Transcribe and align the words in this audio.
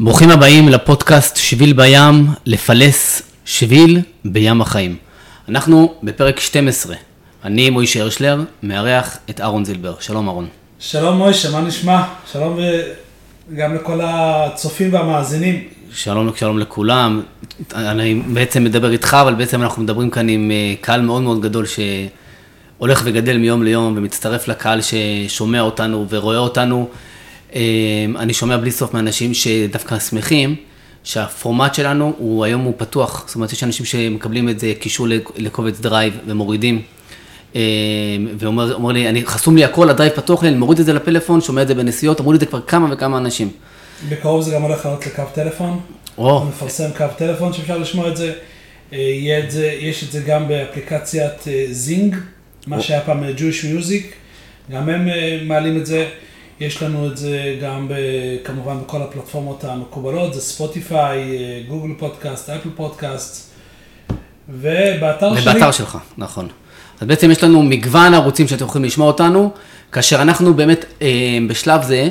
ברוכים 0.00 0.30
הבאים 0.30 0.68
לפודקאסט 0.68 1.36
שביל 1.36 1.72
בים, 1.72 2.26
לפלס 2.46 3.22
שביל 3.44 4.00
בים 4.24 4.60
החיים. 4.60 4.96
אנחנו 5.48 5.94
בפרק 6.02 6.40
12. 6.40 6.96
אני 7.44 7.70
מוישה 7.70 8.02
הרשלר, 8.02 8.40
מארח 8.62 9.16
את 9.30 9.40
אהרון 9.40 9.64
זילבר. 9.64 9.94
שלום 10.00 10.28
אהרון. 10.28 10.46
שלום 10.78 11.16
מוישה, 11.16 11.50
מה 11.50 11.60
נשמע? 11.60 12.02
שלום 12.32 12.58
גם 13.56 13.74
לכל 13.74 14.00
הצופים 14.02 14.92
והמאזינים. 14.92 15.64
שלום, 15.92 16.30
שלום 16.36 16.58
לכולם. 16.58 17.22
אני 17.74 18.14
בעצם 18.14 18.64
מדבר 18.64 18.90
איתך, 18.90 19.16
אבל 19.22 19.34
בעצם 19.34 19.62
אנחנו 19.62 19.82
מדברים 19.82 20.10
כאן 20.10 20.28
עם 20.28 20.50
אה, 20.50 20.74
קהל 20.80 21.00
מאוד 21.00 21.22
מאוד 21.22 21.40
גדול 21.40 21.64
שהולך 21.66 23.02
וגדל 23.04 23.36
מיום 23.36 23.62
ליום 23.62 23.94
ומצטרף 23.96 24.48
לקהל 24.48 24.80
ששומע 24.82 25.60
אותנו 25.60 26.06
ורואה 26.10 26.38
אותנו. 26.38 26.88
אה, 27.54 27.60
אני 28.18 28.34
שומע 28.34 28.56
בלי 28.56 28.70
סוף 28.70 28.94
מאנשים 28.94 29.34
שדווקא 29.34 29.98
שמחים 29.98 30.56
שהפורמט 31.04 31.74
שלנו 31.74 32.12
הוא 32.18 32.44
היום 32.44 32.62
הוא 32.62 32.74
פתוח, 32.76 33.24
זאת 33.26 33.34
אומרת 33.34 33.52
יש 33.52 33.64
אנשים 33.64 33.86
שמקבלים 33.86 34.48
את 34.48 34.60
זה 34.60 34.72
קישור 34.80 35.06
לקובץ 35.36 35.80
דרייב 35.80 36.18
ומורידים. 36.26 36.82
אה, 37.56 37.60
ואומר 38.38 38.92
לי, 38.92 39.08
אני, 39.08 39.26
חסום 39.26 39.56
לי 39.56 39.64
הכל, 39.64 39.90
הדרייב 39.90 40.12
פתוח 40.12 40.42
לי, 40.42 40.48
אני 40.48 40.56
מוריד 40.56 40.78
את 40.78 40.86
זה 40.86 40.92
לפלאפון, 40.92 41.40
שומע 41.40 41.62
את 41.62 41.68
זה 41.68 41.74
בנסיעות, 41.74 42.20
אמרו 42.20 42.32
לי 42.32 42.36
את 42.36 42.40
זה 42.40 42.46
כבר 42.46 42.60
כמה 42.60 42.88
וכמה 42.92 43.18
אנשים. 43.18 43.50
בקרוב 44.08 44.42
זה 44.42 44.50
גם 44.54 44.62
הולך 44.62 44.84
לעלות 44.84 45.06
לקו 45.06 45.22
טלפון. 45.34 45.80
או. 46.18 46.44
מפרסם 46.44 46.90
קו 46.96 47.04
טלפון 47.18 47.52
שאפשר 47.52 47.78
לשמוע 47.78 48.08
את 48.08 48.16
זה. 48.16 48.32
אה, 48.92 49.40
את 49.44 49.50
זה. 49.50 49.66
יש 49.80 50.04
את 50.04 50.12
זה 50.12 50.20
גם 50.20 50.48
באפליקציית 50.48 51.44
זינג, 51.70 52.16
מה 52.66 52.80
שהיה 52.80 53.00
פעם 53.00 53.22
Jewish 53.24 53.64
Music, 53.64 54.02
גם 54.72 54.88
הם 54.88 55.08
מעלים 55.48 55.76
את 55.76 55.86
זה. 55.86 56.08
יש 56.60 56.82
לנו 56.82 57.06
את 57.06 57.16
זה 57.16 57.58
גם 57.62 57.88
ב, 57.88 57.94
כמובן 58.44 58.78
בכל 58.80 59.02
הפלטפורמות 59.02 59.64
המקובלות, 59.64 60.34
זה 60.34 60.40
ספוטיפיי, 60.40 61.24
גוגל 61.68 61.94
פודקאסט, 61.98 62.50
אפל 62.50 62.68
פודקאסט, 62.76 63.50
ובאתר 64.48 65.34
שלי... 65.34 65.50
ובאתר 65.50 65.70
שלך, 65.70 65.98
נכון. 66.18 66.48
אז 67.00 67.06
בעצם 67.06 67.30
יש 67.30 67.44
לנו 67.44 67.62
מגוון 67.62 68.14
ערוצים 68.14 68.48
שאתם 68.48 68.64
יכולים 68.64 68.84
לשמוע 68.84 69.06
אותנו, 69.06 69.50
כאשר 69.92 70.22
אנחנו 70.22 70.54
באמת 70.54 70.84
אה, 71.02 71.38
בשלב 71.48 71.82
זה, 71.82 72.08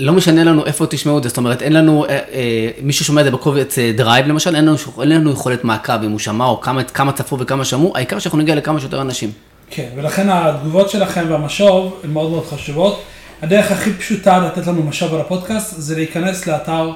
לא 0.00 0.12
משנה 0.12 0.44
לנו 0.44 0.66
איפה 0.66 0.86
תשמעו 0.86 1.18
את 1.18 1.22
זה, 1.22 1.28
זאת 1.28 1.38
אומרת, 1.38 1.62
אין 1.62 1.72
לנו, 1.72 2.04
אה, 2.04 2.18
אה, 2.32 2.70
מי 2.82 2.92
ששומע 2.92 3.20
את 3.20 3.24
זה 3.24 3.30
בקובץ 3.30 3.78
אה, 3.78 3.92
דרייב 3.96 4.26
למשל, 4.26 4.56
אין 4.56 4.64
לנו, 4.64 4.76
אין 5.00 5.08
לנו 5.08 5.30
יכולת 5.30 5.64
מעקב 5.64 6.02
אם 6.04 6.10
הוא 6.10 6.18
שמע 6.18 6.44
או 6.44 6.60
כמה, 6.60 6.84
כמה 6.84 7.12
צפו 7.12 7.38
וכמה 7.38 7.64
שמעו, 7.64 7.92
העיקר 7.94 8.18
שאנחנו 8.18 8.38
נגיע 8.38 8.54
לכמה 8.54 8.80
שיותר 8.80 9.00
אנשים. 9.00 9.30
כן, 9.70 9.88
ולכן 9.96 10.28
התגובות 10.30 10.90
שלכם 10.90 11.24
והמשוב 11.28 12.00
הן 12.04 12.10
מאוד 12.10 12.30
מאוד 12.30 12.46
חשובות. 12.46 13.02
הדרך 13.42 13.72
הכי 13.72 13.92
פשוטה 13.92 14.38
לתת 14.38 14.66
לנו 14.66 14.82
משאב 14.82 15.14
על 15.14 15.20
הפודקאסט 15.20 15.74
זה 15.80 15.96
להיכנס 15.96 16.46
לאתר 16.46 16.92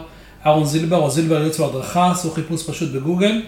אהרון 0.47 0.65
זילבר 0.65 0.97
או 0.97 1.11
זילבר 1.11 1.39
ייעוץ 1.39 1.61
והדרכה, 1.61 2.11
עשו 2.11 2.31
חיפוש 2.31 2.71
פשוט 2.71 2.93
בגוגל, 2.93 3.43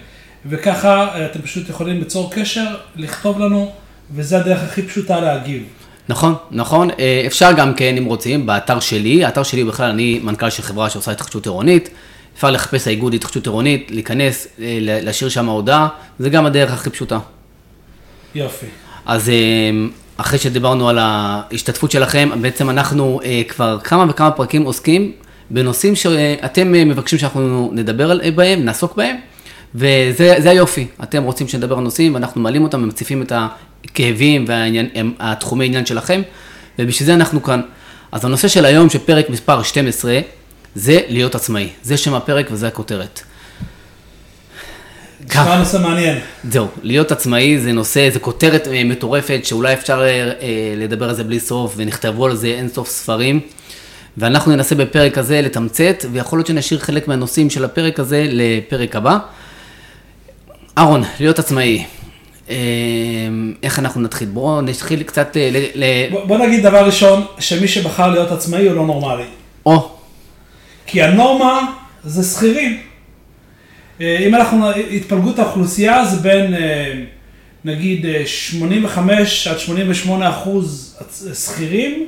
וככה 0.45 1.07
אה, 1.15 1.25
אתם 1.25 1.41
פשוט 1.41 1.69
יכולים 1.69 1.99
ליצור 1.99 2.31
קשר, 2.31 2.75
לכתוב 2.95 3.39
לנו, 3.39 3.71
וזה 4.15 4.37
הדרך 4.37 4.63
הכי 4.63 4.81
פשוטה 4.81 5.19
להגיב. 5.19 5.63
נכון, 6.09 6.35
נכון. 6.51 6.89
אה, 6.99 7.23
אפשר 7.27 7.51
גם 7.51 7.73
כן, 7.73 7.97
אם 7.97 8.05
רוצים, 8.05 8.45
באתר 8.45 8.79
שלי, 8.79 9.25
האתר 9.25 9.43
שלי 9.43 9.63
בכלל, 9.63 9.89
אני 9.89 10.19
מנכ"ל 10.23 10.49
של 10.49 10.63
חברה 10.63 10.89
שעושה 10.89 11.11
התחדשות 11.11 11.45
עירונית, 11.45 11.89
אפשר 12.35 12.51
לחפש 12.51 12.87
האיגוד 12.87 13.13
התחדשות 13.13 13.45
עירונית, 13.45 13.91
להיכנס, 13.91 14.47
אה, 14.59 14.77
להשאיר 14.81 15.29
שם 15.29 15.45
הודעה, 15.45 15.87
זה 16.19 16.29
גם 16.29 16.45
הדרך 16.45 16.73
הכי 16.73 16.89
פשוטה. 16.89 17.19
יופי. 18.35 18.65
אז 19.05 19.31
אחרי 20.17 20.39
שדיברנו 20.39 20.89
על 20.89 20.97
ההשתתפות 21.01 21.91
שלכם, 21.91 22.29
בעצם 22.41 22.69
אנחנו 22.69 23.19
אה, 23.23 23.41
כבר 23.47 23.79
כמה 23.83 24.05
וכמה 24.09 24.31
פרקים 24.31 24.63
עוסקים 24.63 25.11
בנושאים 25.49 25.95
שאתם 25.95 26.75
אה, 26.75 26.85
מבקשים 26.85 27.19
שאנחנו 27.19 27.69
נדבר 27.73 28.19
בהם, 28.35 28.65
נעסוק 28.65 28.95
בהם, 28.95 29.15
וזה 29.75 30.49
היופי. 30.49 30.87
אתם 31.03 31.23
רוצים 31.23 31.47
שנדבר 31.47 31.77
על 31.77 31.83
נושאים, 31.83 32.13
ואנחנו 32.13 32.41
מעלים 32.41 32.63
אותם 32.63 32.83
ומציפים 32.83 33.21
את 33.21 33.31
הכאבים 33.35 34.45
והתחומי 34.47 35.65
עניין 35.65 35.85
שלכם, 35.85 36.21
ובשביל 36.79 37.05
זה 37.05 37.13
אנחנו 37.13 37.43
כאן. 37.43 37.61
אז 38.11 38.25
הנושא 38.25 38.47
של 38.47 38.65
היום, 38.65 38.89
שפרק 38.89 39.29
מספר 39.29 39.63
12, 39.63 40.19
זה 40.75 40.99
להיות 41.07 41.35
עצמאי. 41.35 41.69
זה 41.83 41.97
שם 41.97 42.13
הפרק 42.13 42.47
וזה 42.51 42.67
הכותרת. 42.67 43.21
נשמע 45.29 45.57
נושא 45.57 45.77
מעניין. 45.77 46.17
זהו, 46.49 46.67
להיות 46.83 47.11
עצמאי 47.11 47.59
זה 47.59 47.71
נושא, 47.71 48.09
זה 48.09 48.19
כותרת 48.19 48.67
אה, 48.67 48.83
מטורפת 48.83 49.39
שאולי 49.43 49.73
אפשר 49.73 50.01
אה, 50.01 50.07
אה, 50.41 50.73
לדבר 50.77 51.09
על 51.09 51.15
זה 51.15 51.23
בלי 51.23 51.39
סוף 51.39 51.73
ונכתבו 51.77 52.25
על 52.25 52.35
זה 52.35 52.47
אין 52.47 52.69
סוף 52.69 52.89
ספרים. 52.89 53.39
ואנחנו 54.17 54.55
ננסה 54.55 54.75
בפרק 54.75 55.17
הזה 55.17 55.41
לתמצת, 55.41 56.05
ויכול 56.11 56.39
להיות 56.39 56.47
שנשאיר 56.47 56.79
חלק 56.79 57.07
מהנושאים 57.07 57.49
של 57.49 57.65
הפרק 57.65 57.99
הזה 57.99 58.27
לפרק 58.29 58.95
הבא. 58.95 59.17
אהרון, 60.77 61.03
להיות 61.19 61.39
עצמאי. 61.39 61.83
איך 63.63 63.79
אנחנו 63.79 64.01
נתחיל? 64.01 64.27
בואו 64.27 64.61
נתחיל 64.61 65.03
קצת 65.03 65.37
ל... 65.37 65.57
ל... 65.75 65.83
בוא, 66.11 66.25
בוא 66.25 66.37
נגיד 66.37 66.63
דבר 66.63 66.85
ראשון, 66.85 67.25
שמי 67.39 67.67
שבחר 67.67 68.09
להיות 68.09 68.31
עצמאי 68.31 68.67
הוא 68.67 68.75
לא 68.75 68.85
נורמלי. 68.85 69.23
או. 69.65 69.89
כי 70.85 71.03
הנורמה 71.03 71.71
זה 72.03 72.23
שכירים. 72.23 72.77
אה, 74.01 74.17
אם 74.27 74.35
אנחנו, 74.35 74.71
התפלגות 74.71 75.39
האוכלוסייה 75.39 76.05
זה 76.05 76.17
בין 76.17 76.53
אה, 76.53 76.93
נגיד 77.65 78.05
85 78.25 79.47
אה, 79.47 79.53
עד 79.53 79.59
88 79.59 80.29
אחוז 80.29 80.97
שכירים, 81.45 82.07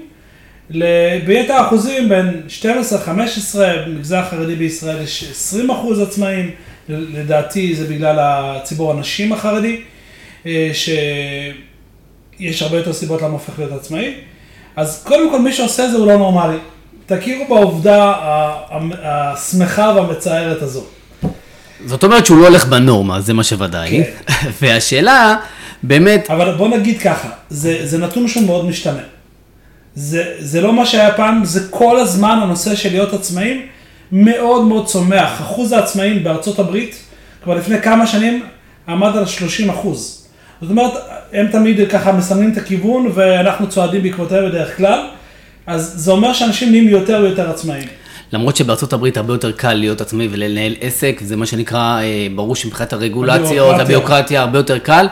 ביתר 1.25 1.53
האחוזים 1.53 2.09
בין 2.09 2.41
12-15, 2.61 2.63
במגזר 3.85 4.17
החרדי 4.17 4.55
בישראל 4.55 5.03
יש 5.03 5.23
20 5.31 5.69
אחוז 5.69 5.99
עצמאים, 5.99 6.51
לדעתי 6.89 7.75
זה 7.75 7.87
בגלל 7.87 8.17
הציבור 8.19 8.91
הנשים 8.91 9.33
החרדי, 9.33 9.81
שיש 10.73 12.61
הרבה 12.61 12.77
יותר 12.77 12.93
סיבות 12.93 13.21
למה 13.21 13.31
הופך 13.33 13.59
להיות 13.59 13.71
עצמאי. 13.71 14.13
אז 14.75 15.03
קודם 15.03 15.31
כל 15.31 15.39
מי 15.39 15.53
שעושה 15.53 15.89
זה 15.89 15.97
הוא 15.97 16.07
לא 16.07 16.17
נורמלי. 16.17 16.57
תכירו 17.05 17.45
בעובדה 17.49 18.13
השמחה 19.03 19.93
והמצערת 19.95 20.61
הזאת. 20.61 20.98
זאת 21.85 22.03
אומרת 22.03 22.25
שהוא 22.25 22.37
לא 22.37 22.47
הולך 22.47 22.65
בנורמה, 22.65 23.21
זה 23.21 23.33
מה 23.33 23.43
שוודאי. 23.43 24.03
כן. 24.03 24.33
והשאלה, 24.61 25.35
באמת... 25.83 26.29
אבל 26.29 26.55
בוא 26.55 26.67
נגיד 26.67 27.01
ככה, 27.01 27.29
זה, 27.49 27.79
זה 27.83 27.97
נתון 27.97 28.27
שהוא 28.27 28.45
מאוד 28.45 28.65
משתנה. 28.65 29.01
זה, 29.95 30.23
זה 30.39 30.61
לא 30.61 30.73
מה 30.73 30.85
שהיה 30.85 31.11
פעם, 31.13 31.45
זה 31.45 31.67
כל 31.69 31.99
הזמן 31.99 32.39
הנושא 32.41 32.75
של 32.75 32.89
להיות 32.89 33.13
עצמאים 33.13 33.61
מאוד 34.11 34.65
מאוד 34.65 34.85
צומח. 34.85 35.41
אחוז 35.41 35.71
העצמאים 35.71 36.23
בארצות 36.23 36.59
הברית, 36.59 36.95
כבר 37.43 37.55
לפני 37.55 37.81
כמה 37.81 38.07
שנים, 38.07 38.43
עמד 38.87 39.17
על 39.17 39.25
30 39.25 39.69
אחוז. 39.69 40.27
זאת 40.61 40.71
אומרת, 40.71 40.93
הם 41.33 41.47
תמיד 41.47 41.89
ככה 41.89 42.11
מסמנים 42.11 42.51
את 42.51 42.57
הכיוון 42.57 43.11
ואנחנו 43.13 43.69
צועדים 43.69 44.03
בעקבותיהם 44.03 44.49
בדרך 44.49 44.77
כלל, 44.77 45.07
אז 45.67 45.93
זה 45.95 46.11
אומר 46.11 46.33
שאנשים 46.33 46.69
נהיים 46.69 46.89
יותר 46.89 47.19
ויותר 47.23 47.49
עצמאים. 47.49 47.87
למרות 48.33 48.55
שבארצות 48.55 48.93
הברית 48.93 49.17
הרבה 49.17 49.33
יותר 49.33 49.51
קל 49.51 49.73
להיות 49.73 50.01
עצמאי 50.01 50.27
ולנהל 50.31 50.75
עסק, 50.81 51.19
זה 51.23 51.35
מה 51.35 51.45
שנקרא, 51.45 52.01
אה, 52.01 52.27
ברור 52.35 52.55
שמבחינת 52.55 52.93
הרגולציות, 52.93 53.79
הביוקרטיה 53.79 54.41
הרבה 54.41 54.59
יותר 54.59 54.79
קל. 54.79 55.07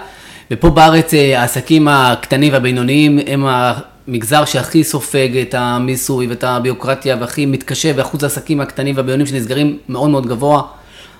ופה 0.51 0.69
בארץ 0.69 1.13
אה, 1.13 1.41
העסקים 1.41 1.87
הקטנים 1.87 2.53
והבינוניים 2.53 3.19
הם 3.27 3.45
המגזר 3.47 4.45
שהכי 4.45 4.83
סופג 4.83 5.37
את 5.37 5.53
המיסוי 5.57 6.27
ואת 6.27 6.43
הביוקרטיה 6.43 7.15
והכי 7.19 7.45
מתקשה, 7.45 7.91
ואחוז 7.95 8.23
העסקים 8.23 8.61
הקטנים 8.61 8.97
והבינוניים 8.97 9.27
שנסגרים 9.27 9.77
מאוד 9.89 10.09
מאוד 10.09 10.25
גבוה. 10.25 10.61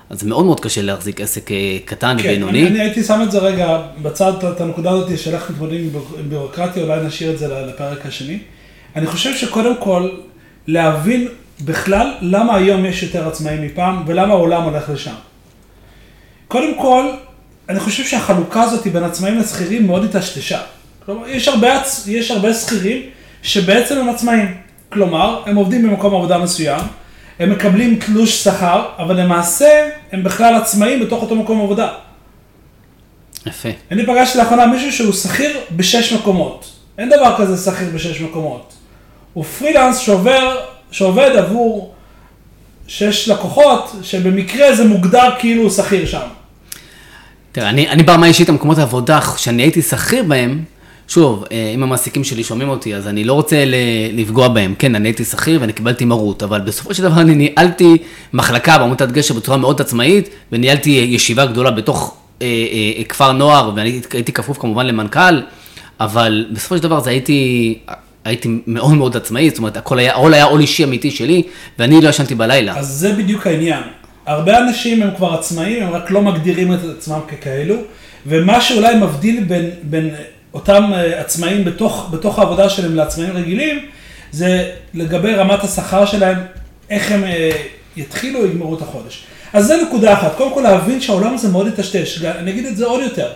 אז 0.10 0.20
זה 0.20 0.30
מאוד 0.30 0.46
מאוד 0.46 0.60
קשה 0.60 0.82
להחזיק 0.82 1.22
עסק 1.22 1.52
אה, 1.52 1.78
קטן 1.86 2.18
כן, 2.22 2.30
ובינוני. 2.30 2.62
אני, 2.62 2.68
אני 2.68 2.80
הייתי 2.80 3.04
שם 3.04 3.20
את 3.24 3.32
זה 3.32 3.40
רגע 3.40 3.82
בצד, 4.02 4.34
את 4.44 4.62
הנקודה 4.62 4.92
הזאת 4.92 5.18
של 5.18 5.34
איך 5.34 5.50
מתמודדים 5.50 5.90
עם 6.20 6.30
ביורוקרטיה, 6.30 6.84
אולי 6.84 7.06
נשאיר 7.06 7.32
את 7.32 7.40
זה 7.40 7.48
לפרק 7.48 8.06
השני. 8.06 8.40
אני 8.96 9.08
חושב 9.08 9.36
שקודם 9.36 9.74
כל, 9.80 10.10
להבין 10.68 11.28
בכלל, 11.62 12.14
למה 12.22 12.56
היום 12.56 12.86
יש 12.86 13.04
יותר 13.04 13.28
עצמאים 13.28 13.62
מפעם, 13.62 14.04
ולמה 14.08 14.34
העולם 14.34 14.64
הולך 14.64 14.90
לשם. 14.90 15.16
קודם 16.48 16.80
כל, 16.82 17.12
אני 17.70 17.80
חושב 17.80 18.04
שהחלוקה 18.04 18.62
הזאת 18.62 18.88
בין 18.88 19.04
עצמאים 19.04 19.40
לשכירים 19.40 19.88
מאוד 19.88 20.16
התשתשה. 20.16 20.60
כלומר, 21.06 21.28
יש 21.28 21.48
הרבה, 21.48 21.82
יש 22.08 22.32
הרבה 22.32 22.54
שכירים 22.54 23.02
שבעצם 23.42 23.98
הם 23.98 24.10
עצמאים. 24.10 24.58
כלומר, 24.90 25.44
הם 25.46 25.56
עובדים 25.56 25.84
במקום 25.88 26.16
עבודה 26.16 26.38
מסוים, 26.38 26.82
הם 27.40 27.52
מקבלים 27.52 28.00
תלוש 28.00 28.44
שכר, 28.44 28.86
אבל 28.98 29.22
למעשה 29.22 29.90
הם 30.12 30.24
בכלל 30.24 30.56
עצמאים 30.56 31.00
בתוך 31.00 31.22
אותו 31.22 31.36
מקום 31.36 31.62
עבודה. 31.62 31.90
יפה. 33.46 33.70
אני 33.92 34.06
פגשתי 34.06 34.38
לאחרונה 34.38 34.68
מישהו 34.68 34.92
שהוא 34.92 35.14
שכיר 35.14 35.58
בשש 35.72 36.14
מקומות. 36.14 36.72
אין 36.98 37.10
דבר 37.10 37.36
כזה 37.38 37.72
שכיר 37.72 37.90
בשש 37.94 38.22
מקומות. 38.22 38.74
הוא 39.34 39.44
פרילנס 39.44 39.98
שעובר 39.98 40.58
שעובד 40.92 41.32
עבור 41.38 41.94
שש 42.88 43.30
לקוחות, 43.30 43.96
שבמקרה 44.04 44.76
זה 44.76 44.86
מוגדר 44.86 45.30
כאילו 45.40 45.72
שכיר 45.72 46.06
שם. 46.06 46.28
תראה, 47.52 47.70
אני, 47.70 47.90
אני 47.90 48.04
ברמה 48.04 48.28
אישית, 48.28 48.50
המקומות 48.50 48.78
העבודה 48.78 49.20
שאני 49.38 49.64
הייתי 49.64 49.82
שכיר 49.82 50.24
בהם, 50.24 50.64
שוב, 51.08 51.46
אה, 51.52 51.72
אם 51.76 51.84
המעסיקים 51.84 52.24
שלי 52.24 52.44
שומעים 52.44 52.70
אותי, 52.70 52.96
אז 52.96 53.08
אני 53.08 53.24
לא 53.24 53.34
רוצה 53.34 53.64
לפגוע 54.14 54.48
בהם. 54.48 54.74
כן, 54.80 54.96
אני 54.96 55.08
הייתי 55.08 55.26
שכיר 55.26 55.62
ואני 55.62 55.74
קיבלתי 55.74 56.06
מרות, 56.06 56.44
אבל 56.44 56.62
בסופו 56.62 56.94
של 56.94 57.04
דבר 57.04 57.22
אני 57.22 57.36
ניהלתי 57.36 57.98
מחלקה 58.34 58.78
בעמותת 58.78 59.12
גשר 59.12 59.34
בצורה 59.34 59.58
מאוד 59.58 59.82
עצמאית, 59.82 60.30
וניהלתי 60.52 60.90
ישיבה 60.90 61.46
גדולה 61.46 61.72
בתוך 61.72 62.18
אה, 62.42 62.48
אה, 62.98 63.04
כפר 63.04 63.32
נוער, 63.32 63.72
ואני 63.76 64.02
הייתי 64.14 64.32
כפוף 64.32 64.58
כמובן 64.58 64.86
למנכ"ל, 64.86 65.42
אבל 66.00 66.46
בסופו 66.52 66.78
של 66.78 66.84
דבר 66.84 67.00
זה 67.00 67.10
הייתי... 67.10 67.80
הייתי 68.28 68.50
מאוד 68.68 68.94
מאוד 68.94 69.18
עצמאי, 69.18 69.50
זאת 69.50 69.58
אומרת, 69.58 69.78
הכל 69.78 70.00
היה, 70.00 70.14
העול 70.14 70.34
היה 70.34 70.44
עול 70.44 70.62
אישי 70.62 70.84
אמיתי 70.84 71.12
שלי, 71.12 71.44
ואני 71.80 72.02
לא 72.02 72.10
ישנתי 72.10 72.36
בלילה. 72.36 72.78
אז 72.78 72.88
זה 72.88 73.14
בדיוק 73.14 73.48
העניין. 73.48 73.84
הרבה 74.26 74.58
אנשים 74.58 75.04
הם 75.04 75.10
כבר 75.16 75.34
עצמאים, 75.34 75.84
הם 75.84 75.94
רק 75.94 76.12
לא 76.12 76.22
מגדירים 76.22 76.74
את 76.74 76.80
עצמם 76.98 77.20
ככאלו, 77.28 77.76
ומה 78.26 78.62
שאולי 78.62 78.96
מבדיל 78.96 79.44
בין, 79.44 79.70
בין 79.84 80.10
אותם 80.54 80.84
אה, 80.94 81.20
עצמאים 81.20 81.64
בתוך, 81.64 82.10
בתוך 82.12 82.40
העבודה 82.40 82.70
שלהם 82.70 82.96
לעצמאים 82.96 83.32
רגילים, 83.34 83.80
זה 84.32 84.70
לגבי 84.94 85.34
רמת 85.34 85.64
השכר 85.64 86.06
שלהם, 86.06 86.38
איך 86.90 87.12
הם 87.12 87.24
אה, 87.24 87.52
יתחילו 87.98 88.40
או 88.40 88.46
יגמרו 88.46 88.76
את 88.78 88.82
החודש. 88.82 89.24
אז 89.54 89.66
זה 89.66 89.78
נקודה 89.88 90.14
אחת, 90.14 90.36
קודם 90.38 90.54
כל 90.54 90.62
להבין 90.62 91.02
שהעולם 91.02 91.34
הזה 91.34 91.50
מאוד 91.50 91.68
יטשטש, 91.68 92.24
אני 92.24 92.52
אגיד 92.52 92.66
את 92.66 92.78
זה 92.78 92.86
עוד 92.86 93.02
יותר. 93.02 93.28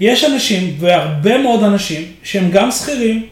יש 0.00 0.24
אנשים, 0.24 0.76
והרבה 0.80 1.38
מאוד 1.38 1.62
אנשים, 1.62 2.02
שהם 2.22 2.50
גם 2.50 2.70
שכירים 2.70 3.26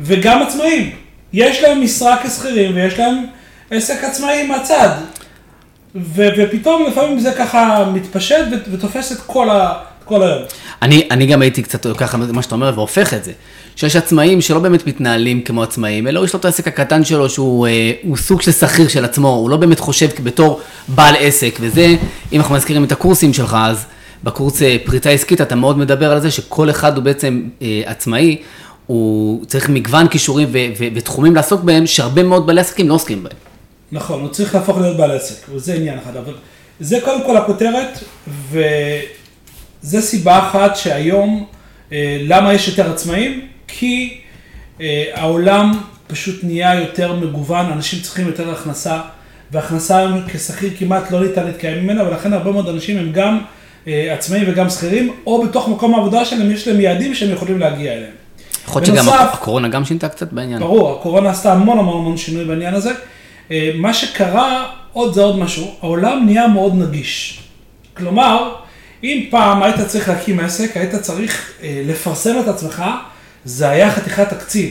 וגם 0.00 0.42
עצמאים. 0.42 0.90
יש 1.32 1.62
להם 1.62 1.82
משרה 1.82 2.16
כשכירים 2.24 2.74
ויש 2.74 2.98
להם 2.98 3.26
עסק 3.70 4.04
עצמאי 4.04 4.46
מהצד. 4.46 4.88
ו- 5.94 6.28
ופתאום 6.38 6.86
לפעמים 6.90 7.20
זה 7.20 7.32
ככה 7.38 7.84
מתפשט 7.94 8.44
ו- 8.52 8.72
ותופס 8.72 9.12
את 9.12 9.18
כל, 9.26 9.50
ה- 9.50 9.72
כל 10.04 10.22
היום. 10.22 10.42
אני, 10.82 11.08
אני 11.10 11.26
גם 11.26 11.42
הייתי 11.42 11.62
קצת 11.62 11.86
ככה, 11.96 12.16
מה 12.16 12.42
שאתה 12.42 12.54
אומר, 12.54 12.72
והופך 12.74 13.14
את 13.14 13.24
זה. 13.24 13.32
שיש 13.76 13.96
עצמאים 13.96 14.40
שלא 14.40 14.58
באמת 14.58 14.86
מתנהלים 14.86 15.40
כמו 15.42 15.62
עצמאים, 15.62 16.08
אלא 16.08 16.24
יש 16.24 16.32
לו 16.32 16.40
את 16.40 16.44
העסק 16.44 16.68
הקטן 16.68 17.04
שלו 17.04 17.30
שהוא 17.30 17.66
אה, 17.66 17.92
סוג 18.16 18.42
של 18.42 18.52
שכיר 18.52 18.88
של 18.88 19.04
עצמו, 19.04 19.28
הוא 19.28 19.50
לא 19.50 19.56
באמת 19.56 19.80
חושב 19.80 20.08
בתור 20.24 20.60
בעל 20.88 21.14
עסק, 21.18 21.56
וזה, 21.60 21.94
אם 22.32 22.40
אנחנו 22.40 22.54
מזכירים 22.54 22.84
את 22.84 22.92
הקורסים 22.92 23.32
שלך, 23.32 23.56
אז 23.60 23.84
בקורס 24.24 24.62
אה, 24.62 24.76
פריצה 24.84 25.10
עסקית 25.10 25.40
אתה 25.40 25.54
מאוד 25.54 25.78
מדבר 25.78 26.12
על 26.12 26.20
זה 26.20 26.30
שכל 26.30 26.70
אחד 26.70 26.96
הוא 26.96 27.04
בעצם 27.04 27.42
אה, 27.62 27.82
עצמאי, 27.86 28.36
הוא 28.90 29.44
צריך 29.46 29.68
מגוון 29.68 30.08
כישורים 30.08 30.48
ו- 30.52 30.58
ו- 30.78 30.88
ותחומים 30.94 31.34
לעסוק 31.34 31.60
בהם, 31.60 31.86
שהרבה 31.86 32.22
מאוד 32.22 32.46
בעלי 32.46 32.60
עסקים 32.60 32.88
לא 32.88 32.94
עוסקים 32.94 33.22
בהם. 33.22 33.32
נכון, 33.92 34.20
הוא 34.20 34.28
צריך 34.28 34.54
להפוך 34.54 34.78
להיות 34.78 34.96
בעל 34.96 35.10
עסק, 35.10 35.48
וזה 35.48 35.74
עניין 35.74 35.98
אחד, 35.98 36.16
אבל 36.16 36.34
זה 36.80 36.98
קודם 37.04 37.24
כל 37.26 37.36
הכותרת, 37.36 37.98
וזה 38.50 40.00
סיבה 40.00 40.38
אחת 40.38 40.76
שהיום, 40.76 41.46
אה, 41.92 42.18
למה 42.20 42.54
יש 42.54 42.68
יותר 42.68 42.92
עצמאים? 42.92 43.46
כי 43.68 44.20
אה, 44.80 45.04
העולם 45.14 45.72
פשוט 46.06 46.44
נהיה 46.44 46.80
יותר 46.80 47.12
מגוון, 47.12 47.66
אנשים 47.66 48.00
צריכים 48.00 48.26
יותר 48.26 48.50
הכנסה, 48.50 49.00
והכנסה 49.52 49.98
היום 49.98 50.20
כשכיר 50.28 50.70
כמעט 50.78 51.10
לא 51.10 51.22
ניתן 51.22 51.46
להתקיים 51.46 51.84
ממנה, 51.84 52.08
ולכן 52.08 52.32
הרבה 52.32 52.52
מאוד 52.52 52.68
אנשים 52.68 52.98
הם 52.98 53.12
גם 53.12 53.40
אה, 53.86 54.14
עצמאים 54.14 54.44
וגם 54.46 54.70
שכירים, 54.70 55.12
או 55.26 55.42
בתוך 55.42 55.68
מקום 55.68 55.94
העבודה 55.94 56.24
שלהם 56.24 56.50
יש 56.50 56.68
להם 56.68 56.80
יעדים 56.80 57.14
שהם 57.14 57.30
יכולים 57.30 57.58
להגיע 57.58 57.92
אליהם. 57.92 58.19
יכול 58.70 58.82
להיות 58.82 59.04
שגם 59.04 59.14
הקורונה 59.14 59.68
גם 59.68 59.84
שינתה 59.84 60.08
קצת 60.08 60.32
בעניין. 60.32 60.60
ברור, 60.60 60.98
הקורונה 60.98 61.30
עשתה 61.30 61.52
המון 61.52 61.78
המון 61.78 61.98
המון 61.98 62.16
שינוי 62.16 62.44
בעניין 62.44 62.74
הזה. 62.74 62.90
אה, 63.50 63.70
מה 63.74 63.94
שקרה, 63.94 64.66
עוד 64.92 65.14
זה 65.14 65.22
עוד 65.22 65.38
משהו, 65.38 65.74
העולם 65.82 66.26
נהיה 66.26 66.48
מאוד 66.48 66.74
נגיש. 66.74 67.40
כלומר, 67.96 68.54
אם 69.04 69.24
פעם 69.30 69.62
היית 69.62 69.80
צריך 69.80 70.08
להקים 70.08 70.40
עסק, 70.40 70.76
היית 70.76 70.94
צריך 70.94 71.52
אה, 71.62 71.82
לפרסם 71.86 72.40
את 72.40 72.48
עצמך, 72.48 72.84
זה 73.44 73.68
היה 73.68 73.90
חתיכת 73.90 74.30
תקציב. 74.30 74.70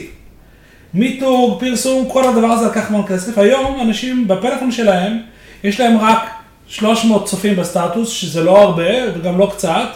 מיתוג, 0.94 1.60
פרסום, 1.60 2.08
כל 2.12 2.24
הדבר 2.24 2.46
הזה 2.46 2.66
לקח 2.66 2.88
המון 2.88 3.06
כסף. 3.06 3.38
היום 3.38 3.80
אנשים 3.80 4.28
בפלאפון 4.28 4.72
שלהם, 4.72 5.18
יש 5.64 5.80
להם 5.80 5.98
רק 5.98 6.30
300 6.66 7.26
צופים 7.26 7.56
בסטטוס, 7.56 8.08
שזה 8.08 8.44
לא 8.44 8.62
הרבה 8.62 8.88
וגם 9.14 9.38
לא 9.38 9.50
קצת, 9.54 9.88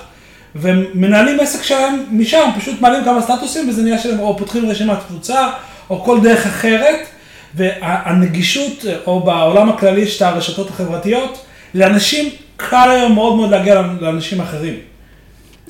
והם 0.55 0.85
מנהלים 0.95 1.41
עסק 1.41 1.63
שלהם 1.63 2.05
משם, 2.11 2.51
פשוט 2.59 2.81
מעלים 2.81 3.05
כמה 3.05 3.23
סטטוסים 3.23 3.69
וזה 3.69 3.83
נהיה 3.83 3.99
שלהם, 3.99 4.19
או 4.21 4.39
פותחים 4.39 4.71
רשימת 4.71 4.99
קבוצה, 5.09 5.49
או 5.91 6.05
כל 6.05 6.21
דרך 6.23 6.47
אחרת, 6.47 7.07
והנגישות, 7.55 8.73
או 9.07 9.21
בעולם 9.21 9.69
הכללי 9.69 10.01
יש 10.01 10.17
את 10.17 10.23
הרשתות 10.23 10.71
החברתיות, 10.71 11.45
לאנשים 11.75 12.29
קל 12.57 12.91
היום 12.91 13.13
מאוד 13.15 13.37
מאוד 13.37 13.51
להגיע 13.51 13.83
לאנשים 14.01 14.41
אחרים. 14.41 14.75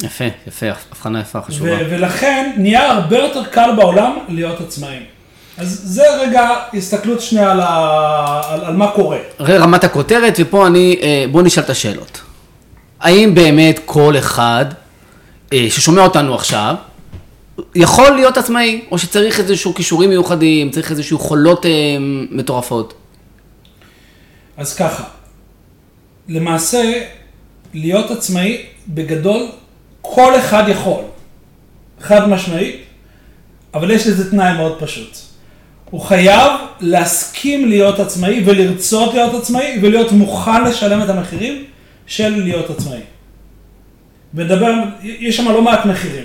יפה, 0.02 0.24
יפה, 0.46 0.66
הבחנה 0.90 1.20
יפה, 1.20 1.40
חשובה. 1.40 1.70
ו- 1.70 1.86
ולכן 1.90 2.52
נהיה 2.56 2.92
הרבה 2.92 3.18
יותר 3.18 3.44
קל 3.44 3.70
בעולם 3.76 4.18
להיות 4.28 4.60
עצמאים. 4.60 5.02
אז 5.58 5.80
זה 5.84 6.02
רגע 6.20 6.48
הסתכלות 6.74 7.20
שנייה 7.20 7.50
על, 7.50 7.60
ה- 7.60 8.40
על, 8.50 8.64
על 8.64 8.74
מה 8.76 8.86
קורה. 8.90 9.18
רמת 9.40 9.84
הכותרת, 9.84 10.36
ופה 10.40 10.66
אני, 10.66 10.96
אה, 11.02 11.24
בוא 11.32 11.42
נשאל 11.42 11.62
את 11.62 11.70
השאלות. 11.70 12.20
האם 13.00 13.34
באמת 13.34 13.80
כל 13.84 14.18
אחד 14.18 14.64
אה, 15.52 15.66
ששומע 15.70 16.02
אותנו 16.02 16.34
עכשיו, 16.34 16.74
יכול 17.74 18.10
להיות 18.10 18.36
עצמאי, 18.36 18.80
או 18.90 18.98
שצריך 18.98 19.40
איזשהו 19.40 19.74
כישורים 19.74 20.10
מיוחדים, 20.10 20.70
צריך 20.70 20.90
איזשהו 20.90 21.16
יכולות 21.16 21.66
אה, 21.66 21.70
מטורפות? 22.30 22.94
אז 24.56 24.76
ככה, 24.76 25.04
למעשה, 26.28 26.92
להיות 27.74 28.10
עצמאי, 28.10 28.62
בגדול, 28.88 29.46
כל 30.00 30.38
אחד 30.38 30.64
יכול. 30.68 31.00
חד 32.00 32.28
משמעית, 32.28 32.76
אבל 33.74 33.90
יש 33.90 34.06
לזה 34.06 34.30
תנאי 34.30 34.56
מאוד 34.56 34.76
פשוט. 34.80 35.16
הוא 35.90 36.00
חייב 36.00 36.52
להסכים 36.80 37.68
להיות 37.68 38.00
עצמאי 38.00 38.42
ולרצות 38.44 39.14
להיות 39.14 39.34
עצמאי 39.34 39.78
ולהיות 39.82 40.12
מוכן 40.12 40.64
לשלם 40.64 41.02
את 41.02 41.08
המחירים 41.08 41.64
של 42.06 42.42
להיות 42.42 42.70
עצמאי. 42.70 43.00
ונדבר, 44.34 44.72
יש 45.02 45.36
שם 45.36 45.48
לא 45.48 45.62
מעט 45.62 45.86
מחירים. 45.86 46.24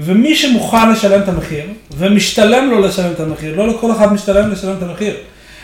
ומי 0.00 0.36
שמוכן 0.36 0.90
לשלם 0.92 1.22
את 1.22 1.28
המחיר, 1.28 1.64
ומשתלם 1.96 2.70
לו 2.70 2.80
לשלם 2.80 3.12
את 3.12 3.20
המחיר, 3.20 3.56
לא 3.56 3.68
לכל 3.68 3.92
אחד 3.92 4.12
משתלם 4.12 4.50
לשלם 4.50 4.76
את 4.76 4.82
המחיר. 4.82 5.14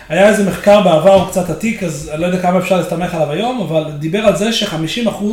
היה 0.08 0.28
איזה 0.28 0.50
מחקר 0.50 0.80
בעבר, 0.80 1.14
הוא 1.14 1.28
קצת 1.30 1.50
עתיק, 1.50 1.82
אז 1.82 2.10
אני 2.12 2.20
לא 2.20 2.26
יודע 2.26 2.42
כמה 2.42 2.58
אפשר 2.58 2.76
להסתמך 2.76 3.14
עליו 3.14 3.30
היום, 3.30 3.60
אבל 3.60 3.84
דיבר 3.98 4.18
על 4.18 4.36
זה 4.36 4.52
ש-50% 4.52 5.24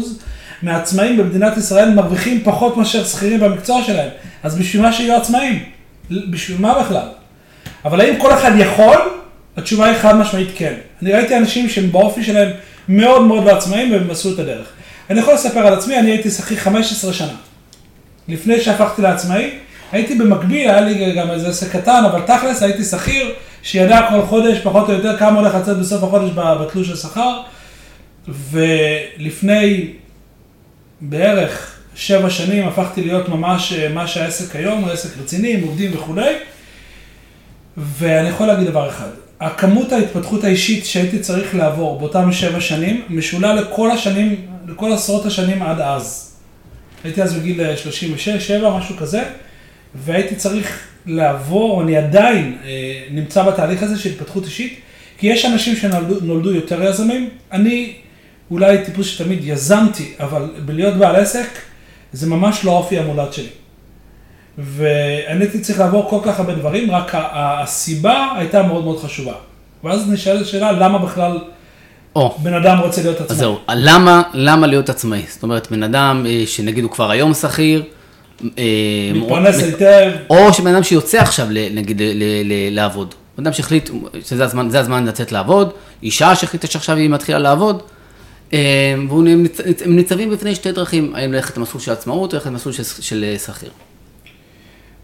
מהעצמאים 0.61 1.17
במדינת 1.17 1.57
ישראל 1.57 1.89
מרוויחים 1.93 2.41
פחות 2.43 2.77
מאשר 2.77 3.03
שכירים 3.03 3.39
במקצוע 3.39 3.83
שלהם. 3.83 4.09
אז 4.43 4.57
בשביל 4.57 4.81
מה 4.81 4.93
שיהיו 4.93 5.15
עצמאים? 5.15 5.63
בשביל 6.11 6.57
מה 6.57 6.79
בכלל? 6.83 7.07
אבל 7.85 8.01
האם 8.01 8.13
כל 8.19 8.33
אחד 8.33 8.51
יכול? 8.57 8.97
התשובה 9.57 9.85
היא 9.85 9.97
חד 9.97 10.15
משמעית 10.15 10.49
כן. 10.55 10.73
אני 11.01 11.13
ראיתי 11.13 11.37
אנשים 11.37 11.69
שהם 11.69 11.91
באופי 11.91 12.23
שלהם 12.23 12.49
מאוד 12.91 13.21
מאוד 13.21 13.43
לא 13.43 13.51
עצמאים 13.51 13.91
והם 13.91 14.11
עשו 14.11 14.33
את 14.33 14.39
הדרך. 14.39 14.67
אני 15.09 15.19
יכול 15.19 15.33
לספר 15.33 15.59
על 15.59 15.73
עצמי, 15.73 15.99
אני 15.99 16.11
הייתי 16.11 16.31
שכיר 16.31 16.57
15 16.57 17.13
שנה. 17.13 17.35
לפני 18.27 18.61
שהפכתי 18.61 19.01
לעצמאי, 19.01 19.49
הייתי 19.91 20.15
במקביל, 20.15 20.69
היה 20.69 20.81
לי 20.81 21.13
גם 21.15 21.31
איזה 21.31 21.49
עסק 21.49 21.71
קטן, 21.71 22.03
אבל 22.11 22.21
תכלס 22.21 22.63
הייתי 22.63 22.83
שכיר, 22.83 23.33
שידע 23.63 24.07
כל 24.09 24.21
חודש 24.21 24.57
פחות 24.59 24.89
או 24.89 24.93
יותר 24.93 25.17
כמה 25.17 25.39
הולך 25.39 25.55
לצאת 25.55 25.77
בסוף 25.77 26.03
החודש 26.03 26.29
בתלוש 26.35 26.89
השכר, 26.89 27.41
ולפני 28.27 29.87
בערך 31.01 31.77
שבע 31.95 32.29
שנים 32.29 32.67
הפכתי 32.67 33.01
להיות 33.01 33.29
ממש 33.29 33.73
מה 33.73 34.07
שהעסק 34.07 34.55
היום, 34.55 34.83
הוא 34.83 34.91
עסק 34.91 35.09
רציני, 35.23 35.53
עם 35.53 35.61
עובדים 35.61 35.91
וכולי, 35.93 36.33
ואני 37.77 38.29
יכול 38.29 38.47
להגיד 38.47 38.67
דבר 38.67 38.89
אחד, 38.89 39.09
הכמות 39.41 39.91
ההתפתחות 39.91 40.43
האישית 40.43 40.85
שהייתי 40.85 41.19
צריך 41.19 41.55
לעבור 41.55 41.99
באותם 41.99 42.31
שבע 42.31 42.61
שנים, 42.61 43.01
משולה 43.09 43.53
לכל 43.53 43.91
השנים, 43.91 44.35
לכל 44.67 44.93
עשרות 44.93 45.25
השנים 45.25 45.61
עד 45.61 45.79
אז. 45.79 46.35
הייתי 47.03 47.23
אז 47.23 47.33
בגיל 47.33 47.75
36, 47.75 48.47
7, 48.47 48.77
משהו 48.77 48.97
כזה, 48.97 49.23
והייתי 49.95 50.35
צריך 50.35 50.79
לעבור, 51.05 51.81
אני 51.81 51.97
עדיין 51.97 52.57
אה, 52.65 53.03
נמצא 53.11 53.43
בתהליך 53.43 53.83
הזה 53.83 53.99
של 53.99 54.09
התפתחות 54.09 54.45
אישית, 54.45 54.79
כי 55.17 55.27
יש 55.27 55.45
אנשים 55.45 55.75
שנולדו 55.75 56.53
יותר 56.53 56.83
יזמים, 56.83 57.29
אני 57.51 57.93
אולי 58.51 58.85
טיפוס 58.85 59.07
שתמיד 59.07 59.39
יזמתי, 59.43 60.13
אבל 60.19 60.49
בלהיות 60.65 60.93
בעל 60.93 61.15
עסק, 61.15 61.47
זה 62.13 62.27
ממש 62.27 62.65
לא 62.65 62.71
האופי 62.71 62.99
המולד 62.99 63.33
שלי. 63.33 63.60
ואני 64.57 65.39
הייתי 65.43 65.59
צריך 65.59 65.79
לעבור 65.79 66.09
כל 66.09 66.19
כך 66.25 66.39
הרבה 66.39 66.53
דברים, 66.53 66.91
רק 66.91 67.11
הסיבה 67.13 68.27
הייתה 68.37 68.63
מאוד 68.63 68.83
מאוד 68.83 68.99
חשובה. 68.99 69.33
ואז 69.83 70.09
נשאלת 70.09 70.41
השאלה, 70.41 70.71
למה 70.71 70.97
בכלל 70.97 71.39
או, 72.15 72.35
בן 72.43 72.53
אדם 72.53 72.77
רוצה 72.79 73.01
להיות 73.01 73.17
אז 73.17 73.23
עצמאי? 73.25 73.37
זהו, 73.39 73.59
למה, 73.69 74.21
למה 74.33 74.67
להיות 74.67 74.89
עצמאי? 74.89 75.21
זאת 75.29 75.43
אומרת, 75.43 75.71
בן 75.71 75.83
אדם 75.83 76.25
אה, 76.29 76.43
שנגיד 76.45 76.83
הוא 76.83 76.91
כבר 76.91 77.11
היום 77.11 77.33
שכיר, 77.33 77.83
אה, 78.57 78.63
מתפרנס 79.13 79.57
מת- 79.57 79.63
היטב, 79.63 80.11
או 80.29 80.53
שבן 80.53 80.73
אדם 80.75 80.83
שיוצא 80.83 81.17
עכשיו, 81.17 81.47
נגיד, 81.73 82.01
ל- 82.01 82.05
ל- 82.05 82.43
ל- 82.45 82.75
לעבוד. 82.75 83.15
בן 83.37 83.43
אדם 83.43 83.53
שהחליט 83.53 83.89
שזה 84.25 84.43
הזמן, 84.43 84.69
זה 84.69 84.79
הזמן 84.79 85.05
לצאת 85.05 85.31
לעבוד, 85.31 85.69
אישה 86.03 86.35
שהחליטה 86.35 86.67
שעכשיו 86.67 86.97
היא 86.97 87.09
מתחילה 87.09 87.39
לעבוד, 87.39 87.81
אה, 88.53 88.59
והם 89.09 89.45
ניצבים 89.85 90.29
בפני 90.29 90.55
שתי 90.55 90.71
דרכים, 90.71 91.15
האם 91.15 91.33
ללכת 91.33 91.57
למסלול 91.57 91.81
של 91.83 91.91
עצמאות 91.91 92.31
או 92.33 92.37
ללכת 92.37 92.47
למסלול 92.49 92.75
של, 93.01 93.35
שכיר. 93.45 93.69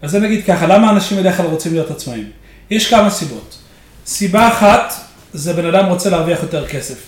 אז 0.02 0.16
אני 0.16 0.26
אגיד 0.26 0.44
ככה, 0.44 0.66
למה 0.66 0.90
אנשים 0.90 1.18
בדרך 1.18 1.36
כלל 1.36 1.46
רוצים 1.46 1.72
להיות 1.72 1.90
עצמאים? 1.90 2.30
יש 2.70 2.90
כמה 2.90 3.10
סיבות. 3.10 3.58
סיבה 4.06 4.48
אחת, 4.48 4.94
זה 5.32 5.52
בן 5.52 5.74
אדם 5.74 5.86
רוצה 5.86 6.10
להרוויח 6.10 6.42
יותר 6.42 6.66
כסף. 6.66 6.98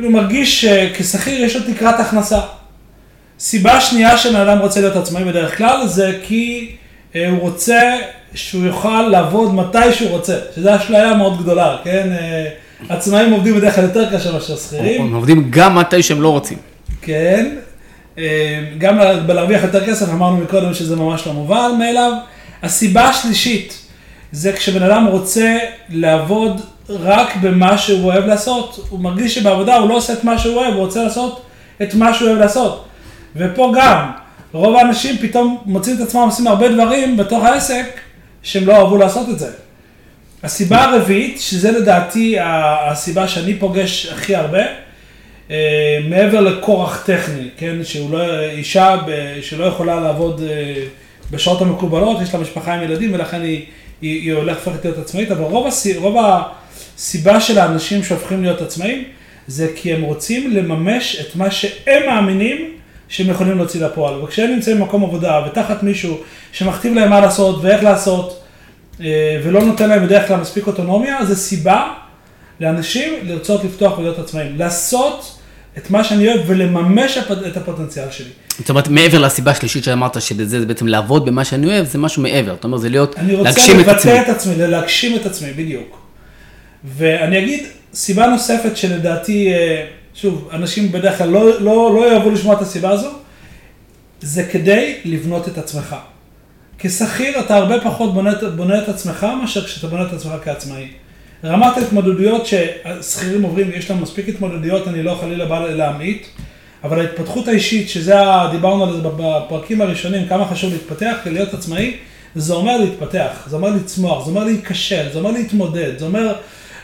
הוא 0.00 0.10
מרגיש 0.12 0.64
שכשכיר 0.64 1.44
יש 1.44 1.56
לו 1.56 1.74
תקרת 1.74 2.00
הכנסה. 2.00 2.40
סיבה 3.38 3.80
שנייה 3.80 4.18
שבן 4.18 4.40
אדם 4.40 4.58
רוצה 4.58 4.80
להיות 4.80 4.96
עצמאי 4.96 5.24
בדרך 5.24 5.58
כלל, 5.58 5.86
זה 5.86 6.18
כי 6.22 6.76
אה, 7.16 7.28
הוא 7.28 7.38
רוצה 7.40 7.96
שהוא 8.34 8.64
יוכל 8.64 9.02
לעבוד 9.02 9.54
מתי 9.54 9.92
שהוא 9.92 10.10
רוצה, 10.10 10.38
שזו 10.54 10.76
אשליה 10.76 11.14
מאוד 11.14 11.42
גדולה, 11.42 11.76
כן? 11.84 12.12
אה, 12.12 12.48
עצמאים 12.88 13.32
עובדים 13.32 13.54
בדרך 13.54 13.74
כלל 13.74 13.84
יותר 13.84 14.16
קשה 14.16 14.32
מאשר 14.32 14.56
שכירים. 14.56 15.02
הם 15.02 15.14
עובדים 15.14 15.50
גם 15.50 15.74
מתי 15.74 16.02
שהם 16.02 16.22
לא 16.22 16.28
רוצים. 16.28 16.58
כן, 17.02 17.56
גם 18.78 18.98
בלהרוויח 19.26 19.62
יותר 19.62 19.86
כסף, 19.86 20.08
אמרנו 20.08 20.36
מקודם 20.36 20.74
שזה 20.74 20.96
ממש 20.96 21.26
לא 21.26 21.32
מובן 21.32 21.70
מאליו. 21.78 22.12
הסיבה 22.62 23.04
השלישית, 23.04 23.78
זה 24.32 24.52
כשבן 24.52 24.82
אדם 24.82 25.06
רוצה 25.06 25.58
לעבוד 25.88 26.60
רק 26.88 27.36
במה 27.36 27.78
שהוא 27.78 28.04
אוהב 28.04 28.26
לעשות. 28.26 28.86
הוא 28.88 29.00
מרגיש 29.00 29.34
שבעבודה 29.34 29.76
הוא 29.76 29.88
לא 29.88 29.94
עושה 29.94 30.12
את 30.12 30.24
מה 30.24 30.38
שהוא 30.38 30.56
אוהב, 30.56 30.74
הוא 30.74 30.82
רוצה 30.82 31.04
לעשות 31.04 31.42
את 31.82 31.94
מה 31.94 32.14
שהוא 32.14 32.28
אוהב 32.28 32.38
לעשות. 32.38 32.84
ופה 33.36 33.72
גם, 33.76 34.10
רוב 34.52 34.76
האנשים 34.76 35.18
פתאום 35.18 35.58
מוצאים 35.66 35.96
את 35.96 36.00
עצמם 36.00 36.20
עושים 36.20 36.46
הרבה 36.46 36.68
דברים 36.68 37.16
בתוך 37.16 37.44
העסק, 37.44 37.86
שהם 38.42 38.66
לא 38.66 38.76
אהבו 38.76 38.96
לעשות 38.96 39.28
את 39.28 39.38
זה. 39.38 39.50
הסיבה 40.42 40.84
הרביעית, 40.84 41.40
שזה 41.40 41.70
לדעתי 41.70 42.36
הסיבה 42.40 43.28
שאני 43.28 43.54
פוגש 43.54 44.06
הכי 44.06 44.36
הרבה, 44.36 44.58
אה, 44.58 44.74
מעבר 46.08 46.40
לכורח 46.40 47.02
טכני, 47.06 47.48
כן, 47.56 47.76
שהוא 47.84 48.10
לא, 48.10 48.40
אישה 48.40 48.96
שלא 49.42 49.64
יכולה 49.64 50.00
לעבוד 50.00 50.42
אה, 50.42 50.84
בשעות 51.30 51.60
המקובלות, 51.60 52.22
יש 52.22 52.34
לה 52.34 52.40
משפחה 52.40 52.74
עם 52.74 52.82
ילדים 52.82 53.14
ולכן 53.14 53.42
היא, 53.42 53.64
היא, 54.02 54.20
היא 54.20 54.32
הולכת 54.32 54.84
להיות 54.84 54.98
עצמאית, 54.98 55.30
אבל 55.30 55.42
רוב, 55.42 55.66
הסי, 55.66 55.96
רוב 55.96 56.16
הסיבה 56.96 57.40
של 57.40 57.58
האנשים 57.58 58.04
שהופכים 58.04 58.42
להיות 58.42 58.60
עצמאים, 58.60 59.04
זה 59.46 59.68
כי 59.76 59.92
הם 59.92 60.02
רוצים 60.02 60.50
לממש 60.50 61.20
את 61.20 61.36
מה 61.36 61.50
שהם 61.50 62.06
מאמינים 62.06 62.72
שהם 63.08 63.30
יכולים 63.30 63.56
להוציא 63.56 63.80
לפועל. 63.80 64.22
וכשהם 64.22 64.50
נמצאים 64.50 64.78
במקום 64.78 65.04
עבודה 65.04 65.40
ותחת 65.46 65.82
מישהו 65.82 66.18
שמכתיב 66.52 66.94
להם 66.94 67.10
מה 67.10 67.20
לעשות 67.20 67.64
ואיך 67.64 67.82
לעשות, 67.82 68.42
אה, 69.00 69.40
ולא 69.44 69.64
נותן 69.64 69.88
להם 69.88 70.06
בדרך 70.06 70.28
כלל 70.28 70.40
מספיק 70.40 70.66
אוטונומיה, 70.66 71.24
זה 71.24 71.36
סיבה 71.36 71.92
לאנשים 72.60 73.12
לרצות 73.22 73.64
לפתוח 73.64 73.98
ולהיות 73.98 74.18
עצמאים. 74.18 74.58
לעשות 74.58 75.38
את 75.78 75.90
מה 75.90 76.04
שאני 76.04 76.28
אוהב 76.28 76.40
ולממש 76.46 77.18
את 77.46 77.56
הפוטנציאל 77.56 78.10
שלי. 78.10 78.30
זאת 78.58 78.70
אומרת, 78.70 78.88
מעבר 78.88 79.18
לסיבה 79.18 79.50
השלישית 79.50 79.84
שאמרת, 79.84 80.22
שזה 80.22 80.44
זה 80.46 80.66
בעצם 80.66 80.86
לעבוד 80.86 81.26
במה 81.26 81.44
שאני 81.44 81.66
אוהב, 81.66 81.86
זה 81.86 81.98
משהו 81.98 82.22
מעבר. 82.22 82.54
זאת 82.54 82.64
אומרת, 82.64 82.80
זה 82.80 82.88
להיות, 82.88 83.14
להגשים 83.18 83.80
את 83.80 83.88
עצמי. 83.88 84.12
אני 84.12 84.18
רוצה 84.18 84.18
לבטא 84.18 84.30
את 84.30 84.36
עצמי, 84.36 84.54
להגשים 84.56 85.16
את 85.16 85.26
עצמי, 85.26 85.52
בדיוק. 85.52 85.98
ואני 86.84 87.38
אגיד, 87.38 87.64
סיבה 87.94 88.26
נוספת 88.26 88.76
שלדעתי, 88.76 89.52
אה, 89.52 89.86
שוב, 90.14 90.48
אנשים 90.52 90.92
בדרך 90.92 91.18
כלל 91.18 91.28
לא, 91.28 91.60
לא, 91.60 91.94
לא 91.94 92.12
יאהבו 92.12 92.30
לשמוע 92.30 92.54
את 92.54 92.60
הסיבה 92.60 92.90
הזו, 92.90 93.10
זה 94.20 94.44
כדי 94.44 94.94
לבנות 95.04 95.48
את 95.48 95.58
עצמך. 95.58 95.96
כשכיר 96.78 97.40
אתה 97.40 97.56
הרבה 97.56 97.80
פחות 97.80 98.14
בונה, 98.14 98.32
בונה 98.56 98.78
את 98.82 98.88
עצמך 98.88 99.26
מאשר 99.40 99.64
כשאתה 99.64 99.86
בונה 99.86 100.06
את 100.06 100.12
עצמך 100.12 100.32
כעצמאי. 100.44 100.88
רמת 101.44 101.76
ההתמודדויות 101.76 102.46
ששכירים 102.46 103.42
עוברים, 103.42 103.70
יש 103.74 103.90
להם 103.90 104.02
מספיק 104.02 104.28
התמודדויות, 104.28 104.88
אני 104.88 105.02
לא 105.02 105.18
חלילה 105.20 105.46
בא 105.46 105.66
להמעיט, 105.66 106.26
אבל 106.84 107.00
ההתפתחות 107.00 107.48
האישית, 107.48 107.88
שזה, 107.88 108.14
דיברנו 108.50 108.84
על 108.84 108.92
זה 108.92 108.98
בפרקים 109.02 109.80
הראשונים, 109.80 110.28
כמה 110.28 110.46
חשוב 110.46 110.72
להתפתח, 110.72 111.16
להיות 111.26 111.54
עצמאי, 111.54 111.96
זה 112.34 112.54
אומר 112.54 112.76
להתפתח, 112.76 113.46
זה 113.46 113.56
אומר 113.56 113.70
לצמוח, 113.70 114.24
זה 114.24 114.30
אומר 114.30 114.44
להיכשל, 114.44 115.12
זה 115.12 115.18
אומר 115.18 115.30
להתמודד, 115.30 115.98
זה 115.98 116.04
אומר 116.04 116.34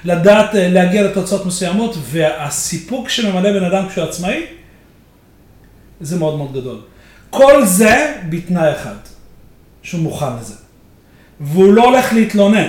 לדעת 0.05 0.55
אה, 0.55 0.69
להגיע 0.69 1.03
לתוצאות 1.03 1.47
מסוימות, 1.47 1.97
והסיפוק 2.01 3.09
שממלא 3.09 3.53
בן 3.53 3.65
אדם 3.65 3.89
כשהוא 3.89 4.05
עצמאי, 4.05 4.43
זה 6.01 6.17
מאוד 6.17 6.37
מאוד 6.37 6.53
גדול. 6.53 6.81
כל 7.31 7.65
זה 7.65 8.15
בתנאי 8.29 8.73
אחד, 8.73 8.97
שהוא 9.83 10.01
מוכן 10.01 10.37
לזה. 10.41 10.55
והוא 11.41 11.73
לא 11.73 11.85
הולך 11.85 12.13
להתלונן. 12.13 12.69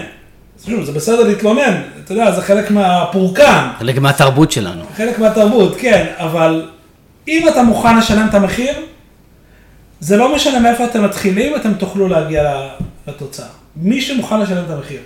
שוב, 0.66 0.84
זה 0.84 0.92
בסדר 0.92 1.24
להתלונן, 1.24 1.82
אתה 2.04 2.14
יודע, 2.14 2.32
זה 2.32 2.42
חלק 2.42 2.72
מהפורקן. 2.72 3.68
חלק 3.80 3.98
מהתרבות 3.98 4.52
שלנו. 4.52 4.84
חלק 4.98 5.20
מהתרבות, 5.20 5.76
כן, 5.80 6.06
אבל 6.18 6.70
אם 7.28 7.48
אתה 7.48 7.64
מוכן 7.64 7.98
לשלם 7.98 8.28
את 8.30 8.34
המחיר, 8.34 8.74
זה 10.00 10.18
לא 10.18 10.36
משנה 10.36 10.60
מאיפה 10.60 10.86
אתם 10.86 11.04
מתחילים, 11.04 11.56
אתם 11.56 11.74
תוכלו 11.74 12.08
להגיע 12.08 12.68
לתוצאה. 13.08 13.46
מי 13.76 14.02
שמוכן 14.02 14.40
לשלם 14.40 14.64
את 14.66 14.70
המחיר. 14.70 15.00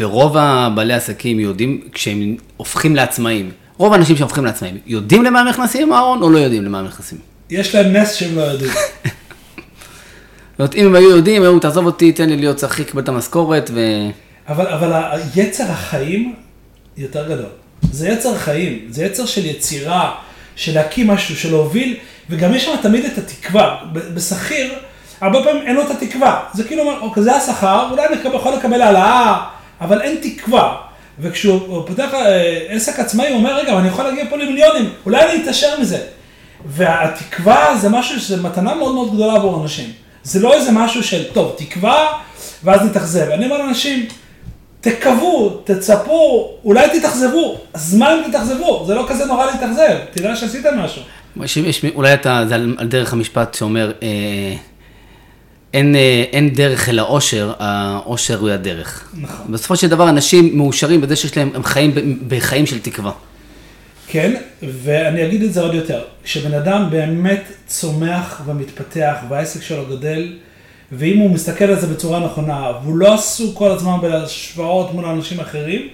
ורוב 0.00 0.36
הבעלי 0.36 0.94
עסקים 0.94 1.40
יודעים, 1.40 1.80
כשהם 1.92 2.36
הופכים 2.56 2.96
לעצמאים, 2.96 3.50
רוב 3.76 3.92
האנשים 3.92 4.16
שהופכים 4.16 4.44
לעצמאים, 4.44 4.78
יודעים 4.86 5.24
למה 5.24 5.40
הם 5.40 5.48
נכנסים, 5.48 5.92
אהרון, 5.92 6.22
או 6.22 6.30
לא 6.30 6.38
יודעים 6.38 6.64
למה 6.64 6.78
הם 6.78 6.86
נכנסים? 6.86 7.18
יש 7.50 7.74
להם 7.74 7.92
נס 7.92 8.14
שהם 8.14 8.36
לא 8.36 8.42
יודעים. 8.42 8.70
זאת 10.60 10.74
אומרת, 10.74 10.74
אם 10.74 10.86
הם 10.86 10.94
היו 10.94 11.16
יודעים, 11.16 11.42
היו, 11.42 11.58
תעזוב 11.58 11.86
אותי, 11.86 12.12
תן 12.12 12.28
לי 12.28 12.36
להיות 12.36 12.56
צריך 12.56 12.80
לקבל 12.80 13.02
את 13.02 13.08
המשכורת 13.08 13.70
ו... 13.74 13.80
אבל, 14.48 14.66
אבל 14.66 14.92
היצר 15.34 15.64
החיים 15.70 16.34
יותר 16.96 17.28
גדול. 17.28 17.50
זה 17.92 18.08
יצר 18.08 18.34
חיים, 18.34 18.86
זה 18.90 19.04
יצר 19.04 19.26
של 19.26 19.46
יצירה, 19.46 20.14
של 20.56 20.74
להקים 20.74 21.06
משהו, 21.06 21.36
של 21.36 21.50
להוביל, 21.50 21.96
וגם 22.30 22.54
יש 22.54 22.64
שם 22.64 22.72
תמיד 22.82 23.04
את 23.04 23.18
התקווה. 23.18 23.76
בשכיר, 23.92 24.72
הרבה 25.20 25.44
פעמים 25.44 25.62
אין 25.66 25.76
לו 25.76 25.82
את 25.82 25.90
התקווה. 25.90 26.40
זה 26.54 26.64
כאילו 26.64 27.00
אוקיי, 27.00 27.22
זה 27.22 27.36
השכר, 27.36 27.88
אולי 27.90 28.06
אני 28.06 28.36
יכול 28.36 28.54
לקבל 28.54 28.82
העלאה, 28.82 29.44
אבל 29.80 30.00
אין 30.00 30.16
תקווה. 30.22 30.76
וכשהוא 31.20 31.86
פותח 31.86 32.14
אה, 32.14 32.66
עסק 32.68 32.98
עצמאי, 32.98 33.28
הוא 33.28 33.36
אומר, 33.36 33.56
רגע, 33.56 33.78
אני 33.78 33.88
יכול 33.88 34.04
להגיע 34.04 34.24
פה 34.30 34.36
למיליונים, 34.36 34.90
אולי 35.06 35.22
אני 35.22 35.42
אתעשר 35.42 35.80
מזה. 35.80 35.98
והתקווה 36.66 37.76
זה 37.80 37.88
משהו, 37.88 38.20
זה 38.20 38.42
מתנה 38.42 38.74
מאוד 38.74 38.94
מאוד 38.94 39.14
גדולה 39.14 39.34
עבור 39.34 39.62
אנשים. 39.62 39.92
זה 40.22 40.40
לא 40.40 40.54
איזה 40.54 40.70
משהו 40.72 41.02
של, 41.02 41.24
טוב, 41.32 41.54
תקווה, 41.56 42.06
ואז 42.64 42.82
נתאכזב. 42.82 43.30
אני 43.30 43.44
אומר 43.44 43.58
לאנשים, 43.58 44.06
תקוו, 44.80 45.60
תצפו, 45.64 46.50
אולי 46.64 46.98
תתאכזבו, 46.98 47.58
אז 47.74 47.94
מה 47.94 48.14
אם 48.14 48.30
תתאכזבו? 48.30 48.84
זה 48.86 48.94
לא 48.94 49.04
כזה 49.08 49.24
נורא 49.24 49.46
להתאכזב, 49.46 49.98
תדע 50.10 50.36
שעשיתם 50.36 50.78
משהו. 50.78 51.02
יש, 51.42 51.84
אולי 51.94 52.14
אתה, 52.14 52.44
זה 52.48 52.54
על, 52.54 52.74
על 52.78 52.88
דרך 52.88 53.12
המשפט 53.12 53.54
שאומר, 53.54 53.92
אה, 54.02 54.08
אין, 55.74 55.96
אה, 55.96 56.24
אין 56.32 56.50
דרך 56.50 56.88
אל 56.88 56.98
האושר, 56.98 57.52
האושר 57.58 58.38
הוא 58.38 58.50
הדרך. 58.50 59.10
נכון. 59.14 59.52
בסופו 59.52 59.76
של 59.76 59.88
דבר 59.88 60.08
אנשים 60.08 60.58
מאושרים 60.58 61.00
בזה 61.00 61.16
שיש 61.16 61.36
להם, 61.36 61.50
הם 61.54 61.64
חיים 61.64 62.18
בחיים 62.28 62.66
של 62.66 62.78
תקווה. 62.78 63.12
כן, 64.12 64.40
ואני 64.62 65.26
אגיד 65.26 65.42
את 65.42 65.52
זה 65.52 65.60
עוד 65.60 65.74
יותר, 65.74 66.02
כשבן 66.22 66.54
אדם 66.54 66.90
באמת 66.90 67.42
צומח 67.66 68.42
ומתפתח 68.46 69.16
והעסק 69.28 69.62
שלו 69.62 69.86
גדל, 69.86 70.36
ואם 70.92 71.18
הוא 71.18 71.30
מסתכל 71.30 71.64
על 71.64 71.80
זה 71.80 71.86
בצורה 71.86 72.20
נכונה, 72.20 72.72
והוא 72.82 72.96
לא 72.96 73.14
עסוק 73.14 73.58
כל 73.58 73.70
הזמן 73.70 74.00
בהשוואות 74.02 74.94
מול 74.94 75.04
אנשים 75.04 75.40
אחרים, 75.40 75.88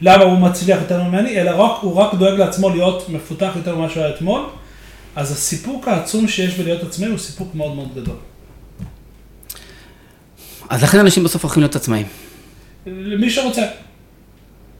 למה 0.00 0.24
הוא 0.24 0.38
מצליח 0.38 0.78
יותר 0.80 1.02
ממני, 1.02 1.40
אלא 1.40 1.50
רק, 1.50 1.78
הוא 1.80 1.94
רק 1.94 2.14
דואג 2.14 2.38
לעצמו 2.38 2.70
להיות 2.70 3.08
מפותח 3.08 3.52
יותר 3.56 3.76
ממה 3.76 3.88
שהוא 3.88 4.02
היה 4.02 4.14
אתמול, 4.14 4.42
אז 5.16 5.32
הסיפוק 5.32 5.88
העצום 5.88 6.28
שיש 6.28 6.54
בלהיות 6.54 6.82
עצמאי 6.82 7.08
הוא 7.08 7.18
סיפוק 7.18 7.54
מאוד 7.54 7.74
מאוד 7.74 7.88
גדול. 7.94 8.16
אז 10.68 10.82
לכן 10.82 10.98
אנשים 10.98 11.24
בסוף 11.24 11.44
הולכים 11.44 11.62
להיות 11.62 11.76
עצמאים. 11.76 12.06
למי 12.86 13.30
שרוצה. 13.30 13.62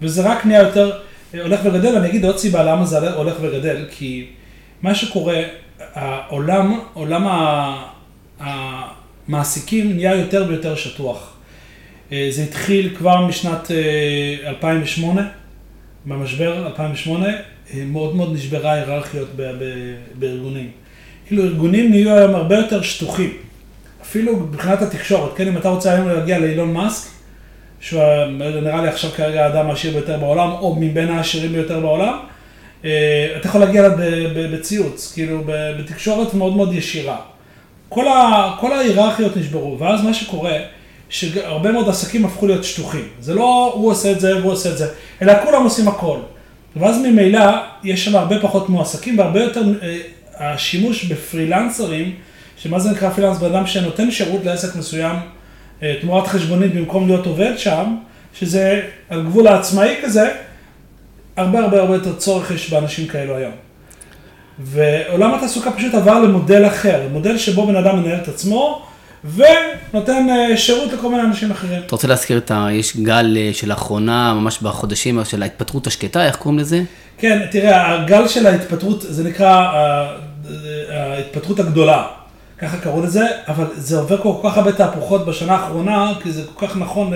וזה 0.02 0.22
רק 0.22 0.46
נהיה 0.46 0.60
יותר 0.60 0.98
הולך 1.32 1.60
וגדל, 1.64 1.94
ואני 1.94 2.08
אגיד 2.08 2.24
עוד 2.24 2.38
סיבה 2.38 2.62
למה 2.62 2.84
זה 2.84 3.12
הולך 3.12 3.34
וגדל, 3.40 3.84
כי 3.90 4.26
מה 4.82 4.94
שקורה, 4.94 5.42
העולם, 5.78 6.80
עולם 6.92 7.26
המעסיקים 8.40 9.96
נהיה 9.96 10.14
יותר 10.14 10.44
ויותר 10.48 10.74
שטוח. 10.74 11.34
אה, 12.12 12.28
זה 12.30 12.42
התחיל 12.42 12.94
כבר 12.96 13.26
משנת 13.26 13.70
2008, 14.46 15.20
אה, 15.20 15.26
במשבר 16.06 16.66
2008, 16.66 17.28
אה, 17.28 17.84
מאוד 17.86 18.16
מאוד 18.16 18.34
נשברה 18.34 18.72
ההיררכיות 18.72 19.28
בארגונים. 20.14 20.70
כאילו 21.26 21.44
ארגונים 21.44 21.90
נהיו 21.90 22.16
היום 22.16 22.34
הרבה 22.34 22.56
יותר 22.56 22.82
שטוחים, 22.82 23.32
אפילו 24.02 24.36
מבחינת 24.36 24.82
התקשורת, 24.82 25.36
כן, 25.36 25.48
אם 25.48 25.56
אתה 25.56 25.68
רוצה 25.68 25.92
היום 25.92 26.08
להגיע 26.08 26.38
לאילון 26.38 26.72
מאסק, 26.72 27.10
שהוא 27.80 28.02
נראה 28.62 28.82
לי 28.82 28.88
עכשיו 28.88 29.10
כרגע 29.10 29.44
האדם 29.44 29.70
העשיר 29.70 29.92
ביותר 29.92 30.18
בעולם, 30.18 30.50
או 30.50 30.76
מבין 30.80 31.08
העשירים 31.08 31.52
ביותר 31.52 31.80
בעולם, 31.80 32.18
אה, 32.84 33.34
אתה 33.36 33.48
יכול 33.48 33.60
להגיע 33.60 33.86
אליו 33.86 33.98
בציוץ, 34.52 35.12
כאילו 35.14 35.42
בתקשורת 35.46 36.34
מאוד 36.34 36.56
מאוד 36.56 36.72
ישירה. 36.72 37.16
כל, 37.88 38.08
ה, 38.08 38.50
כל 38.60 38.72
ההיררכיות 38.72 39.36
נשברו, 39.36 39.78
ואז 39.78 40.04
מה 40.04 40.14
שקורה, 40.14 40.58
שהרבה 41.08 41.72
מאוד 41.72 41.88
עסקים 41.88 42.24
הפכו 42.24 42.46
להיות 42.46 42.64
שטוחים. 42.64 43.08
זה 43.20 43.34
לא 43.34 43.72
הוא 43.74 43.90
עושה 43.90 44.12
את 44.12 44.20
זה 44.20 44.36
והוא 44.36 44.52
עושה 44.52 44.70
את 44.72 44.78
זה, 44.78 44.88
אלא 45.22 45.32
כולם 45.44 45.64
עושים 45.64 45.88
הכל. 45.88 46.18
ואז 46.76 46.98
ממילא 46.98 47.44
יש 47.84 48.04
שם 48.04 48.16
הרבה 48.16 48.40
פחות 48.40 48.68
מועסקים 48.68 49.18
והרבה 49.18 49.40
יותר, 49.40 49.62
אה, 49.82 49.98
השימוש 50.38 51.04
בפרילנסרים, 51.04 52.14
שמה 52.56 52.78
זה 52.78 52.90
נקרא 52.90 53.10
פרילנס? 53.10 53.38
בן 53.38 53.54
אדם 53.54 53.66
שנותן 53.66 54.10
שירות 54.10 54.44
לעסק 54.44 54.76
מסוים 54.76 55.16
תמורת 56.00 56.26
חשבונית 56.26 56.74
במקום 56.74 57.06
להיות 57.06 57.26
עובד 57.26 57.52
שם, 57.56 57.96
שזה 58.34 58.82
על 59.08 59.22
גבול 59.22 59.46
העצמאי 59.46 59.94
כזה, 60.02 60.30
הרבה 61.36 61.60
הרבה 61.60 61.80
הרבה 61.80 61.94
יותר 61.94 62.14
צורך 62.14 62.50
יש 62.50 62.70
באנשים 62.70 63.06
כאלו 63.06 63.36
היום. 63.36 63.52
ועולם 64.58 65.34
התעסוקה 65.34 65.70
פשוט 65.70 65.94
עבר 65.94 66.20
למודל 66.20 66.66
אחר, 66.66 67.00
מודל 67.12 67.38
שבו 67.38 67.66
בן 67.66 67.76
אדם 67.76 68.02
מנהל 68.02 68.18
את 68.22 68.28
עצמו 68.28 68.86
ונותן 69.24 70.26
אה, 70.30 70.56
שירות 70.56 70.92
לכל 70.92 71.10
מיני 71.10 71.22
אנשים 71.22 71.50
אחרים. 71.50 71.82
אתה 71.86 71.90
רוצה 71.90 72.08
להזכיר 72.08 72.38
את 72.38 72.50
ה... 72.50 72.68
יש 72.72 72.96
גל 72.96 73.36
אה, 73.36 73.50
של 73.52 73.68
לאחרונה, 73.68 74.34
ממש 74.34 74.58
בחודשים, 74.62 75.24
של 75.24 75.42
ההתפטרות 75.42 75.86
השקטה, 75.86 76.26
איך 76.26 76.36
קוראים 76.36 76.58
לזה? 76.58 76.82
כן, 77.18 77.46
תראה, 77.50 77.94
הגל 77.94 78.28
של 78.28 78.46
ההתפטרות, 78.46 79.02
זה 79.02 79.24
נקרא 79.24 79.72
אה, 79.72 80.14
ההתפטרות 80.90 81.60
הגדולה, 81.60 82.06
ככה 82.58 82.76
קראו 82.76 83.02
לזה, 83.02 83.26
אבל 83.48 83.66
זה 83.74 83.98
עובר 83.98 84.16
כל 84.22 84.34
כך 84.42 84.56
הרבה 84.56 84.72
תהפוכות 84.72 85.26
בשנה 85.26 85.52
האחרונה, 85.52 86.12
כי 86.22 86.32
זה 86.32 86.42
כל 86.54 86.66
כך 86.66 86.76
נכון 86.76 87.12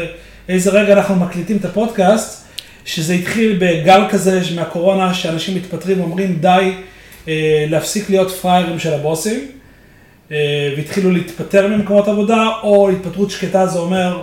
לאיזה 0.49 0.71
רגע 0.71 0.93
אנחנו 0.93 1.17
מקליטים 1.17 1.57
את 1.57 1.65
הפודקאסט, 1.65 2.45
שזה 2.85 3.13
התחיל 3.13 3.59
בגל 3.61 4.03
כזה 4.11 4.41
מהקורונה, 4.55 5.15
שאנשים 5.15 5.55
מתפטרים 5.57 6.01
ואומרים 6.01 6.39
די 6.41 6.73
להפסיק 7.69 8.11
להיות 8.11 8.31
פראיירים 8.31 8.79
של 8.79 8.93
הבוסים. 8.93 9.49
אה, 10.33 10.75
והתחילו 10.77 11.11
להתפטר 11.11 11.69
ממקומות 11.69 12.09
עבודה, 12.09 12.49
או 12.63 12.91
התפטרות 12.91 13.31
שקטה 13.31 13.67
זה 13.67 13.79
אומר 13.79 14.23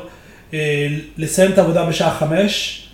אה, 0.54 0.88
לסיים 1.18 1.52
את 1.52 1.58
העבודה 1.58 1.86
בשעה 1.86 2.12
חמש, 2.12 2.86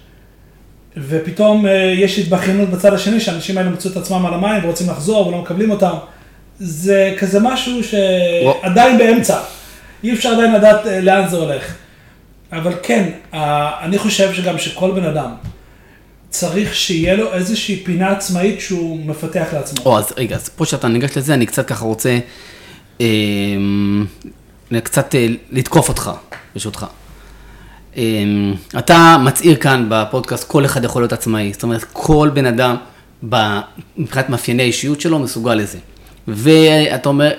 ופתאום 0.97 1.67
אה, 1.67 1.93
יש 1.97 2.19
התבכיינות 2.19 2.69
בצד 2.69 2.93
השני, 2.93 3.19
שהאנשים 3.19 3.57
האלה 3.57 3.69
מצאו 3.69 3.91
את 3.91 3.97
עצמם 3.97 4.25
על 4.25 4.33
המים 4.33 4.65
ורוצים 4.65 4.89
לחזור 4.89 5.27
ולא 5.27 5.41
מקבלים 5.41 5.71
אותם. 5.71 5.93
זה 6.59 7.15
כזה 7.19 7.39
משהו 7.39 7.81
שעדיין 7.83 8.97
באמצע, 8.97 9.39
אי 10.03 10.13
אפשר 10.13 10.29
עדיין 10.29 10.53
לדעת 10.53 10.85
לאן 11.01 11.29
זה 11.29 11.37
הולך. 11.37 11.73
אבל 12.51 12.73
כן, 12.83 13.09
אני 13.81 13.97
חושב 13.97 14.33
שגם 14.33 14.57
שכל 14.57 14.91
בן 14.91 15.05
אדם 15.05 15.31
צריך 16.29 16.75
שיהיה 16.75 17.15
לו 17.15 17.33
איזושהי 17.33 17.83
פינה 17.83 18.11
עצמאית 18.11 18.61
שהוא 18.61 19.05
מפתח 19.05 19.47
לעצמו. 19.53 19.85
או, 19.85 19.97
אז 19.97 20.13
רגע, 20.17 20.35
אז 20.35 20.49
פה 20.49 20.65
שאתה 20.65 20.87
ניגש 20.87 21.17
לזה, 21.17 21.33
אני 21.33 21.45
קצת 21.45 21.67
ככה 21.67 21.85
רוצה 21.85 22.19
אמ, 22.99 24.05
קצת 24.83 25.15
אה, 25.15 25.27
לתקוף 25.51 25.89
אותך, 25.89 26.11
ברשותך. 26.53 26.85
אמ, 27.97 28.53
אתה 28.77 29.17
מצהיר 29.23 29.55
כאן 29.55 29.85
בפודקאסט, 29.89 30.47
כל 30.47 30.65
אחד 30.65 30.83
יכול 30.83 31.01
להיות 31.01 31.13
עצמאי. 31.13 31.53
זאת 31.53 31.63
אומרת, 31.63 31.85
כל 31.93 32.29
בן 32.33 32.45
אדם, 32.45 32.75
מבחינת 33.97 34.29
מאפייני 34.29 34.63
האישיות 34.63 35.01
שלו, 35.01 35.19
מסוגל 35.19 35.55
לזה. 35.55 35.77
ואתה 36.27 37.09
אומר, 37.09 37.31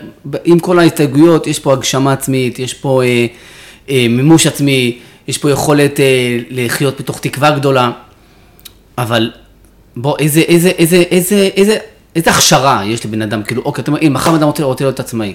עם 0.45 0.59
כל 0.59 0.79
ההסתייגויות, 0.79 1.47
יש 1.47 1.59
פה 1.59 1.73
הגשמה 1.73 2.13
עצמית, 2.13 2.59
יש 2.59 2.75
פה 2.75 3.03
אה, 3.03 3.27
אה, 3.91 4.07
מימוש 4.11 4.47
עצמי, 4.47 4.99
יש 5.29 5.39
פה 5.39 5.51
יכולת 5.51 6.01
אה, 6.01 6.39
לחיות 6.51 7.01
בתוך 7.01 7.21
תקווה 7.21 7.51
גדולה, 7.51 7.91
אבל 8.99 9.31
בוא, 9.97 10.17
איזה, 10.19 10.41
איזה, 10.41 10.69
איזה, 10.69 10.97
איזה, 10.97 11.49
איזה, 11.57 11.77
איזה 12.17 12.31
הכשרה 12.31 12.85
יש 12.85 13.07
לבן 13.07 13.23
אדם, 13.23 13.43
כאילו, 13.43 13.63
אוקיי, 13.63 13.83
אתה 13.83 13.91
אומר, 13.91 14.01
אם 14.03 14.13
מחר 14.13 14.37
אדם 14.37 14.47
רוצה, 14.47 14.65
רוצה 14.65 14.85
להיות 14.85 15.01
עצמאי. 15.01 15.35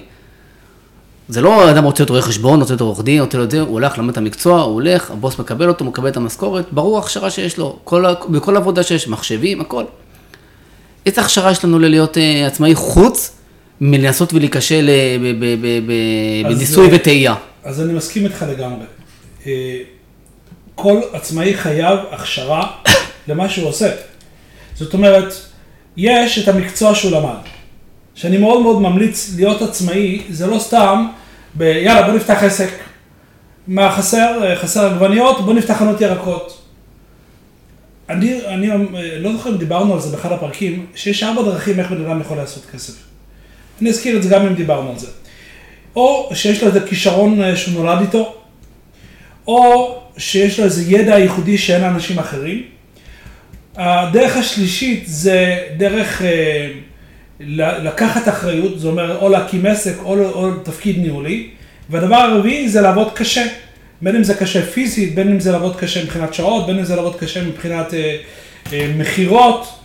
זה 1.28 1.40
לא 1.40 1.70
אדם 1.70 1.84
רוצה 1.84 2.02
להיות 2.02 2.10
רואה 2.10 2.22
חשבון, 2.22 2.60
רוצה 2.60 2.72
להיות 2.72 2.80
עורך 2.80 3.02
דין, 3.02 3.20
רוצה 3.20 3.38
להיות 3.38 3.50
זה, 3.50 3.60
הוא 3.60 3.68
הולך, 3.68 3.98
למד 3.98 4.10
את 4.10 4.16
המקצוע, 4.16 4.60
הוא 4.60 4.72
הולך, 4.72 5.10
הבוס 5.10 5.38
מקבל 5.38 5.68
אותו, 5.68 5.84
מקבל 5.84 6.08
את 6.08 6.16
המשכורת, 6.16 6.64
ברור 6.72 6.96
ההכשרה 6.96 7.30
שיש 7.30 7.58
לו, 7.58 7.78
כל, 7.84 8.04
בכל 8.28 8.56
עבודה 8.56 8.82
שיש, 8.82 9.08
מחשבים, 9.08 9.60
הכל. 9.60 9.84
איזה 11.06 11.20
הכשרה 11.20 11.50
יש 11.50 11.64
לנו 11.64 11.78
ללהיות 11.78 12.16
uh, 12.16 12.20
עצמאי 12.46 12.74
חוץ 12.74 13.32
מלנסות 13.84 14.34
ולהיכשל 14.34 14.90
בניסוי 16.44 16.88
אה, 16.88 16.94
וטעייה? 16.94 17.34
אז 17.64 17.80
אני 17.80 17.92
מסכים 17.92 18.24
איתך 18.24 18.44
לגמרי. 18.48 18.84
אה, 19.46 19.78
כל 20.74 21.00
עצמאי 21.12 21.54
חייב 21.54 21.98
הכשרה 22.10 22.70
למה 23.28 23.48
שהוא 23.48 23.68
עושה. 23.68 23.90
זאת 24.74 24.94
אומרת, 24.94 25.34
יש 25.96 26.38
את 26.38 26.48
המקצוע 26.48 26.94
שהוא 26.94 27.12
למד. 27.12 27.42
שאני 28.14 28.38
מאוד 28.38 28.62
מאוד 28.62 28.82
ממליץ 28.82 29.34
להיות 29.36 29.62
עצמאי, 29.62 30.22
זה 30.30 30.46
לא 30.46 30.58
סתם, 30.58 31.06
ב, 31.54 31.62
יאללה 31.62 32.06
בוא 32.06 32.12
נפתח 32.12 32.42
עסק. 32.42 32.70
מה 33.66 33.92
חסר? 33.96 34.54
חסר 34.56 34.86
עגבניות, 34.86 35.44
בוא 35.44 35.54
נפתח 35.54 35.74
חנות 35.78 36.00
ירקות. 36.00 36.62
אני, 38.08 38.46
אני 38.46 38.68
לא 39.18 39.32
זוכר 39.32 39.50
אם 39.50 39.56
דיברנו 39.56 39.94
על 39.94 40.00
זה 40.00 40.16
באחד 40.16 40.32
הפרקים, 40.32 40.86
שיש 40.94 41.22
ארבע 41.22 41.42
דרכים 41.42 41.80
איך 41.80 41.90
בן 41.90 42.04
אדם 42.04 42.20
יכול 42.20 42.36
לעשות 42.36 42.66
כסף. 42.72 43.11
אני 43.82 43.90
אזכיר 43.90 44.16
את 44.16 44.22
זה 44.22 44.28
גם 44.28 44.46
אם 44.46 44.54
דיברנו 44.54 44.90
על 44.90 44.98
זה. 44.98 45.06
או 45.96 46.30
שיש 46.34 46.62
לו 46.62 46.68
איזה 46.68 46.80
כישרון 46.80 47.42
אה, 47.42 47.56
שהוא 47.56 47.74
נולד 47.74 48.00
איתו, 48.00 48.34
או 49.46 49.94
שיש 50.16 50.58
לו 50.58 50.64
איזה 50.64 50.92
ידע 50.92 51.18
ייחודי 51.18 51.58
שאין 51.58 51.80
לאנשים 51.80 52.18
אחרים. 52.18 52.62
הדרך 53.76 54.36
השלישית 54.36 55.04
זה 55.06 55.58
דרך 55.76 56.22
אה, 56.22 56.68
לקחת 57.40 58.28
אחריות, 58.28 58.80
זה 58.80 58.88
אומר 58.88 59.18
או 59.18 59.28
להקים 59.28 59.66
עסק 59.66 59.94
או, 60.04 60.18
או 60.18 60.54
תפקיד 60.54 60.98
ניהולי, 60.98 61.48
והדבר 61.90 62.16
הרביעי 62.16 62.68
זה 62.68 62.80
לעבוד 62.80 63.12
קשה, 63.14 63.44
בין 64.02 64.16
אם 64.16 64.24
זה 64.24 64.34
קשה 64.34 64.62
פיזית, 64.62 65.14
בין 65.14 65.28
אם 65.28 65.40
זה 65.40 65.52
לעבוד 65.52 65.76
קשה 65.76 66.04
מבחינת 66.04 66.34
שעות, 66.34 66.66
בין 66.66 66.78
אם 66.78 66.84
זה 66.84 66.96
לעבוד 66.96 67.16
קשה 67.16 67.44
מבחינת 67.44 67.94
אה, 67.94 68.16
אה, 68.72 68.92
מכירות, 68.98 69.81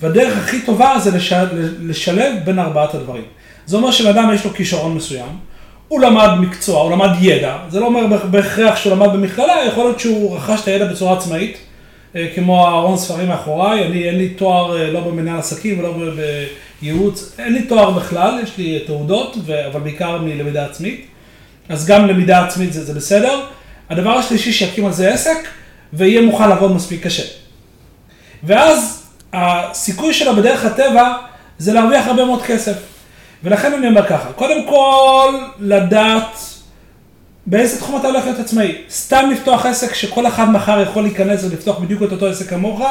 והדרך 0.00 0.38
הכי 0.38 0.60
טובה 0.60 0.98
זה 0.98 1.16
לש, 1.16 1.32
לשלב 1.80 2.34
בין 2.44 2.58
ארבעת 2.58 2.94
הדברים. 2.94 3.24
זה 3.66 3.76
אומר 3.76 3.90
שלאדם 3.90 4.30
יש 4.34 4.44
לו 4.44 4.54
כישרון 4.54 4.94
מסוים, 4.94 5.38
הוא 5.88 6.00
למד 6.00 6.28
מקצוע, 6.40 6.82
הוא 6.82 6.90
למד 6.90 7.10
ידע, 7.20 7.56
זה 7.68 7.80
לא 7.80 7.86
אומר 7.86 8.06
בהכרח 8.30 8.76
שהוא 8.76 8.92
למד 8.92 9.12
במכללה, 9.12 9.64
יכול 9.68 9.84
להיות 9.84 10.00
שהוא 10.00 10.36
רכש 10.36 10.60
את 10.60 10.68
הידע 10.68 10.84
בצורה 10.84 11.18
עצמאית. 11.18 11.58
אה, 12.16 12.28
כמו 12.34 12.68
ארון 12.68 12.96
ספרים 12.96 13.28
מאחוריי, 13.28 13.86
אני 13.86 14.08
אין 14.08 14.18
לי 14.18 14.28
תואר 14.28 14.78
אה, 14.78 14.90
לא 14.90 15.00
במנהל 15.00 15.38
עסקים 15.38 15.78
ולא 15.78 15.94
בייעוץ, 16.80 17.34
אין 17.38 17.52
לי 17.52 17.62
תואר 17.62 17.90
בכלל, 17.90 18.40
יש 18.42 18.58
לי 18.58 18.80
תעודות, 18.86 19.36
אבל 19.72 19.80
בעיקר 19.80 20.18
מלמידה 20.18 20.64
עצמית, 20.64 21.06
אז 21.68 21.86
גם 21.86 22.06
למידה 22.06 22.44
עצמית 22.44 22.72
זה, 22.72 22.84
זה 22.84 22.94
בסדר. 22.94 23.40
הדבר 23.90 24.10
השלישי, 24.10 24.52
שיקים 24.52 24.86
על 24.86 24.92
זה 24.92 25.14
עסק, 25.14 25.48
ויהיה 25.92 26.22
מוכן 26.22 26.48
לעבוד 26.48 26.72
מספיק 26.72 27.04
קשה. 27.04 27.22
ואז 28.44 28.95
הסיכוי 29.36 30.14
שלו 30.14 30.36
בדרך 30.36 30.64
הטבע 30.64 31.14
זה 31.58 31.72
להרוויח 31.72 32.06
הרבה 32.06 32.24
מאוד 32.24 32.42
כסף. 32.42 32.76
ולכן 33.44 33.72
אני 33.72 33.88
אומר 33.88 34.06
ככה, 34.06 34.32
קודם 34.32 34.68
כל 34.68 35.34
לדעת 35.60 36.36
באיזה 37.46 37.78
תחום 37.78 38.00
אתה 38.00 38.06
הולך 38.06 38.24
להיות 38.24 38.38
עצמאי? 38.38 38.74
סתם 38.90 39.28
לפתוח 39.32 39.66
עסק 39.66 39.94
שכל 39.94 40.26
אחד 40.26 40.50
מחר 40.50 40.80
יכול 40.80 41.02
להיכנס 41.02 41.44
ולפתוח 41.44 41.78
בדיוק 41.78 42.02
את 42.02 42.12
אותו 42.12 42.26
עסק 42.26 42.50
כמוך? 42.50 42.82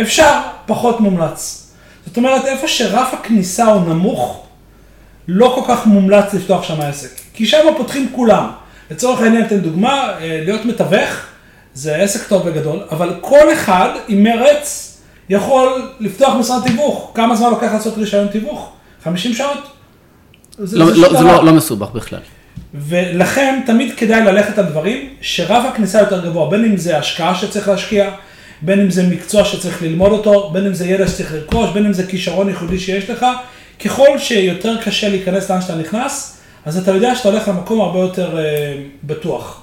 אפשר, 0.00 0.40
פחות 0.66 1.00
מומלץ. 1.00 1.72
זאת 2.06 2.16
אומרת, 2.16 2.44
איפה 2.44 2.68
שרף 2.68 3.14
הכניסה 3.14 3.64
הוא 3.64 3.82
נמוך, 3.82 4.46
לא 5.28 5.52
כל 5.54 5.74
כך 5.74 5.86
מומלץ 5.86 6.34
לפתוח 6.34 6.62
שם 6.62 6.80
עסק. 6.80 7.10
כי 7.34 7.46
שם 7.46 7.66
פותחים 7.76 8.08
כולם. 8.12 8.50
לצורך 8.90 9.20
העניין, 9.20 9.44
אתן 9.44 9.58
דוגמה, 9.58 10.12
אה, 10.20 10.40
להיות 10.44 10.64
מתווך 10.64 11.26
זה 11.74 11.96
עסק 11.96 12.28
טוב 12.28 12.42
וגדול, 12.44 12.80
אבל 12.90 13.14
כל 13.20 13.52
אחד 13.52 13.88
עם 14.08 14.22
מרץ 14.22 14.89
יכול 15.30 15.90
לפתוח 16.00 16.34
משרד 16.34 16.62
תיווך. 16.62 17.10
כמה 17.14 17.36
זמן 17.36 17.50
לוקח 17.50 17.72
לעשות 17.72 17.98
רישיון 17.98 18.28
תיווך? 18.28 18.70
50 19.04 19.34
שעות? 19.34 19.58
זה, 20.58 20.78
לא, 20.78 20.86
לא, 20.86 21.18
זה 21.18 21.24
לא, 21.24 21.44
לא 21.44 21.52
מסובך 21.52 21.90
בכלל. 21.90 22.20
ולכן 22.74 23.62
תמיד 23.66 23.94
כדאי 23.96 24.24
ללכת 24.24 24.58
על 24.58 24.64
דברים 24.64 25.08
שרף 25.20 25.64
הכניסה 25.64 26.00
יותר 26.00 26.26
גבוה, 26.26 26.50
בין 26.50 26.64
אם 26.64 26.76
זה 26.76 26.98
השקעה 26.98 27.34
שצריך 27.34 27.68
להשקיע, 27.68 28.10
בין 28.62 28.80
אם 28.80 28.90
זה 28.90 29.06
מקצוע 29.06 29.44
שצריך 29.44 29.82
ללמוד 29.82 30.12
אותו, 30.12 30.50
בין 30.52 30.66
אם 30.66 30.74
זה 30.74 30.86
ידע 30.86 31.08
שצריך 31.08 31.34
לרכוש, 31.34 31.70
בין 31.70 31.86
אם 31.86 31.92
זה 31.92 32.06
כישרון 32.06 32.48
ייחודי 32.48 32.78
שיש 32.78 33.10
לך, 33.10 33.26
ככל 33.84 34.18
שיותר 34.18 34.82
קשה 34.82 35.08
להיכנס 35.08 35.50
לאן 35.50 35.60
שאתה 35.60 35.74
נכנס, 35.76 36.40
אז 36.64 36.78
אתה 36.78 36.90
יודע 36.90 37.14
שאתה 37.14 37.28
הולך 37.28 37.48
למקום 37.48 37.80
הרבה 37.80 37.98
יותר 37.98 38.38
אה, 38.38 38.44
בטוח. 39.04 39.59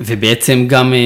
ובעצם 0.00 0.64
גם, 0.68 0.94
אה, 0.94 0.98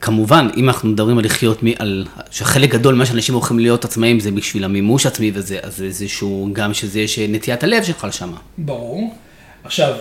כמובן, 0.00 0.48
אם 0.56 0.68
אנחנו 0.68 0.88
מדברים 0.88 1.18
על 1.18 1.24
לחיות, 1.24 1.58
על, 1.78 2.06
שחלק 2.30 2.70
גדול 2.70 2.94
ממה 2.94 3.06
שאנשים 3.06 3.34
הולכים 3.34 3.58
להיות 3.58 3.84
עצמאים 3.84 4.20
זה 4.20 4.30
בשביל 4.30 4.64
המימוש 4.64 5.06
עצמי 5.06 5.30
וזה, 5.34 5.58
אז 5.62 5.82
איזשהו, 5.82 6.48
גם 6.52 6.74
שזה 6.74 7.00
יש 7.00 7.18
נטיית 7.18 7.64
הלב 7.64 7.82
שלך 7.82 8.04
לשם. 8.04 8.30
ברור. 8.58 9.14
עכשיו, 9.64 9.94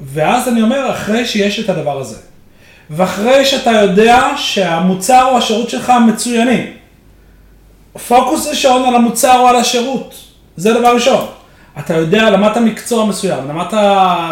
ואז 0.00 0.48
אני 0.48 0.62
אומר, 0.62 0.90
אחרי 0.90 1.26
שיש 1.26 1.60
את 1.60 1.68
הדבר 1.68 2.00
הזה, 2.00 2.16
ואחרי 2.90 3.44
שאתה 3.44 3.70
יודע 3.70 4.30
שהמוצר 4.36 5.28
או 5.30 5.38
השירות 5.38 5.70
שלך 5.70 5.92
מצוינים, 6.08 6.66
פוקוס 8.08 8.46
ראשון 8.46 8.84
על 8.84 8.94
המוצר 8.94 9.38
או 9.40 9.46
על 9.46 9.56
השירות, 9.56 10.14
זה 10.56 10.74
דבר 10.74 10.94
ראשון. 10.94 11.26
אתה 11.78 11.94
יודע, 11.94 12.30
למדת 12.30 12.56
מקצוע 12.56 13.06
מסוים, 13.06 13.48
למדת 13.48 13.74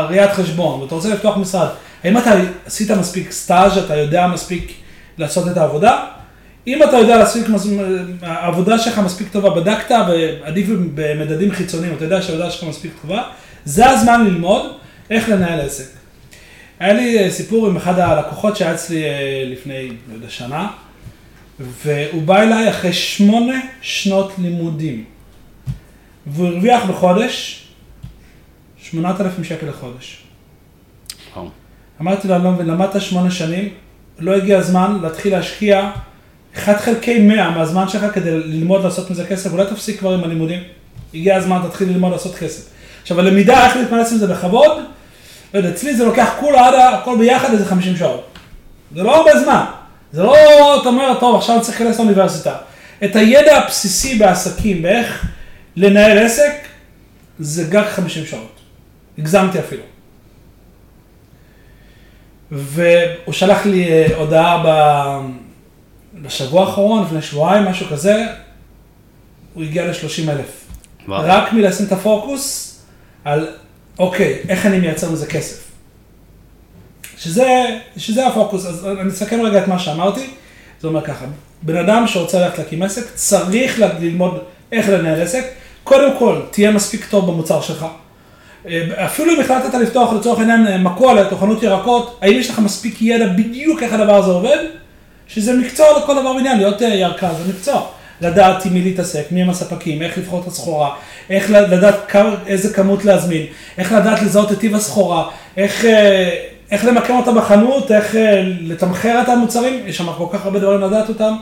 ראיית 0.09 0.33
חשבון, 0.33 0.81
ואתה 0.81 0.95
רוצה 0.95 1.09
לפתוח 1.09 1.37
משרד, 1.37 1.69
האם 2.05 2.19
אתה 2.19 2.31
עשית 2.67 2.91
מספיק 2.91 3.33
סטאז', 3.33 3.79
אתה 3.79 3.97
יודע 3.97 4.27
מספיק 4.27 4.73
לעשות 5.19 5.49
את 5.49 5.57
העבודה? 5.57 6.07
אם 6.67 6.83
אתה 6.83 6.97
יודע 6.97 7.17
להספיק, 7.17 7.47
העבודה 8.23 8.79
שלך 8.79 8.99
מספיק 8.99 9.29
טובה, 9.33 9.51
בדקת 9.51 9.91
ועדיף 9.91 10.69
במדדים 10.95 11.53
חיצוניים, 11.53 11.95
אתה 11.95 12.05
יודע 12.05 12.23
שהעבודה 12.23 12.51
שלך 12.51 12.69
מספיק 12.69 12.93
טובה, 13.03 13.23
זה 13.65 13.91
הזמן 13.91 14.25
ללמוד 14.27 14.73
איך 15.11 15.29
לנהל 15.29 15.61
עסק. 15.61 15.85
היה 16.79 16.93
לי 16.93 17.19
אה, 17.19 17.31
סיפור 17.31 17.67
עם 17.67 17.77
אחד 17.77 17.99
הלקוחות 17.99 18.57
שהיה 18.57 18.75
אצלי 18.75 19.05
אה, 19.05 19.45
לפני, 19.53 19.89
לא 20.09 20.15
יודע, 20.15 20.31
שנה, 20.31 20.69
והוא 21.61 22.23
בא 22.23 22.43
אליי 22.43 22.71
אחרי 22.71 22.93
שמונה 22.93 23.61
שנות 23.81 24.33
לימודים, 24.39 25.05
והוא 26.27 26.47
הרוויח 26.49 26.85
בחודש 26.85 27.67
8,000 28.83 29.45
שקל 29.45 29.67
לחודש. 29.69 30.23
וואו. 31.37 31.49
אמרתי 32.01 32.29
לו, 32.29 32.37
אני 32.37 32.45
לא 32.45 32.51
מבין, 32.51 32.67
למדת 32.67 33.01
שמונה 33.01 33.31
שנים, 33.31 33.69
לא 34.19 34.37
הגיע 34.37 34.59
הזמן 34.59 34.99
להתחיל 35.03 35.33
להשקיע 35.33 35.91
1 36.57 36.81
חלקי 36.81 37.19
100 37.19 37.51
מהזמן 37.51 37.89
שלך 37.89 38.15
כדי 38.15 38.31
ללמוד 38.31 38.85
לעשות 38.85 39.11
מזה 39.11 39.27
כסף, 39.27 39.53
אולי 39.53 39.67
תפסיק 39.67 39.99
כבר 39.99 40.15
עם 40.15 40.25
הלימודים. 40.25 40.63
הגיע 41.15 41.37
הזמן, 41.37 41.59
תתחיל 41.69 41.89
ללמוד 41.89 42.13
לעשות 42.13 42.35
כסף. 42.35 42.63
עכשיו, 43.03 43.21
הלמידה, 43.21 43.67
איך 43.67 43.77
להתמלץ 43.77 44.13
עם 44.13 44.19
זה 44.19 44.27
בכבוד, 44.27 44.79
לא 45.55 45.59
יודע, 45.59 45.71
אצלי 45.71 45.97
זה 45.97 46.05
לוקח 46.05 46.35
כולה 46.41 46.69
עד 46.69 46.75
הכל 46.75 47.19
ביחד 47.19 47.53
איזה 47.53 47.65
50 47.65 47.97
שעות. 47.97 48.27
זה 48.95 49.03
לא 49.03 49.17
הרבה 49.17 49.41
זמן. 49.41 49.65
זה 50.13 50.23
לא, 50.23 50.81
אתה 50.81 50.89
אומר, 50.89 51.21
טוב, 51.21 51.37
עכשיו 51.37 51.55
אני 51.55 51.65
צריך 51.65 51.81
להיכנס 51.81 51.99
לאוניברסיטה. 51.99 52.55
את 53.05 53.17
הידע 53.17 53.57
הבסיסי 53.57 54.19
בעסקים, 54.19 54.83
באיך 54.83 55.27
לנהל 55.77 56.19
עסק, 56.19 56.53
זה 57.39 57.65
גג 57.65 57.85
50 57.89 58.25
שעות. 58.25 58.61
הגזמתי 59.19 59.59
אפילו. 59.59 59.83
והוא 62.51 63.33
שלח 63.33 63.67
לי 63.67 63.89
אה, 63.89 64.07
הודעה 64.17 64.63
ב- 64.67 65.27
בשבוע 66.23 66.67
האחרון, 66.67 67.05
לפני 67.05 67.23
שבועיים, 67.23 67.65
משהו 67.65 67.87
כזה, 67.87 68.27
הוא 69.55 69.63
הגיע 69.65 69.87
ל-30 69.87 70.31
אלף. 70.31 70.65
רק 71.27 71.53
מלשים 71.53 71.87
את 71.87 71.93
הפוקוס 71.93 72.77
על, 73.25 73.49
אוקיי, 73.99 74.39
איך 74.49 74.67
אני 74.67 74.79
מייצר 74.79 75.11
מזה 75.11 75.27
כסף. 75.27 75.63
שזה, 77.19 77.65
שזה 77.97 78.27
הפוקוס, 78.27 78.67
אז 78.67 78.87
אני 78.87 79.11
אסכם 79.11 79.41
רגע 79.41 79.63
את 79.63 79.69
מה 79.69 79.79
שאמרתי, 79.79 80.31
זה 80.81 80.89
אומר 80.89 81.05
ככה, 81.05 81.25
בן 81.63 81.77
אדם 81.77 82.07
שרוצה 82.07 82.41
ללכת 82.41 82.59
להקים 82.59 82.83
עסק, 82.83 83.15
צריך 83.15 83.81
ללמוד 84.01 84.39
איך 84.73 84.89
לנהל 84.89 85.21
עסק, 85.23 85.45
קודם 85.85 86.19
כל, 86.19 86.41
תהיה 86.51 86.71
מספיק 86.71 87.07
טוב 87.11 87.31
במוצר 87.31 87.61
שלך. 87.61 87.87
אה, 88.69 89.07
אפילו 89.07 89.35
אם 89.35 89.41
החלטת 89.41 89.75
לפתוח 89.75 90.13
לצורך 90.13 90.39
העניין 90.39 90.67
אה, 90.67 90.79
מכולת 90.79 91.33
או 91.33 91.37
חנות 91.37 91.63
ירקות, 91.63 92.19
האם 92.23 92.39
יש 92.39 92.51
לך 92.51 92.59
מספיק 92.59 93.03
ידע 93.03 93.27
בדיוק 93.27 93.83
איך 93.83 93.93
הדבר 93.93 94.15
הזה 94.15 94.31
עובד? 94.31 94.59
שזה 95.29 95.53
מקצוע 95.55 95.87
לכל 95.99 96.21
דבר 96.21 96.31
ועניין, 96.31 96.59
להיות 96.59 96.83
אה, 96.83 96.89
ירקן 96.89 97.29
זה 97.45 97.53
מקצוע. 97.53 97.83
לדעת 98.21 98.65
עם 98.65 98.75
מי 98.75 98.83
להתעסק, 98.83 99.25
מי 99.31 99.43
הם 99.43 99.51
הספקים, 99.51 100.03
איך 100.03 100.19
לבחור 100.19 100.41
את 100.41 100.47
הסחורה, 100.47 100.91
איך 101.31 101.51
לדעת 101.51 101.95
כמה, 102.09 102.35
איזה 102.47 102.75
כמות 102.75 103.05
להזמין, 103.05 103.47
איך 103.79 103.93
לדעת 103.93 104.23
לזהות 104.23 104.53
את 104.53 104.59
טיב 104.59 104.75
הסחורה, 104.75 105.29
איך, 105.57 105.85
איך 106.71 106.85
למקם 106.85 107.15
אותה 107.15 107.33
בחנות, 107.33 107.93
איך 107.93 108.15
לתמחר 108.61 109.23
את 109.23 109.29
המוצרים, 109.29 109.81
יש 109.87 109.97
שם 109.97 110.13
כל 110.19 110.27
כך 110.33 110.45
הרבה 110.45 110.59
דברים 110.59 110.81
לדעת 110.81 111.09
אותם, 111.09 111.35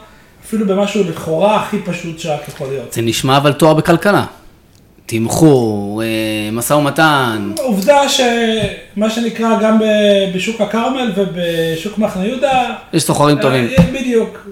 אפילו 0.45 0.67
במשהו 0.67 1.05
לכאורה 1.05 1.57
הכי 1.57 1.79
פשוט 1.85 2.19
שרק 2.19 2.49
יכול 2.49 2.69
להיות. 2.69 2.93
זה 2.93 3.03
נשמע 3.03 3.37
אבל 3.37 3.53
תואר 3.53 3.75
בכלכלה. 3.75 4.25
תמחור, 5.07 6.03
אה, 6.03 6.51
משא 6.53 6.73
ומתן. 6.75 7.53
עובדה 7.59 8.09
שמה 8.09 9.11
שנקרא 9.11 9.61
גם 9.62 9.79
בשוק 10.35 10.61
הכרמל 10.61 11.12
ובשוק 11.17 11.99
מחנה 11.99 12.27
יהודה, 12.27 12.75
יש 12.93 13.03
סוחרים 13.03 13.40
טובים. 13.40 13.69
אה, 13.79 13.85
בדיוק. 13.93 14.49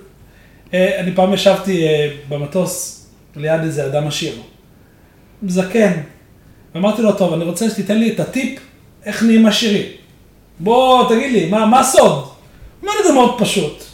אה, 0.75 1.01
אני 1.01 1.15
פעם 1.15 1.35
ישבתי 1.35 1.89
אה, 1.89 2.09
במטוס 2.29 3.07
ליד 3.37 3.61
איזה 3.61 3.87
אדם 3.87 4.07
עשיר, 4.07 4.33
זקן, 5.47 5.93
ואמרתי 6.75 7.03
לו, 7.03 7.13
טוב, 7.13 7.33
אני 7.33 7.45
רוצה 7.45 7.71
שתיתן 7.71 7.99
לי 7.99 8.13
את 8.13 8.21
הטיפ 8.21 8.61
איך 9.05 9.23
נהיים 9.23 9.47
עשירים. 9.47 9.87
בוא, 10.61 11.09
תגיד 11.09 11.33
לי, 11.33 11.47
מה, 11.51 11.81
הסוד? 11.81 12.25
אומר 12.83 12.93
לי, 13.01 13.07
זה 13.07 13.13
מאוד 13.13 13.39
פשוט. 13.39 13.85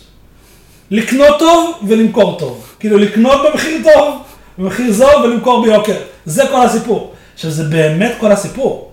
לקנות 0.91 1.39
טוב 1.39 1.81
ולמכור 1.89 2.39
טוב. 2.39 2.75
כאילו, 2.81 2.99
לקנות 2.99 3.41
במחיר 3.53 3.81
טוב, 3.85 4.23
במחיר 4.59 4.93
זול 4.93 5.15
ולמכור 5.25 5.65
ביוקר. 5.65 5.97
זה 6.25 6.43
כל 6.51 6.63
הסיפור. 6.63 7.15
עכשיו, 7.35 7.51
זה 7.51 7.65
באמת 7.65 8.13
כל 8.21 8.33
הסיפור. 8.33 8.93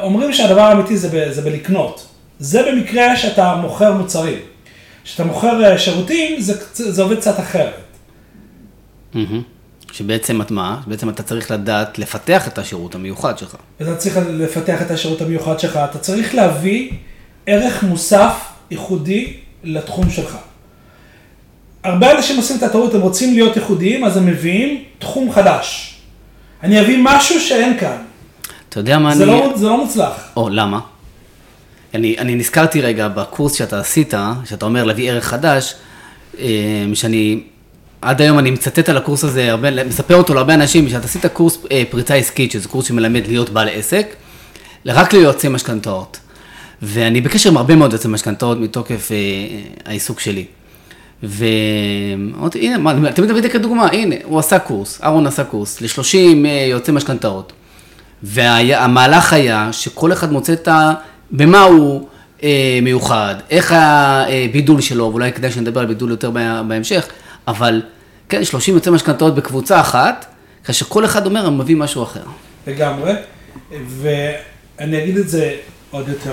אומרים 0.00 0.32
שהדבר 0.32 0.60
האמיתי 0.60 0.96
זה, 0.96 1.08
ב, 1.08 1.32
זה 1.32 1.42
בלקנות. 1.42 2.06
זה 2.38 2.62
במקרה 2.62 3.16
שאתה 3.16 3.54
מוכר 3.54 3.92
מוצרים. 3.92 4.38
כשאתה 5.04 5.24
מוכר 5.24 5.64
אה, 5.64 5.78
שירותים, 5.78 6.40
זה, 6.40 6.54
זה 6.74 7.02
עובד 7.02 7.16
קצת 7.16 7.40
אחרת. 7.40 7.74
מהמם. 9.14 9.42
שבעצם 9.92 10.42
את 10.42 10.50
מה? 10.50 10.80
בעצם 10.86 11.08
אתה 11.08 11.22
צריך 11.22 11.50
לדעת 11.50 11.98
לפתח 11.98 12.48
את 12.48 12.58
השירות 12.58 12.94
המיוחד 12.94 13.38
שלך. 13.38 13.56
אתה 13.82 13.96
צריך 13.96 14.18
לפתח 14.30 14.82
את 14.82 14.90
השירות 14.90 15.20
המיוחד 15.20 15.60
שלך, 15.60 15.80
אתה 15.90 15.98
צריך 15.98 16.34
להביא 16.34 16.90
ערך 17.46 17.82
מוסף 17.82 18.34
ייחודי 18.70 19.36
לתחום 19.64 20.10
שלך. 20.10 20.36
הרבה 21.84 22.12
אנשים 22.12 22.36
עושים 22.36 22.56
את 22.56 22.62
הטעות, 22.62 22.94
הם 22.94 23.00
רוצים 23.00 23.34
להיות 23.34 23.56
ייחודיים, 23.56 24.04
אז 24.04 24.16
הם 24.16 24.26
מביאים 24.26 24.82
תחום 24.98 25.32
חדש. 25.32 25.96
אני 26.62 26.80
אביא 26.80 26.98
משהו 27.02 27.40
שאין 27.40 27.78
כאן. 27.78 27.96
אתה 28.68 28.80
יודע 28.80 28.98
מה 28.98 29.14
זה 29.14 29.24
אני... 29.24 29.32
לא, 29.32 29.52
זה 29.56 29.66
לא 29.66 29.84
מוצלח. 29.84 30.12
או, 30.36 30.48
למה? 30.48 30.80
אני, 31.94 32.18
אני 32.18 32.34
נזכרתי 32.34 32.80
רגע 32.80 33.08
בקורס 33.08 33.52
שאתה 33.52 33.80
עשית, 33.80 34.14
שאתה 34.44 34.64
אומר 34.64 34.84
להביא 34.84 35.10
ערך 35.10 35.24
חדש, 35.24 35.74
אה, 36.38 36.46
שאני, 36.94 37.42
עד 38.02 38.20
היום 38.20 38.38
אני 38.38 38.50
מצטט 38.50 38.88
על 38.88 38.96
הקורס 38.96 39.24
הזה, 39.24 39.50
הרבה, 39.50 39.84
מספר 39.84 40.16
אותו 40.16 40.34
להרבה 40.34 40.54
אנשים, 40.54 40.88
שאתה 40.88 41.04
עשית 41.04 41.26
קורס 41.26 41.58
אה, 41.72 41.82
פריצה 41.90 42.14
עסקית, 42.14 42.50
שזה 42.50 42.68
קורס 42.68 42.86
שמלמד 42.86 43.26
להיות 43.26 43.50
בעל 43.50 43.68
עסק, 43.68 44.06
רק 44.86 45.12
ליועצי 45.12 45.48
משכנתאות. 45.48 46.18
ואני 46.82 47.20
בקשר 47.20 47.50
עם 47.50 47.56
הרבה 47.56 47.76
מאוד 47.76 47.92
יועצי 47.92 48.08
משכנתאות 48.08 48.58
מתוקף 48.58 49.12
אה, 49.12 49.16
העיסוק 49.84 50.20
שלי. 50.20 50.44
ואמרתי, 51.22 52.58
הנה, 52.66 52.78
מה, 52.78 53.12
תמיד 53.12 53.30
תמיד 53.30 53.46
כדוגמה, 53.52 53.86
הנה, 53.86 54.14
הוא 54.24 54.38
עשה 54.38 54.58
קורס, 54.58 55.00
אהרון 55.02 55.26
עשה 55.26 55.44
קורס 55.44 55.80
ל-30 55.80 56.16
יועצי 56.70 56.92
משכנתאות. 56.92 57.52
והמהלך 58.22 59.32
היה 59.32 59.68
שכל 59.72 60.12
אחד 60.12 60.32
מוצא 60.32 60.52
את 60.52 60.68
ה... 60.68 60.92
במה 61.30 61.62
הוא 61.62 62.08
אה, 62.42 62.78
מיוחד, 62.82 63.34
איך 63.50 63.74
הבידול 63.76 64.80
שלו, 64.80 65.04
ואולי 65.10 65.32
כדאי 65.32 65.50
שנדבר 65.50 65.80
על 65.80 65.86
בידול 65.86 66.10
יותר 66.10 66.30
בה- 66.30 66.62
בהמשך, 66.68 67.08
אבל 67.48 67.82
כן, 68.28 68.44
30 68.44 68.74
יוצאי 68.74 68.92
משכנתאות 68.92 69.34
בקבוצה 69.34 69.80
אחת, 69.80 70.26
כאשר 70.64 70.86
כל 70.86 71.04
אחד 71.04 71.26
אומר, 71.26 71.48
אני 71.48 71.56
מביא 71.56 71.76
משהו 71.76 72.02
אחר. 72.02 72.22
לגמרי, 72.66 73.12
ואני 73.88 75.02
אגיד 75.02 75.16
את 75.16 75.28
זה 75.28 75.54
עוד 75.90 76.08
יותר. 76.08 76.32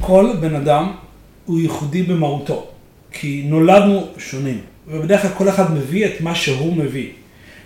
כל 0.00 0.32
בן 0.40 0.54
אדם 0.54 0.92
הוא 1.44 1.60
ייחודי 1.60 2.02
במהותו, 2.02 2.66
כי 3.12 3.44
נולדנו 3.46 4.06
שונים, 4.18 4.60
ובדרך 4.88 5.22
כלל 5.22 5.30
כל 5.36 5.48
אחד 5.48 5.74
מביא 5.74 6.06
את 6.06 6.20
מה 6.20 6.34
שהוא 6.34 6.76
מביא. 6.76 7.08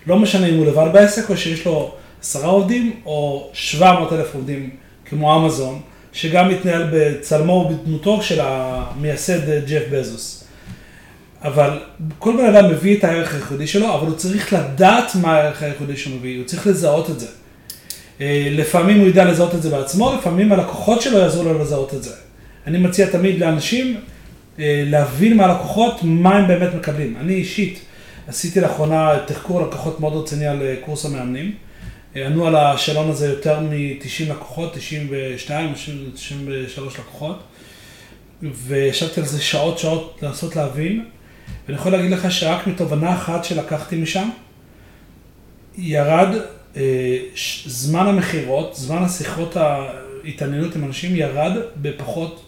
לא 0.07 0.19
משנה 0.19 0.47
אם 0.47 0.57
הוא 0.57 0.65
לבד 0.65 0.89
בעסק 0.93 1.29
או 1.29 1.37
שיש 1.37 1.65
לו 1.65 1.95
עשרה 2.21 2.47
עובדים 2.47 2.91
או 3.05 3.49
700 3.53 4.13
אלף 4.13 4.35
עובדים 4.35 4.69
כמו 5.05 5.41
אמזון, 5.41 5.81
שגם 6.13 6.49
מתנהל 6.49 6.87
בצלמו 6.91 7.53
ובדמותו 7.53 8.21
של 8.21 8.39
המייסד 8.41 9.49
אה, 9.49 9.59
ג'ף 9.67 9.83
בזוס. 9.91 10.43
אבל 11.41 11.79
כל 12.19 12.37
בן 12.37 12.55
אדם 12.55 12.71
מביא 12.71 12.97
את 12.97 13.03
הערך 13.03 13.33
הייחודי 13.33 13.67
שלו, 13.67 13.93
אבל 13.93 14.07
הוא 14.07 14.15
צריך 14.15 14.53
לדעת 14.53 15.11
מה 15.21 15.35
הערך 15.35 15.63
הייחודי 15.63 15.97
שהוא 15.97 16.15
מביא, 16.15 16.37
הוא 16.37 16.45
צריך 16.45 16.67
לזהות 16.67 17.09
את 17.09 17.19
זה. 17.19 17.27
אה, 18.21 18.47
לפעמים 18.51 18.99
הוא 18.99 19.07
ידע 19.07 19.25
לזהות 19.25 19.55
את 19.55 19.61
זה 19.61 19.69
בעצמו, 19.69 20.15
לפעמים 20.19 20.51
הלקוחות 20.51 21.01
שלו 21.01 21.17
יעזרו 21.17 21.43
לו 21.43 21.59
לזהות 21.59 21.93
את 21.93 22.03
זה. 22.03 22.13
אני 22.67 22.77
מציע 22.77 23.07
תמיד 23.09 23.39
לאנשים 23.39 23.97
להבין 24.59 25.37
מהלקוחות 25.37 25.99
מה 26.03 26.37
הם 26.37 26.47
באמת 26.47 26.73
מקבלים. 26.73 27.17
אני 27.17 27.33
אישית 27.33 27.79
עשיתי 28.27 28.61
לאחרונה 28.61 29.19
תחקור 29.25 29.61
לקוחות 29.61 29.99
מאוד 29.99 30.13
רציני 30.13 30.47
על 30.47 30.61
אה, 30.61 30.75
קורס 30.85 31.05
המאמנים. 31.05 31.53
אה, 32.15 32.25
ענו 32.25 32.47
על 32.47 32.55
השאלון 32.55 33.09
הזה 33.09 33.27
יותר 33.27 33.59
מ-90 33.59 34.29
לקוחות, 34.29 34.73
92 34.73 35.69
או 35.69 35.73
93 36.13 36.99
לקוחות. 36.99 37.43
וישבתי 38.41 39.19
על 39.19 39.25
זה 39.25 39.41
שעות 39.41 39.79
שעות 39.79 40.19
לנסות 40.21 40.55
להבין, 40.55 41.05
ואני 41.67 41.77
יכול 41.77 41.91
להגיד 41.91 42.11
לך 42.11 42.31
שרק 42.31 42.67
מתובנה 42.67 43.13
אחת 43.13 43.43
שלקחתי 43.43 43.95
משם, 43.95 44.29
ירד 45.77 46.35
אה, 46.77 47.17
זמן 47.65 48.07
המכירות, 48.07 48.75
זמן 48.75 49.03
השיחות 49.03 49.55
ההתעניינות 49.57 50.75
עם 50.75 50.83
אנשים 50.83 51.15
ירד 51.15 51.51
בפחות, 51.81 52.46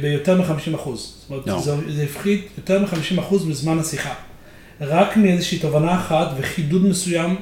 ביותר 0.00 0.40
מ-50 0.40 0.74
אחוז. 0.74 1.14
זאת 1.20 1.30
אומרת, 1.30 1.46
לא. 1.46 1.60
זה, 1.60 1.74
זה 1.88 2.02
הפחית 2.02 2.48
יותר 2.58 2.82
מ-50 2.82 3.20
אחוז 3.20 3.46
מזמן 3.46 3.78
השיחה. 3.78 4.14
רק 4.80 5.16
מאיזושהי 5.16 5.58
תובנה 5.58 5.94
אחת 5.94 6.28
וחידוד 6.36 6.86
מסוים 6.86 7.36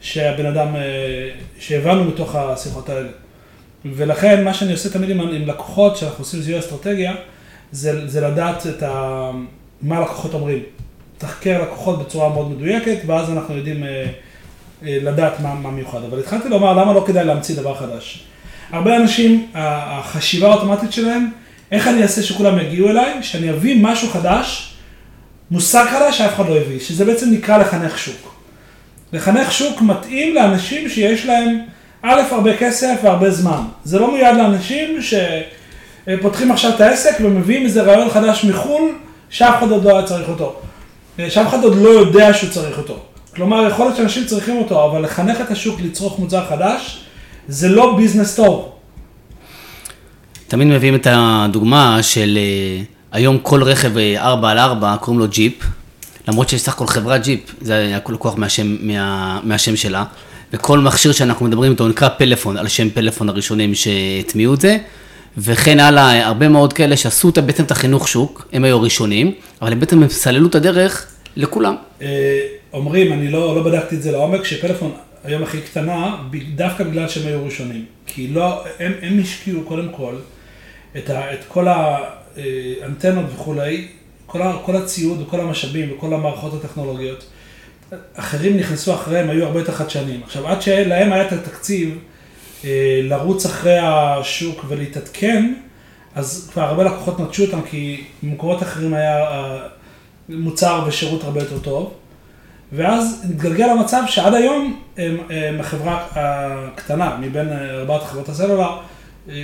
שהבן 0.00 0.46
אדם, 0.46 0.76
אה, 0.76 1.30
שהבנו 1.58 2.04
מתוך 2.04 2.34
השיחות 2.34 2.88
האלה. 2.88 3.08
ולכן 3.84 4.44
מה 4.44 4.54
שאני 4.54 4.72
עושה 4.72 4.90
תמיד 4.90 5.10
עם, 5.10 5.20
עם 5.20 5.46
לקוחות, 5.46 5.96
שאנחנו 5.96 6.24
עושים 6.24 6.40
זיהוי 6.40 6.60
אסטרטגיה, 6.60 7.14
זה, 7.72 8.08
זה 8.08 8.20
לדעת 8.20 8.66
את, 8.66 8.82
ה, 8.82 9.30
מה 9.82 9.98
הלקוחות 9.98 10.34
אומרים. 10.34 10.62
תחקר 11.18 11.62
לקוחות 11.62 11.98
בצורה 11.98 12.28
מאוד 12.28 12.50
מדויקת, 12.50 12.98
ואז 13.06 13.30
אנחנו 13.30 13.56
יודעים 13.56 13.84
אה, 13.84 13.88
אה, 14.82 14.98
לדעת 15.02 15.40
מה, 15.40 15.54
מה 15.54 15.70
מיוחד. 15.70 16.04
אבל 16.04 16.18
התחלתי 16.18 16.48
לומר, 16.48 16.72
למה 16.72 16.92
לא 16.92 17.04
כדאי 17.06 17.24
להמציא 17.24 17.56
דבר 17.56 17.74
חדש? 17.74 18.24
הרבה 18.70 18.96
אנשים, 18.96 19.50
החשיבה 19.54 20.48
האוטומטית 20.48 20.92
שלהם, 20.92 21.30
איך 21.72 21.88
אני 21.88 22.02
אעשה 22.02 22.22
שכולם 22.22 22.58
יגיעו 22.58 22.88
אליי, 22.88 23.22
שאני 23.22 23.50
אביא 23.50 23.82
משהו 23.82 24.08
חדש, 24.08 24.74
מושג 25.50 25.84
חדש 25.90 26.18
שאף 26.18 26.34
אחד 26.34 26.48
לא 26.48 26.56
הביא, 26.56 26.80
שזה 26.80 27.04
בעצם 27.04 27.30
נקרא 27.30 27.58
לחנך 27.58 27.98
שוק. 27.98 28.34
לחנך 29.12 29.52
שוק 29.52 29.80
מתאים 29.80 30.34
לאנשים 30.34 30.88
שיש 30.88 31.26
להם 31.26 31.58
א', 32.02 32.20
הרבה 32.30 32.56
כסף 32.56 32.94
והרבה 33.02 33.30
זמן. 33.30 33.62
זה 33.84 33.98
לא 33.98 34.12
מיועד 34.14 34.36
לאנשים 34.36 34.98
שפותחים 35.02 36.52
עכשיו 36.52 36.74
את 36.74 36.80
העסק 36.80 37.16
ומביאים 37.20 37.64
איזה 37.64 37.82
רעיון 37.82 38.10
חדש 38.10 38.44
מחו"ל, 38.44 38.94
שאף 39.30 39.58
אחד 39.58 39.70
עוד 39.70 39.84
לא 39.84 39.98
היה 39.98 40.06
צריך 40.06 40.28
אותו. 40.28 40.56
שאף 41.28 41.48
אחד 41.48 41.64
עוד 41.64 41.76
לא 41.76 41.88
יודע 41.88 42.34
שהוא 42.34 42.50
צריך 42.50 42.78
אותו. 42.78 42.98
כלומר, 43.34 43.66
יכול 43.66 43.84
להיות 43.86 43.96
שאנשים 43.96 44.26
צריכים 44.26 44.56
אותו, 44.56 44.84
אבל 44.84 45.02
לחנך 45.02 45.40
את 45.40 45.50
השוק 45.50 45.80
לצרוך 45.80 46.18
מוצר 46.18 46.46
חדש, 46.48 47.00
זה 47.48 47.68
לא 47.68 47.96
ביזנס 47.96 48.36
טוב. 48.36 48.69
תמיד 50.50 50.68
מביאים 50.68 50.94
את 50.94 51.06
הדוגמה 51.10 52.02
של 52.02 52.38
אה, 52.38 52.82
היום 53.12 53.38
כל 53.42 53.62
רכב 53.62 53.90
4 54.16 54.46
אה, 54.46 54.52
על 54.52 54.58
4 54.58 54.96
קוראים 55.00 55.20
לו 55.20 55.28
ג'יפ, 55.28 55.52
למרות 56.28 56.48
שיש 56.48 56.60
סך 56.60 56.74
הכל 56.74 56.86
חברת 56.86 57.22
ג'יפ, 57.22 57.40
זה 57.60 57.74
היה 57.74 57.98
לקוח 58.08 58.34
מהשם, 58.36 58.76
מה, 58.80 59.40
מהשם 59.42 59.76
שלה, 59.76 60.04
וכל 60.52 60.78
מכשיר 60.78 61.12
שאנחנו 61.12 61.46
מדברים 61.46 61.72
איתו 61.72 61.88
נקרא 61.88 62.08
פלאפון, 62.08 62.56
על 62.56 62.68
שם 62.68 62.90
פלאפון 62.90 63.28
הראשונים 63.28 63.74
שהטמיעו 63.74 64.54
את 64.54 64.60
זה, 64.60 64.78
וכן 65.38 65.80
הלאה, 65.80 66.26
הרבה 66.26 66.48
מאוד 66.48 66.72
כאלה 66.72 66.96
שעשו 66.96 67.32
בעצם 67.46 67.64
את 67.64 67.70
החינוך 67.70 68.08
שוק, 68.08 68.48
הם 68.52 68.64
היו 68.64 68.76
הראשונים, 68.76 69.32
אבל 69.62 69.72
הם 69.72 69.80
בעצם 69.80 70.08
סללו 70.08 70.48
את 70.48 70.54
הדרך 70.54 71.06
לכולם. 71.36 71.74
אה, 72.02 72.40
אומרים, 72.72 73.12
אני 73.12 73.30
לא, 73.30 73.56
לא 73.56 73.62
בדקתי 73.62 73.96
את 73.96 74.02
זה 74.02 74.12
לעומק, 74.12 74.44
שפלאפון 74.44 74.92
היום 75.24 75.42
הכי 75.42 75.60
קטנה, 75.60 76.16
דווקא 76.54 76.84
בגלל 76.84 77.08
שהם 77.08 77.26
היו 77.26 77.44
ראשונים. 77.44 77.84
כי 78.06 78.28
לא, 78.28 78.64
הם, 78.80 78.92
הם 79.02 79.20
השקיעו 79.22 79.62
קודם 79.62 79.88
כל 79.96 80.14
את, 80.96 81.10
ה, 81.10 81.34
את 81.34 81.38
כל 81.48 81.66
האנטנות 81.68 83.24
וכולי, 83.34 83.88
כל, 84.26 84.40
כל 84.64 84.76
הציוד 84.76 85.20
וכל 85.22 85.40
המשאבים 85.40 85.92
וכל 85.92 86.14
המערכות 86.14 86.64
הטכנולוגיות. 86.64 87.24
אחרים 88.14 88.56
נכנסו 88.56 88.94
אחריהם, 88.94 89.30
היו 89.30 89.44
הרבה 89.44 89.60
יותר 89.60 89.72
חדשנים. 89.72 90.20
עכשיו, 90.24 90.48
עד 90.48 90.62
שלהם 90.62 91.12
היה 91.12 91.26
את 91.26 91.32
התקציב 91.32 91.98
אה, 92.64 93.00
לרוץ 93.02 93.46
אחרי 93.46 93.78
השוק 93.82 94.64
ולהתעדכן, 94.68 95.54
אז 96.14 96.50
כבר 96.52 96.62
הרבה 96.62 96.84
לקוחות 96.84 97.20
נטשו 97.20 97.44
אותם, 97.44 97.62
כי 97.62 98.04
במקומות 98.22 98.62
אחרים 98.62 98.94
היה 98.94 99.26
מוצר 100.28 100.84
ושירות 100.86 101.24
הרבה 101.24 101.40
יותר 101.40 101.58
טוב. 101.58 101.94
ואז 102.72 103.24
התגלגל 103.24 103.66
למצב 103.66 104.02
שעד 104.06 104.34
היום 104.34 104.80
הם, 104.96 105.16
הם 105.30 105.60
החברה 105.60 106.06
הקטנה 106.10 107.16
מבין 107.20 107.48
ארבעת 107.52 108.02
חברות 108.02 108.28
הסלולר, 108.28 108.76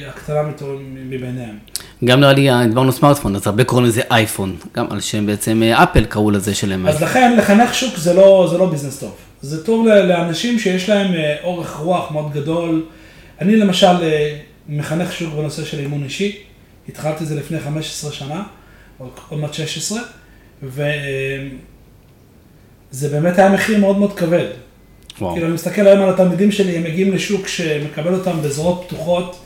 הקטנה 0.08 0.42
מביניהם. 0.80 1.58
גם 2.04 2.20
נראה 2.20 2.32
לי, 2.32 2.48
דיברנו 2.68 2.92
סמארטפון, 2.92 3.36
אז 3.36 3.46
הרבה 3.46 3.64
קוראים 3.64 3.86
לזה 3.86 4.02
אייפון, 4.10 4.56
גם 4.76 4.86
על 4.90 5.00
שם 5.00 5.26
בעצם 5.26 5.62
אפל 5.62 6.04
קראו 6.04 6.30
לזה 6.30 6.54
שלהם. 6.54 6.86
אז 6.86 7.02
לכן 7.02 7.36
לחנך 7.38 7.74
שוק 7.74 7.96
זה 7.96 8.14
לא, 8.14 8.48
זה 8.50 8.58
לא 8.58 8.70
ביזנס 8.70 8.98
טוב. 8.98 9.14
זה 9.42 9.64
טוב 9.64 9.86
לאנשים 9.86 10.58
שיש 10.58 10.88
להם 10.88 11.14
אה, 11.14 11.36
אורך 11.44 11.76
רוח 11.76 12.10
מאוד 12.10 12.32
גדול. 12.32 12.86
אני 13.40 13.56
למשל 13.56 13.86
אה, 13.86 14.36
מחנך 14.68 15.12
שוק 15.12 15.34
בנושא 15.34 15.64
של 15.64 15.78
אימון 15.78 16.02
אישי, 16.04 16.36
התחלתי 16.88 17.24
את 17.24 17.28
זה 17.28 17.34
לפני 17.34 17.60
15 17.60 18.12
שנה, 18.12 18.42
או 19.00 19.06
עוד 19.28 19.40
מעט 19.40 19.54
16, 19.54 19.98
ו... 20.62 20.82
זה 22.90 23.08
באמת 23.08 23.38
היה 23.38 23.48
מחיר 23.48 23.78
מאוד 23.78 23.98
מאוד 23.98 24.12
כבד. 24.18 24.46
וואו. 25.20 25.32
כאילו, 25.32 25.46
אני 25.46 25.54
מסתכל 25.54 25.86
היום 25.86 26.02
על 26.02 26.10
התלמידים 26.10 26.52
שלי, 26.52 26.76
הם 26.76 26.82
מגיעים 26.82 27.12
לשוק 27.12 27.48
שמקבל 27.48 28.14
אותם 28.14 28.42
בזרועות 28.42 28.84
פתוחות, 28.86 29.38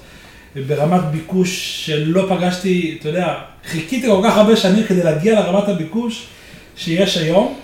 ברמת 0.56 1.04
ביקוש 1.10 1.82
שלא 1.86 2.26
פגשתי, 2.28 2.96
אתה 3.00 3.08
יודע, 3.08 3.34
חיכיתי 3.64 4.06
כל 4.06 4.20
כך 4.24 4.36
הרבה 4.36 4.56
שנים 4.56 4.84
כדי 4.84 5.02
להגיע 5.02 5.40
לרמת 5.40 5.68
הביקוש 5.68 6.26
שיש 6.76 7.16
היום, 7.16 7.58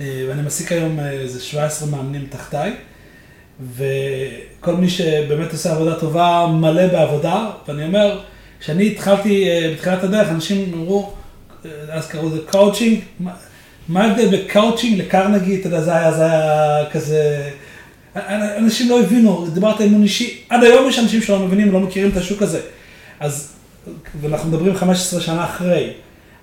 אה, 0.00 0.24
ואני 0.28 0.42
מעסיק 0.42 0.72
היום 0.72 1.00
אה, 1.00 1.10
איזה 1.10 1.42
17 1.42 1.88
מאמנים 1.88 2.26
תחתיי, 2.30 2.72
וכל 3.76 4.74
מי 4.74 4.88
שבאמת 4.88 5.52
עושה 5.52 5.72
עבודה 5.72 5.94
טובה, 5.94 6.46
מלא 6.60 6.86
בעבודה, 6.86 7.50
ואני 7.68 7.84
אומר, 7.84 8.20
כשאני 8.60 8.86
התחלתי 8.86 9.48
אה, 9.50 9.72
בתחילת 9.74 10.04
הדרך, 10.04 10.28
אנשים 10.28 10.72
אמרו, 10.74 11.12
אז 11.88 12.06
קראו 12.06 12.28
לזה 12.28 12.38
קואוצ'ינג, 12.50 13.00
מה 13.88 14.04
ההבדל 14.04 14.36
בקאוצ'ינג 14.36 14.98
לקרנגי, 14.98 15.60
אתה 15.60 15.66
יודע, 15.66 15.80
זה 15.80 15.96
היה, 15.96 16.12
זה 16.12 16.24
היה 16.24 16.90
כזה... 16.90 17.50
אנשים 18.58 18.90
לא 18.90 19.00
הבינו, 19.00 19.46
דיברת 19.54 19.80
אימון 19.80 20.02
אישי, 20.02 20.40
עד 20.48 20.64
היום 20.64 20.88
יש 20.88 20.98
אנשים 20.98 21.22
שלא 21.22 21.38
מבינים, 21.38 21.72
לא 21.72 21.80
מכירים 21.80 22.10
את 22.10 22.16
השוק 22.16 22.42
הזה. 22.42 22.60
אז, 23.20 23.52
ואנחנו 24.20 24.48
מדברים 24.48 24.76
15 24.76 25.20
שנה 25.20 25.44
אחרי, 25.44 25.92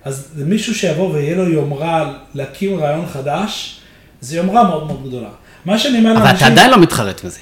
אז 0.04 0.28
מישהו 0.36 0.76
שיבוא 0.76 1.14
ויהיה 1.14 1.36
לו 1.36 1.50
יומרה 1.50 2.14
להקים 2.34 2.80
רעיון 2.80 3.06
חדש, 3.08 3.82
זה 4.22 4.38
יומרה 4.38 4.64
מאוד 4.64 4.88
מאוד 4.88 5.08
גדולה. 5.08 5.30
מה 5.66 5.80
שאני 5.80 5.98
אומר 5.98 6.14
לאנשים... 6.14 6.28
אבל 6.28 6.38
אתה 6.38 6.46
עדיין 6.46 6.72
לא 6.72 6.82
מתחרט 6.82 7.24
מזה. 7.24 7.40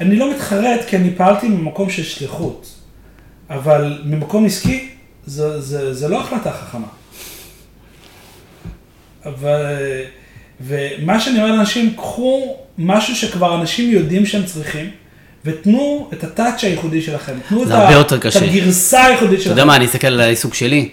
אני 0.00 0.16
לא 0.16 0.34
מתחרט 0.34 0.80
כי 0.86 0.96
אני 0.96 1.14
פעלתי 1.16 1.48
ממקום 1.48 1.90
של 1.90 2.02
שליחות, 2.02 2.74
אבל 3.50 4.02
ממקום 4.04 4.46
עסקי, 4.46 4.88
זה, 5.26 5.60
זה, 5.60 5.94
זה 5.94 6.08
לא 6.08 6.20
החלטה 6.20 6.52
חכמה. 6.52 6.86
אבל, 9.24 9.64
ומה 10.60 11.20
שאני 11.20 11.42
אומר 11.42 11.52
לאנשים, 11.56 11.94
קחו 11.96 12.56
משהו 12.78 13.16
שכבר 13.16 13.60
אנשים 13.60 13.90
יודעים 13.90 14.26
שהם 14.26 14.44
צריכים, 14.44 14.90
ותנו 15.44 16.10
את 16.12 16.24
הטאצ' 16.24 16.64
הייחודי 16.64 17.02
שלכם. 17.02 17.32
תנו 17.48 17.62
את, 17.62 17.70
ה, 17.70 18.00
את 18.00 18.12
הגרסה 18.12 19.04
הייחודית 19.04 19.38
שלכם. 19.38 19.52
אתה 19.52 19.60
יודע 19.60 19.64
מה, 19.64 19.76
אני 19.76 19.84
אסתכל 19.84 20.06
על 20.06 20.20
העיסוק 20.20 20.54
שלי, 20.54 20.88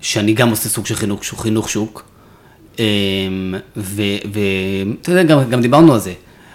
שאני 0.00 0.32
גם 0.32 0.50
עושה 0.50 0.68
סוג 0.68 0.86
של 0.86 0.94
חינוך, 0.94 1.20
חינוך 1.36 1.68
שוק, 1.68 2.04
אמ, 2.78 3.54
ואתה 3.76 5.10
יודע, 5.10 5.22
גם, 5.22 5.50
גם 5.50 5.60
דיברנו 5.60 5.92
על 5.92 6.00
זה. 6.00 6.12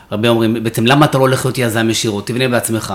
הרבה 0.09 0.29
אומרים, 0.29 0.63
בעצם 0.63 0.85
למה 0.85 1.05
אתה 1.05 1.17
לא 1.17 1.23
הולך 1.23 1.45
להיות 1.45 1.57
יזם 1.57 1.89
ישירות, 1.89 2.27
תבנה 2.27 2.47
בעצמך. 2.47 2.93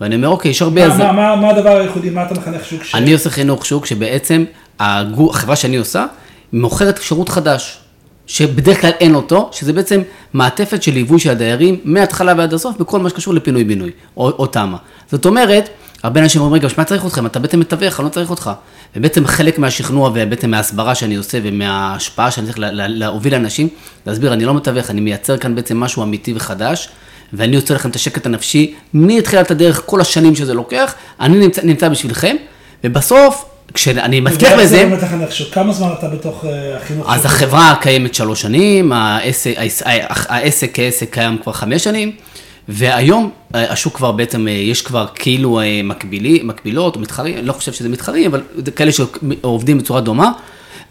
ואני 0.00 0.14
אומר, 0.14 0.28
אוקיי, 0.28 0.50
יש 0.50 0.62
הרבה 0.62 0.80
יזם. 0.80 0.98
מה, 0.98 1.12
מה, 1.12 1.36
מה 1.36 1.50
הדבר 1.50 1.76
הייחודי, 1.76 2.10
מה 2.10 2.26
אתה 2.26 2.34
מחנך 2.34 2.64
שוק? 2.64 2.84
ש... 2.84 2.94
אני 2.94 3.12
עושה 3.12 3.30
חינוך 3.30 3.66
שוק, 3.66 3.86
שבעצם 3.86 4.44
החברה 4.80 5.56
שאני 5.56 5.76
עושה, 5.76 6.06
מוכרת 6.52 7.02
שירות 7.02 7.28
חדש, 7.28 7.78
שבדרך 8.26 8.80
כלל 8.80 8.90
אין 9.00 9.14
אותו, 9.14 9.50
שזה 9.52 9.72
בעצם 9.72 10.02
מעטפת 10.32 10.82
של 10.82 10.92
ליווי 10.92 11.18
של 11.18 11.30
הדיירים 11.30 11.80
מההתחלה 11.84 12.34
ועד 12.36 12.54
הסוף 12.54 12.76
בכל 12.76 12.98
מה 12.98 13.10
שקשור 13.10 13.34
לפינוי-בינוי, 13.34 13.90
או, 14.16 14.30
או 14.30 14.46
תמ"א. 14.46 14.76
זאת 15.10 15.26
אומרת, 15.26 15.68
הרבה 16.02 16.20
אנשים 16.20 16.40
אומרים, 16.40 16.62
רגע, 16.62 16.74
מה 16.78 16.84
צריך 16.84 17.06
אתכם? 17.06 17.26
אתה 17.26 17.38
בעצם 17.38 17.60
מתווך, 17.60 18.00
אני 18.00 18.04
לא 18.04 18.10
צריך 18.10 18.30
אותך. 18.30 18.50
ובעצם 18.96 19.26
חלק 19.26 19.58
מהשכנוע 19.58 20.10
ובעצם 20.14 20.50
מההסברה 20.50 20.94
שאני 20.94 21.16
עושה 21.16 21.38
ומההשפעה 21.42 22.30
שאני 22.30 22.46
צריך 22.46 22.58
להוביל 22.72 23.32
לאנשים, 23.32 23.68
להסביר, 24.06 24.32
אני 24.32 24.44
לא 24.44 24.54
מתווך, 24.54 24.90
אני 24.90 25.00
מייצר 25.00 25.36
כאן 25.36 25.54
בעצם 25.54 25.80
משהו 25.80 26.02
אמיתי 26.02 26.32
וחדש, 26.36 26.88
ואני 27.32 27.56
יוצא 27.56 27.74
לכם 27.74 27.90
את 27.90 27.96
השקט 27.96 28.26
הנפשי 28.26 28.74
מתחילת 28.94 29.50
הדרך, 29.50 29.82
כל 29.86 30.00
השנים 30.00 30.34
שזה 30.34 30.54
לוקח, 30.54 30.94
אני 31.20 31.38
נמצא, 31.38 31.62
נמצא 31.62 31.88
בשבילכם, 31.88 32.36
ובסוף 32.84 33.44
כשאני 33.74 34.20
מבטיח 34.20 34.52
בזה... 34.58 34.88
כמה 35.52 35.72
זמן 35.72 35.88
אתה 35.98 36.08
בתוך 36.08 36.44
אה, 36.44 36.76
החינוך? 36.76 37.06
אז 37.10 37.24
החברה 37.24 37.74
קיימת 37.80 38.14
שלוש 38.14 38.42
שנים, 38.42 38.92
העסק, 38.92 39.54
העסק 40.06 40.70
כעסק 40.74 41.12
קיים 41.12 41.38
כבר 41.42 41.52
חמש 41.52 41.84
שנים, 41.84 42.12
והיום 42.68 43.30
אה, 43.54 43.72
השוק 43.72 43.96
כבר 43.96 44.12
בעצם, 44.12 44.48
אה, 44.48 44.52
יש 44.52 44.82
כבר 44.82 45.06
כאילו 45.14 45.60
מקבילי, 45.84 46.40
מקבילות 46.44 46.96
מתחרים, 46.96 47.38
אני 47.38 47.46
לא 47.46 47.52
חושב 47.52 47.72
שזה 47.72 47.88
מתחרים, 47.88 48.30
אבל 48.30 48.42
כאלה 48.76 48.90
שעובדים 48.92 49.78
בצורה 49.78 50.00
דומה. 50.00 50.32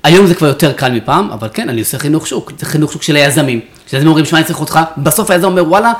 היום 0.04 0.26
זה 0.28 0.36
כבר 0.36 0.48
יותר 0.48 0.72
קל 0.72 0.92
מפעם, 0.92 1.32
אבל 1.32 1.48
כן, 1.54 1.70
אני 1.70 1.80
עושה 1.80 2.00
חינוך 2.00 2.28
שוק, 2.28 2.52
זה 2.60 2.66
חינוך 2.66 2.92
שוק 2.92 3.04
של 3.04 3.16
היזמים. 3.16 3.60
כשהיזמים 3.86 4.08
אומרים, 4.08 4.26
שמע, 4.26 4.40
אני 4.40 4.48
צריך 4.48 4.60
אותך, 4.60 4.80
בסוף 4.98 5.32
היזם 5.32 5.46
אומר, 5.46 5.68
וואלה, 5.68 5.94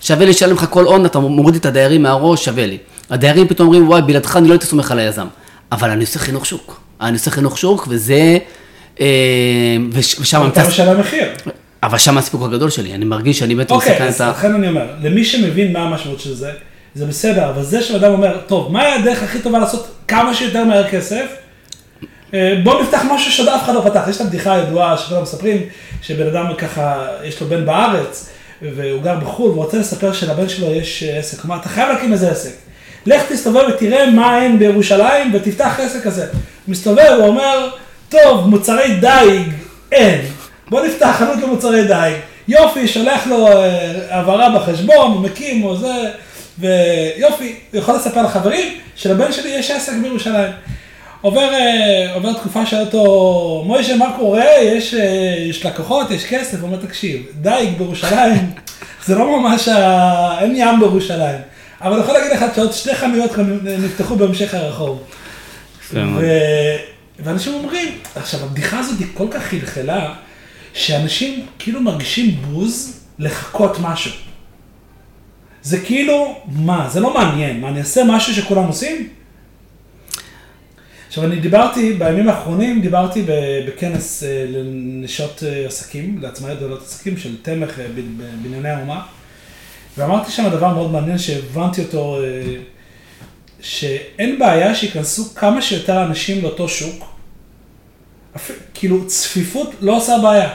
שווה 0.00 0.24
לי 0.24 0.30
לשלם 0.30 0.56
לך 0.56 0.66
כל 0.70 0.84
הון, 0.84 1.06
אתה 1.06 1.18
מוריד 1.18 1.54
את 1.54 1.66
הדיירים 1.66 2.02
מהראש, 2.02 2.44
שווה 2.44 2.66
לי. 2.66 2.78
הדיירים 3.10 3.48
פתאום 3.48 3.68
אומרים, 3.68 3.88
וואי, 3.88 4.02
בלעדך 4.02 4.36
אני 4.36 4.48
לא 4.48 4.52
הייתי 4.52 4.66
סומך 4.66 4.90
על 4.90 4.98
היזם. 4.98 5.26
אבל 5.72 5.90
אני 5.90 6.00
עושה 6.00 6.18
חינוך 6.18 6.46
שוק. 6.46 6.80
אני 7.00 7.12
עושה 7.12 7.30
חינוך 7.30 7.58
שוק, 7.58 7.86
וזה... 7.90 8.38
אה, 9.00 9.06
ושם... 9.92 10.48
אתה 10.52 10.68
משלם 10.68 11.00
מחיר. 11.00 11.24
אבל 11.82 11.98
שם 11.98 12.18
הסיפוק 12.18 12.42
הגדול 12.42 12.70
שלי, 12.70 12.94
אני 12.94 13.04
מרגיש 13.04 13.38
שאני 13.38 13.54
בעצם 13.54 13.74
מסכן 13.74 13.92
את 13.92 14.00
ה... 14.00 14.04
אוקיי, 14.04 14.08
אז 14.08 14.20
לכן 14.20 14.54
אני 14.54 14.68
אומר, 14.68 14.86
למי 15.02 15.24
שמבין 15.24 15.72
מה 15.72 15.78
המשמעות 15.78 16.20
של 16.20 16.34
זה, 16.34 16.50
זה 16.94 17.06
בסדר, 17.06 17.50
אבל 17.50 17.62
זה 17.62 17.82
שאדם 17.82 18.12
אומר, 18.12 18.38
טוב, 18.46 18.72
מה 18.72 18.94
הדרך 18.94 19.22
הכי 19.22 19.38
טובה 19.38 19.58
לעשות 19.58 19.86
כמה 20.08 20.34
שיותר 20.34 20.64
מהר 20.64 20.88
כסף? 20.88 21.24
אה, 22.34 22.54
בואו 22.64 22.82
נפתח 22.82 23.02
משהו 23.14 23.32
שעוד 23.32 23.48
אף 23.48 23.62
אחד 23.64 23.74
לא 23.74 23.80
פתח. 23.84 24.02
יש 24.08 24.16
את 24.16 24.20
הבדיחה 24.20 24.54
הידועה 24.54 24.98
שכולם 24.98 25.22
מספרים, 25.22 25.62
שבן 26.02 26.26
אדם 26.26 26.54
ככה, 26.58 27.06
יש 27.24 27.40
לו 27.40 27.46
בן 27.46 27.66
בארץ, 27.66 28.30
והוא 28.62 29.02
גר 29.02 29.16
בחו"ל, 29.16 29.50
והוא 29.50 29.64
רוצה 29.64 29.78
לספר 29.78 30.12
שלבן 30.12 30.48
שלו 30.48 30.72
יש 30.72 31.02
עסק. 31.02 31.40
כלומר, 31.40 31.56
אתה 31.56 31.68
חייב 31.68 31.88
להקים 31.88 32.12
איזה 32.12 32.30
עסק. 32.30 32.61
לך 33.06 33.22
תסתובב 33.28 33.64
ותראה 33.68 34.10
מה 34.10 34.42
אין 34.42 34.58
בירושלים 34.58 35.34
ותפתח 35.34 35.80
עסק 35.80 36.02
כזה. 36.02 36.26
מסתובב, 36.68 37.14
הוא 37.18 37.26
אומר, 37.26 37.70
טוב, 38.08 38.48
מוצרי 38.48 38.96
דייג, 39.00 39.52
אין. 39.92 40.20
בוא 40.68 40.86
נפתח 40.86 41.14
חנות 41.18 41.42
למוצרי 41.42 41.84
דייג. 41.84 42.16
יופי, 42.48 42.88
שולח 42.88 43.26
לו 43.26 43.46
אה, 43.46 43.90
העברה 44.10 44.58
בחשבון, 44.58 45.22
מקים 45.22 45.64
או 45.64 45.76
זה, 45.76 46.10
ויופי, 46.58 47.54
הוא 47.72 47.80
יכול 47.80 47.94
לספר 47.94 48.22
לחברים 48.22 48.74
שלבן 48.96 49.32
שלי 49.32 49.48
יש 49.48 49.70
עסק 49.70 49.92
בירושלים. 50.02 50.52
עובר, 51.20 51.54
אה, 51.54 52.14
עובר 52.14 52.32
תקופה 52.32 52.66
של 52.66 52.76
אותו, 52.76 53.62
מוישה, 53.66 53.96
מה 53.96 54.14
קורה? 54.18 54.44
יש, 54.62 54.94
אה, 54.94 55.36
יש 55.48 55.66
לקוחות, 55.66 56.10
יש 56.10 56.24
כסף, 56.24 56.60
הוא 56.60 56.66
אומר, 56.68 56.78
תקשיב, 56.86 57.22
דייג 57.40 57.78
בירושלים, 57.78 58.50
זה 59.06 59.14
לא 59.14 59.38
ממש, 59.38 59.68
ה... 59.68 60.38
אין 60.40 60.56
ים 60.56 60.80
בירושלים. 60.80 61.51
אבל 61.82 61.92
אני 61.92 62.02
יכול 62.02 62.14
להגיד 62.14 62.32
לך 62.32 62.44
שעוד 62.54 62.72
שתי 62.72 62.94
חנויות 62.94 63.30
נפתחו 63.62 64.16
בהמשך 64.16 64.54
הרחוב. 64.54 65.02
ואנשים 67.18 67.54
אומרים, 67.54 67.98
עכשיו 68.14 68.40
הבדיחה 68.40 68.78
הזאת 68.78 68.98
היא 68.98 69.06
כל 69.14 69.26
כך 69.30 69.42
חלחלה, 69.42 70.14
שאנשים 70.74 71.46
כאילו 71.58 71.80
מרגישים 71.80 72.30
בוז 72.30 73.00
לחכות 73.18 73.76
משהו. 73.80 74.12
זה 75.62 75.80
כאילו, 75.80 76.40
מה, 76.46 76.88
זה 76.88 77.00
לא 77.00 77.14
מעניין, 77.14 77.60
מה, 77.60 77.68
אני 77.68 77.78
אעשה 77.78 78.04
משהו 78.04 78.34
שכולם 78.34 78.64
עושים? 78.64 79.08
עכשיו, 81.08 81.24
אני 81.24 81.40
דיברתי, 81.40 81.92
בימים 81.92 82.28
האחרונים 82.28 82.80
דיברתי 82.80 83.24
בכנס 83.68 84.22
אה, 84.22 84.44
לנשות 84.48 85.42
אה, 85.46 85.66
עסקים, 85.66 86.18
לעצמאיות 86.22 86.58
גדולות 86.58 86.82
עסקים 86.82 87.16
של 87.16 87.42
תמך 87.42 87.78
אה, 87.78 87.86
בבנייני 87.94 88.68
האומה, 88.68 89.02
ואמרתי 89.98 90.30
שם 90.30 90.48
דבר 90.48 90.74
מאוד 90.74 90.92
מעניין 90.92 91.18
שהבנתי 91.18 91.82
אותו, 91.82 92.18
שאין 93.60 94.38
בעיה 94.38 94.74
שייכנסו 94.74 95.34
כמה 95.34 95.62
שיותר 95.62 96.02
אנשים 96.02 96.42
לאותו 96.42 96.68
שוק, 96.68 97.04
כאילו 98.74 99.06
צפיפות 99.06 99.70
לא 99.80 99.96
עושה 99.96 100.18
בעיה. 100.22 100.48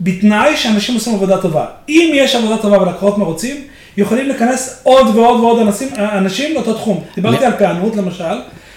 בתנאי 0.00 0.56
שאנשים 0.56 0.94
עושים 0.94 1.14
עבודה 1.14 1.42
טובה. 1.42 1.66
אם 1.88 2.12
יש 2.14 2.34
עבודה 2.34 2.62
טובה 2.62 2.82
ולקוחות 2.82 3.18
מרוצים, 3.18 3.66
יכולים 3.96 4.28
להיכנס 4.28 4.80
עוד 4.82 5.16
ועוד 5.16 5.40
ועוד 5.40 5.58
אנשים, 5.58 5.88
אנשים 5.96 6.54
לאותו 6.54 6.74
תחום. 6.74 7.04
דיברתי 7.14 7.44
על 7.44 7.52
פענות 7.58 7.96
למשל, 7.96 8.34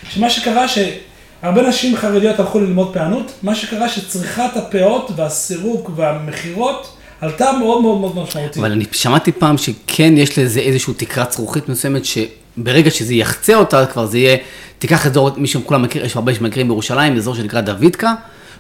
שמה 0.10 0.30
שקרה 0.30 0.66
שהרבה 0.68 1.62
נשים 1.62 1.96
חרדיות 1.96 2.40
הלכו 2.40 2.60
ללמוד 2.60 2.94
פענות, 2.94 3.32
מה 3.44 3.56
שקרה 3.56 3.90
שצריכת 3.90 4.50
הפאות 4.56 5.12
והסירוק 5.16 5.92
והמכירות 5.96 6.97
עלתה 7.22 7.52
מאוד 7.60 7.82
מאוד 7.82 8.00
מאוד 8.00 8.24
משמעותית. 8.24 8.58
אבל 8.58 8.72
אני 8.72 8.86
שמעתי 8.92 9.32
פעם 9.32 9.58
שכן 9.58 10.14
יש 10.18 10.40
לזה 10.40 10.60
איזושהי 10.60 10.94
תקרת 10.94 11.32
זכוכית 11.32 11.70
מסוימת, 11.70 12.02
שברגע 12.06 12.92
שזה 12.92 13.14
יחצה 13.14 13.56
אותה, 13.56 13.86
כבר 13.86 14.06
זה 14.06 14.18
יהיה, 14.18 14.38
תיקח 14.80 15.08
אזור, 15.08 15.30
מי 15.38 15.48
שכולם 15.48 15.82
מכיר, 15.82 16.06
יש 16.06 16.16
הרבה 16.16 16.36
שמכירים 16.36 16.68
בירושלים, 16.68 17.16
אזור 17.16 17.36
שנקרא 17.36 17.62
דוידקה. 17.62 18.14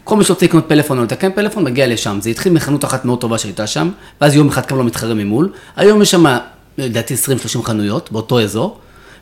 כל 0.04 0.15
מי 0.15 0.24
שרוצה 0.24 0.46
לקנות 0.46 0.65
פלאפון 0.67 0.98
או 1.00 1.04
לתקן 1.04 1.32
פלאפון, 1.32 1.63
מגיע 1.63 1.88
לשם. 1.88 2.17
זה 2.22 2.30
התחיל 2.30 2.54
מחנות 2.54 2.86
אחת 2.86 3.06
מאוד 3.06 3.20
טובה 3.20 3.38
שהייתה 3.38 3.67
שם, 3.67 3.89
ואז 4.22 4.36
יום 4.36 4.48
אחד 4.48 4.65
קם 4.65 4.76
לו 4.76 4.84
מתחרה 4.84 5.13
ממול. 5.13 5.52
היום 5.76 6.02
יש 6.02 6.12
שם, 6.12 6.38
לדעתי, 6.78 7.13
20-30 7.13 7.63
חנויות 7.63 8.12
באותו 8.12 8.41
אזור, 8.41 8.78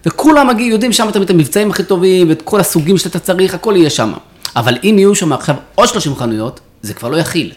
וכולם 0.06 0.48
מגיעים, 0.48 0.72
יודעים 0.72 0.94
שם 0.94 1.10
את 1.22 1.30
המבצעים 1.30 1.72
הכי 1.72 1.84
טובים, 1.84 2.30
ואת 2.30 2.42
כל 2.42 2.60
הסוגים 2.60 2.98
שאתה 2.98 3.20
צריך, 3.20 3.54
הכל 3.54 3.74
יהיה 3.78 3.90
שם. 3.90 4.14
אבל 4.56 4.78
אם 4.84 4.96
יהיו 4.98 5.16
שם 5.16 5.34
עכשיו 5.34 5.56
עוד 5.76 5.88
30 5.88 6.16
חנויות, 6.16 6.60
זה 6.82 6.94
כבר 6.94 7.10
לא 7.10 7.18
יכיל. 7.18 7.52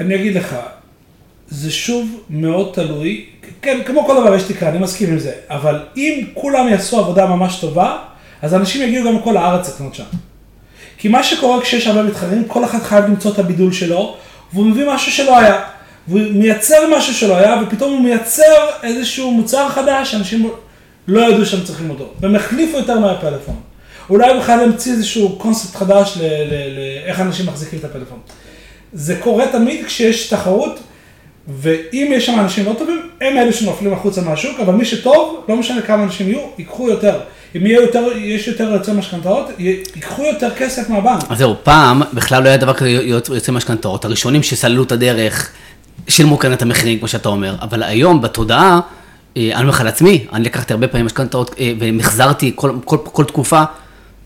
אני 0.00 0.14
אגיד 0.14 0.34
לך, 0.34 0.56
זה 1.48 1.70
שוב 1.70 2.20
מאוד 2.30 2.70
תלוי, 2.74 3.26
כן, 3.62 3.78
כמו 3.86 4.06
כל 4.06 4.20
דבר 4.20 4.34
יש 4.34 4.42
תקרה, 4.42 4.68
אני 4.68 4.78
מסכים 4.78 5.10
עם 5.10 5.18
זה, 5.18 5.32
אבל 5.50 5.82
אם 5.96 6.24
כולם 6.34 6.68
יעשו 6.68 6.98
עבודה 6.98 7.26
ממש 7.26 7.60
טובה, 7.60 7.98
אז 8.42 8.54
אנשים 8.54 8.88
יגיעו 8.88 9.08
גם 9.08 9.16
מכל 9.16 9.36
הארץ 9.36 9.74
לקנות 9.74 9.94
שם. 9.94 10.04
כי 10.98 11.08
מה 11.08 11.22
שקורה 11.22 11.62
כשיש 11.62 11.86
הרבה 11.86 12.02
מתחרים, 12.02 12.44
כל 12.48 12.64
אחד 12.64 12.78
חייב 12.78 13.04
למצוא 13.04 13.32
את 13.32 13.38
הבידול 13.38 13.72
שלו, 13.72 14.16
והוא 14.52 14.66
מביא 14.66 14.84
משהו 14.88 15.12
שלא 15.12 15.38
היה. 15.38 15.60
והוא 16.08 16.20
מייצר 16.32 16.96
משהו 16.96 17.14
שלא 17.14 17.36
היה, 17.36 17.62
ופתאום 17.62 17.92
הוא 17.92 18.00
מייצר 18.00 18.66
איזשהו 18.82 19.30
מוצר 19.30 19.68
חדש 19.68 20.12
שאנשים 20.12 20.50
לא 21.08 21.20
ידעו 21.20 21.46
שהם 21.46 21.64
צריכים 21.64 21.90
אותו. 21.90 22.12
והם 22.20 22.34
החליפו 22.34 22.78
יותר 22.78 22.98
מהפלאפון. 22.98 23.60
אולי 24.10 24.30
הוא 24.30 24.40
בכלל 24.40 24.60
ימציא 24.60 24.92
איזשהו 24.92 25.38
קונספט 25.38 25.76
חדש 25.76 26.18
לאיך 27.06 27.20
אנשים 27.20 27.46
מחזיקים 27.46 27.78
את 27.78 27.84
הפלאפון. 27.84 28.18
זה 28.92 29.16
קורה 29.20 29.46
תמיד 29.52 29.86
כשיש 29.86 30.28
תחרות, 30.28 30.80
ואם 31.48 32.12
יש 32.14 32.26
שם 32.26 32.40
אנשים 32.40 32.66
לא 32.66 32.72
טובים, 32.78 33.00
הם 33.20 33.36
אלה 33.36 33.52
שנופלים 33.52 33.92
החוצה 33.92 34.20
מהשוק, 34.20 34.60
אבל 34.60 34.74
מי 34.74 34.84
שטוב, 34.84 35.44
לא 35.48 35.56
משנה 35.56 35.82
כמה 35.82 36.02
אנשים 36.02 36.28
יהיו, 36.28 36.40
ייקחו 36.58 36.88
יותר. 36.88 37.20
אם 37.56 37.66
יהיה 37.66 37.80
יותר, 37.80 38.04
יש 38.16 38.48
יותר 38.48 38.72
יוצאי 38.72 38.94
משכנתאות, 38.94 39.50
ייקחו 39.58 40.24
יותר 40.24 40.50
כסף 40.54 40.90
מהבנק. 40.90 41.22
אז 41.28 41.38
זהו, 41.38 41.54
פעם 41.62 42.02
בכלל 42.14 42.42
לא 42.42 42.48
היה 42.48 42.56
דבר 42.56 42.74
כזה 42.74 42.90
יוצאי 42.90 43.54
משכנתאות. 43.54 44.04
הראשונים 44.04 44.42
שסללו 44.42 44.82
את 44.82 44.92
הדרך, 44.92 45.52
שילמו 46.08 46.38
כאן 46.38 46.52
את 46.52 46.62
המחירים, 46.62 46.98
כמו 46.98 47.08
שאתה 47.08 47.28
אומר. 47.28 47.54
אבל 47.60 47.82
היום, 47.82 48.22
בתודעה, 48.22 48.80
אה, 49.36 49.50
אני 49.52 49.60
אומר 49.60 49.68
לך 49.68 49.80
לעצמי, 49.80 50.26
אני 50.32 50.44
לקחתי 50.44 50.72
הרבה 50.72 50.88
פעמים 50.88 51.06
משכנתאות 51.06 51.54
אה, 51.58 51.72
ומחזרתי 51.78 52.52
כל, 52.54 52.72
כל, 52.84 52.96
כל 53.04 53.24
תקופה, 53.24 53.62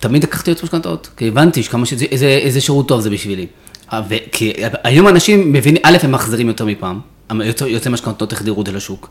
תמיד 0.00 0.24
לקחתי 0.24 0.50
יוצאי 0.50 0.64
משכנתאות, 0.64 1.08
כי 1.16 1.28
הבנתי 1.28 1.62
שכמה 1.62 1.86
שזה, 1.86 2.04
איזה, 2.12 2.26
איזה 2.26 2.60
שירות 2.60 2.88
טוב 2.88 3.00
זה 3.00 3.10
בשבילי. 3.10 3.46
אה, 3.92 4.00
כי 4.32 4.52
היום 4.84 5.08
אנשים 5.08 5.52
מבינים, 5.52 5.82
א', 5.84 5.96
הם 6.02 6.12
מחזירים 6.12 6.48
יותר 6.48 6.64
מפעם, 6.64 7.00
יוצאי 7.66 7.92
משכנתאות 7.92 8.32
החדירו 8.32 8.60
את 8.60 8.66
זה 8.66 8.72
לשוק. 8.72 9.10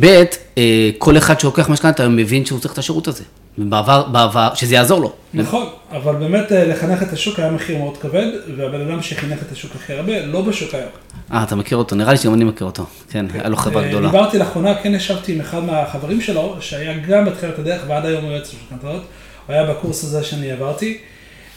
ב', 0.00 0.22
אה, 0.58 0.90
כל 0.98 1.16
אחד 1.16 1.40
שלוקח 1.40 1.68
משכנתה 1.68 2.02
היום 2.02 2.16
מבין 2.16 2.44
שהוא 2.44 2.60
צריך 2.60 2.72
את 2.72 2.78
השירות 2.78 3.08
הזה. 3.08 3.24
בעבר, 3.58 4.02
בעבר, 4.12 4.54
שזה 4.54 4.74
יעזור 4.74 5.00
לו. 5.00 5.12
נכון, 5.34 5.66
אבל 5.92 6.14
באמת 6.14 6.52
אה, 6.52 6.64
לחנך 6.64 7.02
את 7.02 7.12
השוק 7.12 7.38
היה 7.38 7.50
מחיר 7.50 7.78
מאוד 7.78 7.96
כבד, 7.96 8.26
והבן 8.56 8.80
אדם 8.80 9.02
שחינך 9.02 9.42
את 9.42 9.52
השוק 9.52 9.72
הכי 9.74 9.92
הרבה, 9.92 10.26
לא 10.26 10.42
בשוק 10.42 10.74
היום. 10.74 10.88
אה, 11.32 11.42
אתה 11.42 11.56
מכיר 11.56 11.78
אותו, 11.78 11.96
נראה 11.96 12.12
לי 12.12 12.18
שגם 12.18 12.34
אני 12.34 12.44
מכיר 12.44 12.66
אותו. 12.66 12.86
כן, 13.10 13.26
היה 13.34 13.48
לו 13.48 13.56
חברה 13.56 13.82
אה, 13.82 13.88
גדולה. 13.88 14.10
דיברתי 14.10 14.38
לאחרונה, 14.38 14.74
כן 14.74 14.94
ישבתי 14.94 15.32
עם 15.32 15.40
אחד 15.40 15.64
מהחברים 15.64 16.20
שלו, 16.20 16.56
שהיה 16.60 16.98
גם 16.98 17.24
בתחילת 17.24 17.58
הדרך, 17.58 17.82
ועד 17.88 18.06
היום 18.06 18.24
הוא 18.24 18.32
יועץ 18.32 18.54
משכנתאות, 18.54 19.02
הוא 19.46 19.54
היה 19.54 19.64
בקורס 19.64 20.04
הזה 20.04 20.24
שאני 20.24 20.52
עברתי, 20.52 20.98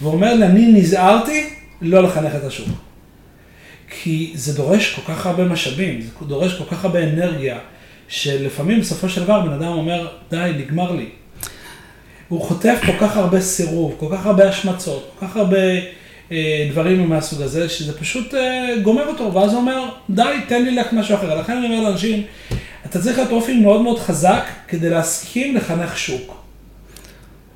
והוא 0.01 0.13
אומר 0.13 0.33
לי, 0.33 0.45
אני 0.45 0.71
נזהרתי 0.71 1.49
לא 1.81 2.03
לחנך 2.03 2.35
את 2.35 2.43
השוק. 2.43 2.67
כי 3.89 4.31
זה 4.35 4.53
דורש 4.53 4.93
כל 4.93 5.13
כך 5.13 5.25
הרבה 5.25 5.43
משאבים, 5.43 6.01
זה 6.01 6.25
דורש 6.25 6.53
כל 6.53 6.75
כך 6.75 6.85
הרבה 6.85 7.03
אנרגיה. 7.03 7.59
שלפעמים 8.07 8.79
בסופו 8.79 9.09
של 9.09 9.23
דבר 9.23 9.41
בן 9.41 9.53
אדם 9.53 9.67
אומר, 9.67 10.07
די, 10.29 10.51
נגמר 10.57 10.91
לי. 10.91 11.09
הוא 12.27 12.41
חוטף 12.41 12.79
כל 12.85 12.91
כך 12.99 13.17
הרבה 13.17 13.41
סירוב, 13.41 13.95
כל 13.99 14.07
כך 14.11 14.25
הרבה 14.25 14.49
השמצות, 14.49 15.11
כל 15.19 15.25
כך 15.27 15.37
הרבה 15.37 15.57
אה, 16.31 16.67
דברים 16.71 17.09
מהסוג 17.09 17.41
הזה, 17.41 17.69
שזה 17.69 17.99
פשוט 17.99 18.33
אה, 18.33 18.75
גומר 18.83 19.07
אותו, 19.07 19.33
ואז 19.33 19.51
הוא 19.51 19.59
אומר, 19.59 19.89
די, 20.09 20.37
תן 20.47 20.63
לי 20.63 20.75
לך 20.75 20.93
משהו 20.93 21.15
אחר. 21.15 21.39
לכן 21.39 21.57
אני 21.57 21.65
אומר 21.65 21.89
לאנשים, 21.89 22.23
אתה 22.85 23.01
צריך 23.01 23.17
להיות 23.17 23.31
אופי 23.31 23.59
מאוד 23.59 23.81
מאוד 23.81 23.99
חזק 23.99 24.43
כדי 24.67 24.89
להסכים 24.89 25.55
לחנך 25.55 25.97
שוק. 25.97 26.37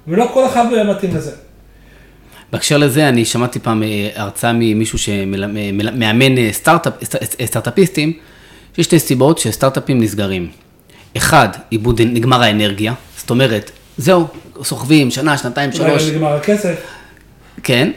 ולא 0.07 0.29
כל 0.33 0.45
אחד 0.45 0.65
מתאים 0.83 1.15
לזה. 1.15 1.31
בהקשר 2.51 2.77
לזה, 2.77 3.09
אני 3.09 3.25
שמעתי 3.25 3.59
פעם 3.59 3.83
אה, 3.83 4.09
הרצאה 4.15 4.51
ממישהו 4.53 4.97
שמאמן 4.99 6.37
אה, 6.37 6.49
סטארט-אפ, 6.51 6.93
סטארט-אפיסטים, 7.45 8.13
יש 8.77 8.85
שתי 8.85 8.99
סיבות 8.99 9.37
שסטארט-אפים 9.37 10.01
נסגרים. 10.01 10.49
אחד, 11.17 11.49
איבוד, 11.71 12.01
נגמר 12.01 12.41
האנרגיה, 12.41 12.93
זאת 13.17 13.29
אומרת, 13.29 13.71
זהו, 13.97 14.27
סוחבים, 14.63 15.11
שנה, 15.11 15.37
שנתיים, 15.37 15.71
שלוש. 15.71 16.03
אולי 16.03 16.15
נגמר 16.15 16.35
הכסף. 16.35 16.75
כן. 17.63 17.91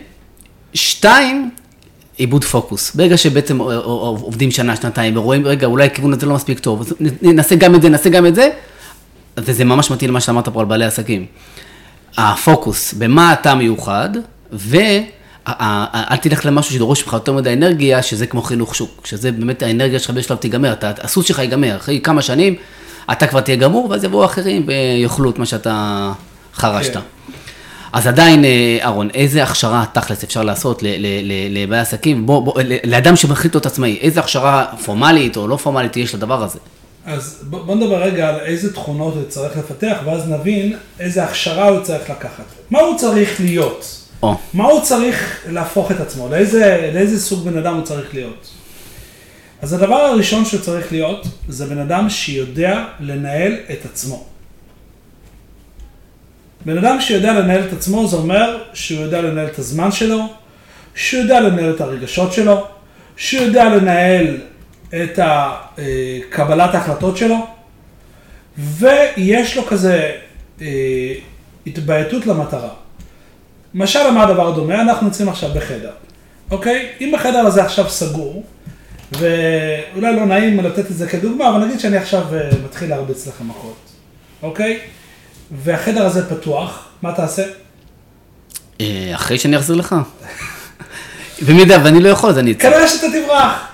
שתיים, 0.74 1.50
איבוד 2.18 2.44
פוקוס. 2.44 2.94
ברגע 2.94 3.16
שבעצם 3.16 3.58
עובדים 3.58 4.50
שנה, 4.50 4.76
שנתיים, 4.76 5.16
ורואים, 5.16 5.46
רגע, 5.46 5.66
אולי 5.66 5.86
הכיוון 5.86 6.12
הזה 6.12 6.26
לא 6.26 6.34
מספיק 6.34 6.58
טוב, 6.58 6.80
אז 6.80 6.94
נעשה 7.22 7.54
גם 7.54 7.74
את 7.74 7.82
זה, 7.82 7.88
נעשה 7.88 8.10
גם 8.10 8.26
את 8.26 8.34
זה, 8.34 8.48
וזה 9.36 9.64
ממש 9.64 9.90
מתאים 9.90 10.10
למה 10.10 10.20
שאמרת 10.20 10.48
פה 10.48 10.60
על 10.60 10.66
בעלי 10.66 10.84
עסקים. 10.84 11.26
הפוקוס, 12.16 12.94
במה 12.94 13.32
אתה 13.32 13.54
מיוחד, 13.54 14.10
ו... 14.54 14.76
אל 16.10 16.16
תלך 16.16 16.46
למשהו 16.46 16.74
שדורש 16.74 17.02
ממך 17.04 17.12
יותר 17.12 17.32
מדי 17.32 17.52
אנרגיה, 17.52 18.02
שזה 18.02 18.26
כמו 18.26 18.42
חינוך 18.42 18.74
שוק, 18.74 19.06
שזה 19.06 19.32
באמת 19.32 19.62
האנרגיה 19.62 19.98
שלך 19.98 20.10
בשלב 20.10 20.36
תיגמר, 20.36 20.72
אתה, 20.72 20.92
הסוס 21.00 21.26
שלך 21.26 21.38
ייגמר, 21.38 21.76
אחרי 21.76 22.00
כמה 22.00 22.22
שנים 22.22 22.54
אתה 23.12 23.26
כבר 23.26 23.40
תהיה 23.40 23.56
גמור, 23.56 23.90
ואז 23.90 24.04
יבואו 24.04 24.24
אחרים 24.24 24.66
ויאכלו 24.66 25.30
את 25.30 25.38
מה 25.38 25.46
שאתה 25.46 26.12
חרשת. 26.54 26.94
כן. 26.94 27.00
אז 27.92 28.06
עדיין, 28.06 28.44
אה, 28.44 28.78
אהרון, 28.82 29.08
איזה 29.14 29.42
הכשרה 29.42 29.84
תכלס 29.92 30.24
אפשר 30.24 30.42
לעשות 30.42 30.82
לבעלי 31.50 31.80
עסקים, 31.80 32.26
בוא, 32.26 32.42
בוא, 32.42 32.62
לאדם 32.84 33.16
שמחליט 33.16 33.54
להיות 33.54 33.66
עצמאי, 33.66 33.98
איזה 34.00 34.20
הכשרה 34.20 34.64
פורמלית 34.84 35.36
או 35.36 35.48
לא 35.48 35.56
פורמלית 35.56 35.96
יש 35.96 36.14
לדבר 36.14 36.42
הזה? 36.42 36.58
אז 37.06 37.42
בוא, 37.42 37.62
בוא 37.64 37.74
נדבר 37.74 38.02
רגע 38.02 38.28
על 38.28 38.40
איזה 38.40 38.72
תכונות 38.72 39.14
הוא 39.14 39.22
צריך 39.28 39.56
לפתח, 39.56 39.96
ואז 40.04 40.28
נבין 40.28 40.76
איזה 41.00 41.24
הכשרה 41.24 41.68
הוא 41.68 41.80
צריך 41.80 42.10
לקחת. 42.10 42.44
מה 42.70 42.80
הוא 42.80 42.98
צריך 42.98 43.40
להיות? 43.40 44.03
או. 44.24 44.34
מה 44.54 44.64
הוא 44.64 44.80
צריך 44.80 45.44
להפוך 45.50 45.90
את 45.90 46.00
עצמו? 46.00 46.28
לאיזה, 46.28 46.90
לאיזה 46.94 47.20
סוג 47.20 47.44
בן 47.44 47.58
אדם 47.58 47.74
הוא 47.74 47.84
צריך 47.84 48.14
להיות? 48.14 48.48
אז 49.62 49.72
הדבר 49.72 49.94
הראשון 49.94 50.44
שהוא 50.44 50.60
צריך 50.60 50.92
להיות, 50.92 51.26
זה 51.48 51.66
בן 51.66 51.78
אדם 51.78 52.10
שיודע 52.10 52.84
לנהל 53.00 53.56
את 53.72 53.84
עצמו. 53.84 54.24
בן 56.66 56.78
אדם 56.78 57.00
שיודע 57.00 57.32
לנהל 57.32 57.64
את 57.68 57.72
עצמו, 57.72 58.08
זה 58.08 58.16
אומר 58.16 58.62
שהוא 58.74 59.00
יודע 59.00 59.22
לנהל 59.22 59.46
את 59.46 59.58
הזמן 59.58 59.92
שלו, 59.92 60.26
שהוא 60.94 61.22
יודע 61.22 61.40
לנהל 61.40 61.74
את 61.74 61.80
הרגשות 61.80 62.32
שלו, 62.32 62.66
שהוא 63.16 63.44
יודע 63.44 63.64
לנהל 63.64 64.40
את 64.88 65.18
קבלת 66.30 66.74
ההחלטות 66.74 67.16
שלו, 67.16 67.46
ויש 68.58 69.56
לו 69.56 69.66
כזה 69.66 70.10
אה, 70.60 71.14
התבייתות 71.66 72.26
למטרה. 72.26 72.83
משל 73.74 74.08
למה 74.08 74.22
הדבר 74.22 74.50
דומה? 74.50 74.80
אנחנו 74.80 75.06
נמצאים 75.06 75.28
עכשיו 75.28 75.50
בחדר, 75.54 75.90
אוקיי? 76.50 76.88
אם 77.00 77.14
החדר 77.14 77.38
הזה 77.38 77.64
עכשיו 77.64 77.88
סגור, 77.88 78.44
ואולי 79.12 80.16
לא 80.16 80.26
נעים 80.26 80.60
לתת 80.60 80.90
את 80.90 80.96
זה 80.96 81.08
כדוגמה, 81.08 81.48
אבל 81.48 81.64
נגיד 81.64 81.80
שאני 81.80 81.96
עכשיו 81.96 82.22
אה, 82.34 82.50
מתחיל 82.64 82.90
להרביץ 82.90 83.26
לכם 83.26 83.48
מכות, 83.48 83.76
אוקיי? 84.42 84.78
והחדר 85.52 86.06
הזה 86.06 86.30
פתוח, 86.30 86.88
מה 87.02 87.12
תעשה? 87.12 87.42
אה, 88.80 89.10
אחרי 89.14 89.38
שאני 89.38 89.56
אחזיר 89.56 89.76
לך. 89.76 89.94
במידה 91.48 91.76
ואני 91.84 92.00
לא 92.00 92.08
יכול, 92.08 92.30
אז 92.30 92.38
אני 92.38 92.52
אצא. 92.52 92.70
כנראה 92.70 92.88
שאתה 92.88 93.06
תברח. 93.06 93.68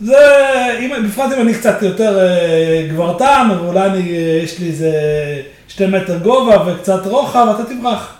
זה, 0.00 0.16
אם, 0.80 1.08
בפרט 1.08 1.32
אם 1.32 1.40
אני 1.40 1.54
קצת 1.54 1.82
יותר 1.82 2.18
אה, 2.18 2.86
גברתן, 2.90 3.48
ואולי 3.60 3.86
אני, 3.86 4.16
אה, 4.16 4.40
יש 4.44 4.58
לי 4.58 4.66
איזה 4.66 4.92
שתי 5.68 5.86
מטר 5.86 6.18
גובה 6.18 6.56
וקצת 6.66 7.06
רוחב, 7.06 7.46
אתה 7.54 7.74
תברח. 7.74 8.14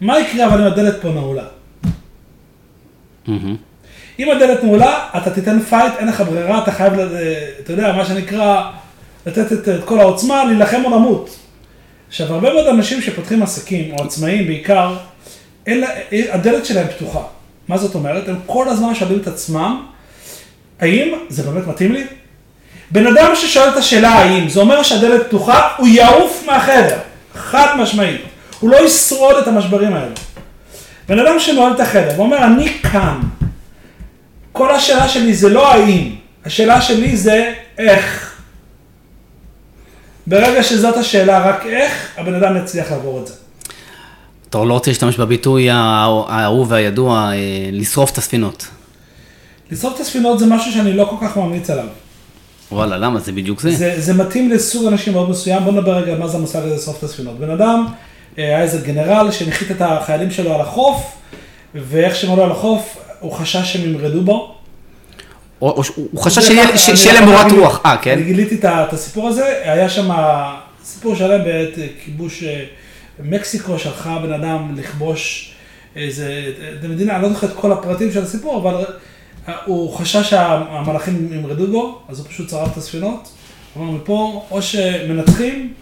מה 0.00 0.20
יקרה 0.20 0.46
אבל 0.46 0.60
אם 0.60 0.66
הדלת 0.66 1.02
פה 1.02 1.08
נעולה? 1.08 1.44
אם 4.18 4.30
הדלת 4.30 4.64
נעולה, 4.64 5.08
אתה 5.16 5.30
תיתן 5.30 5.60
fight, 5.60 5.92
אין 5.98 6.08
לך 6.08 6.20
ברירה, 6.20 6.62
אתה 6.62 6.72
חייב, 6.72 6.92
ל- 6.94 7.16
אתה 7.60 7.72
יודע, 7.72 7.92
מה 7.92 8.04
שנקרא, 8.04 8.70
לתת 9.26 9.52
את, 9.52 9.68
את 9.68 9.84
כל 9.84 10.00
העוצמה, 10.00 10.44
להילחם 10.44 10.82
או 10.84 10.90
למות. 10.90 11.36
עכשיו, 12.08 12.34
הרבה 12.34 12.52
מאוד 12.52 12.66
אנשים 12.66 13.02
שפותחים 13.02 13.42
עסקים, 13.42 13.94
או 13.94 14.04
עצמאים 14.04 14.46
בעיקר, 14.46 14.96
אין 15.66 15.80
לה, 15.80 15.88
הדלת 16.30 16.66
שלהם 16.66 16.86
פתוחה. 16.88 17.20
מה 17.68 17.78
זאת 17.78 17.94
אומרת? 17.94 18.28
הם 18.28 18.36
כל 18.46 18.68
הזמן 18.68 18.94
שואלים 18.94 19.18
את 19.18 19.26
עצמם, 19.26 19.86
האם 20.80 21.08
זה 21.28 21.42
באמת 21.42 21.66
מתאים 21.66 21.92
לי? 21.92 22.04
בן 22.90 23.06
אדם 23.06 23.30
ששואל 23.34 23.68
את 23.68 23.76
השאלה 23.76 24.08
האם, 24.10 24.48
זה 24.48 24.60
אומר 24.60 24.82
שהדלת 24.82 25.26
פתוחה, 25.26 25.68
הוא 25.76 25.88
יעוף 25.88 26.44
מהחדר, 26.46 26.98
חד 27.34 27.76
משמעית. 27.78 28.20
הוא 28.60 28.70
לא 28.70 28.86
ישרוד 28.86 29.36
את 29.36 29.48
המשברים 29.48 29.92
האלה. 29.92 30.14
בן 31.08 31.18
אדם 31.18 31.38
שנועל 31.38 31.72
את 31.72 31.80
החדר 31.80 32.12
ואומר, 32.16 32.44
אני 32.44 32.68
כאן. 32.68 33.20
כל 34.52 34.74
השאלה 34.74 35.08
שלי 35.08 35.34
זה 35.34 35.48
לא 35.48 35.72
האם, 35.72 36.14
השאלה 36.44 36.82
שלי 36.82 37.16
זה 37.16 37.52
איך. 37.78 38.36
ברגע 40.26 40.62
שזאת 40.62 40.96
השאלה, 40.96 41.48
רק 41.48 41.66
איך, 41.66 42.08
הבן 42.16 42.34
אדם 42.34 42.56
יצליח 42.56 42.90
לעבור 42.90 43.20
את 43.20 43.26
זה. 43.26 43.34
אתה 44.50 44.58
לא 44.58 44.74
רוצה 44.74 44.90
להשתמש 44.90 45.16
בביטוי 45.16 45.68
האהוב 45.70 46.72
והידוע, 46.72 47.30
אה, 47.32 47.68
לשרוף 47.72 48.12
את 48.12 48.18
הספינות. 48.18 48.66
לשרוף 49.70 49.94
את 49.94 50.00
הספינות 50.00 50.38
זה 50.38 50.46
משהו 50.46 50.72
שאני 50.72 50.92
לא 50.92 51.04
כל 51.04 51.26
כך 51.26 51.36
ממליץ 51.36 51.70
עליו. 51.70 51.86
וואלה, 52.72 52.98
למה? 52.98 53.20
זה 53.20 53.32
בדיוק 53.32 53.60
זה. 53.60 53.70
זה, 53.70 53.94
זה 53.96 54.14
מתאים 54.14 54.50
לסוג 54.50 54.86
אנשים 54.86 55.12
מאוד 55.12 55.30
מסוים, 55.30 55.64
בוא 55.64 55.72
נדבר 55.72 55.96
רגע 55.96 56.18
מה 56.18 56.28
זה 56.28 56.36
המושג 56.36 56.58
הזה 56.58 56.74
לשרוף 56.74 56.98
את 56.98 57.02
הספינות. 57.02 57.38
בן 57.38 57.50
אדם, 57.50 57.86
היה 58.36 58.62
איזה 58.62 58.78
גנרל 58.86 59.30
שהנחית 59.30 59.70
את 59.70 59.80
החיילים 59.80 60.30
שלו 60.30 60.54
על 60.54 60.60
החוף, 60.60 61.16
ואיך 61.74 62.16
שהם 62.16 62.32
עלו 62.32 62.42
על 62.44 62.50
החוף, 62.50 62.96
הוא 63.20 63.32
חשש 63.32 63.72
שהם 63.72 63.84
ימרדו 63.84 64.22
בו. 64.22 64.32
או- 65.62 65.70
או 65.70 65.82
הוא 66.12 66.22
חשש 66.22 66.46
שיהיה- 66.46 67.12
להם 67.20 67.28
מורת 67.28 67.52
רוח. 67.52 67.80
אה, 67.86 67.96
כן? 68.02 68.12
אני 68.12 68.22
גיליתי 68.22 68.54
את 68.54 68.64
את 68.64 68.92
הסיפור 68.92 69.28
הזה, 69.28 69.44
היה 69.64 69.88
שם 69.90 70.10
סיפור 70.84 71.14
שלם 71.14 71.44
בעת 71.44 71.78
אה, 71.78 71.86
כיבוש 72.04 72.42
אה, 72.42 72.64
מקסיקו, 73.22 73.78
שלחה 73.78 74.18
בן 74.22 74.32
אדם 74.32 74.74
לכבוש 74.76 75.52
איזה, 75.96 76.52
איזה 76.76 76.88
מדינה, 76.88 77.14
אני 77.16 77.22
לא 77.22 77.28
זוכר 77.28 77.46
את 77.46 77.52
כל 77.56 77.72
הפרטים 77.72 78.12
של 78.12 78.22
הסיפור, 78.22 78.58
אבל 78.60 78.84
אה, 79.48 79.54
הוא 79.66 79.92
חשש 79.96 80.30
שהמלאכים 80.30 81.28
ימרדו 81.32 81.66
בו, 81.66 81.98
אז 82.08 82.18
הוא 82.18 82.26
פשוט 82.28 82.50
שרף 82.50 82.72
את 82.72 82.76
הספינות. 82.76 83.28
אמר 83.76 83.90
מפה, 83.90 84.46
או 84.50 84.62
שמנצחים, 84.62 85.72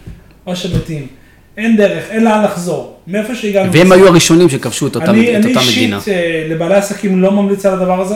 או 0.47 0.55
שמתים. 0.55 1.07
אין 1.57 1.77
דרך, 1.77 2.03
אין 2.09 2.23
לאן 2.23 2.43
לחזור. 2.43 2.99
מאיפה 3.07 3.35
שהגענו. 3.35 3.73
והם 3.73 3.91
היו 3.91 4.07
הראשונים 4.07 4.49
שכבשו 4.49 4.87
את 4.87 4.95
אותה 4.95 5.11
אני, 5.11 5.31
את 5.31 5.45
אני 5.45 5.55
אותה 5.55 5.65
מדינה. 5.71 5.97
אישית 5.97 6.13
אה, 6.13 6.47
לבעלי 6.49 6.75
עסקים 6.75 7.21
לא 7.21 7.31
ממליץ 7.31 7.65
על 7.65 7.73
הדבר 7.73 8.01
הזה, 8.01 8.15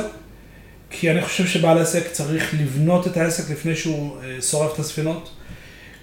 כי 0.89 1.11
אני 1.11 1.21
חושב 1.21 1.47
שבעל 1.47 1.77
עסק 1.77 2.07
צריך 2.11 2.53
לבנות 2.59 3.07
את 3.07 3.17
העסק 3.17 3.51
לפני 3.51 3.75
שהוא 3.75 4.15
אה, 4.23 4.41
שורף 4.41 4.73
את 4.73 4.79
הספינות. 4.79 5.29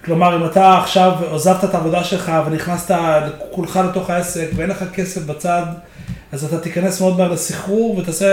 כלומר, 0.05 0.37
אם 0.37 0.45
אתה 0.45 0.77
עכשיו 0.77 1.11
עוזבת 1.29 1.63
את 1.63 1.73
העבודה 1.73 2.03
שלך 2.03 2.31
ונכנסת 2.45 2.95
כולך 3.51 3.79
לתוך 3.89 4.09
העסק 4.09 4.47
ואין 4.55 4.69
לך 4.69 4.83
כסף 4.93 5.21
בצד, 5.21 5.63
אז 6.31 6.43
אתה 6.43 6.59
תיכנס 6.59 7.01
מאוד 7.01 7.17
מהר 7.17 7.31
לסחרור 7.31 7.97
ותעשה, 7.97 8.27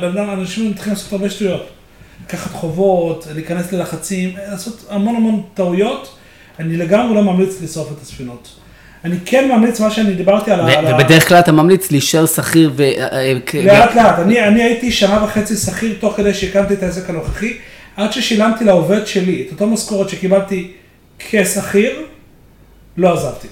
בן 0.00 0.18
אדם, 0.18 0.30
אנשים 0.30 0.70
מתחילים 0.70 0.94
לעשות 0.94 1.12
הרבה 1.12 1.30
שטויות. 1.30 1.66
לקחת 2.24 2.50
חובות, 2.52 3.26
להיכנס 3.34 3.72
ללחצים, 3.72 4.30
לעשות 4.50 4.86
המון 4.90 5.16
המון 5.16 5.42
טעויות. 5.54 6.16
אני 6.60 6.76
לגמרי 6.76 7.14
לא 7.14 7.22
ממליץ 7.22 7.62
לשרוף 7.62 7.92
את 7.92 8.02
הספינות. 8.02 8.48
אני 9.04 9.16
כן 9.24 9.48
ממליץ 9.48 9.80
מה 9.80 9.90
שאני 9.90 10.14
דיברתי 10.14 10.50
על 10.50 10.60
ה... 10.60 10.64
ו- 10.64 10.94
ובדרך 10.94 11.28
כלל 11.28 11.38
אתה 11.38 11.52
ממליץ 11.52 11.90
להישאר 11.90 12.26
שכיר 12.26 12.72
ו... 12.76 12.82
אה, 12.82 13.34
כ- 13.46 13.54
לאט 13.54 13.94
לאט, 13.94 14.18
אני, 14.18 14.44
אני 14.44 14.62
הייתי 14.62 14.92
שנה 14.92 15.24
וחצי 15.24 15.56
שכיר 15.56 15.96
תוך 16.00 16.16
כדי 16.16 16.34
שהקמתי 16.34 16.74
את 16.74 16.82
העסק 16.82 17.10
הנוכחי, 17.10 17.56
עד 17.96 18.12
ששילמתי 18.12 18.64
לעובד 18.64 19.06
שלי 19.06 19.44
את 19.46 19.52
אותו 19.52 19.66
משכורת 19.66 20.08
שקיבלתי 20.08 20.70
כשכיר, 21.18 21.92
לא 22.96 23.12
עזבתי. 23.12 23.48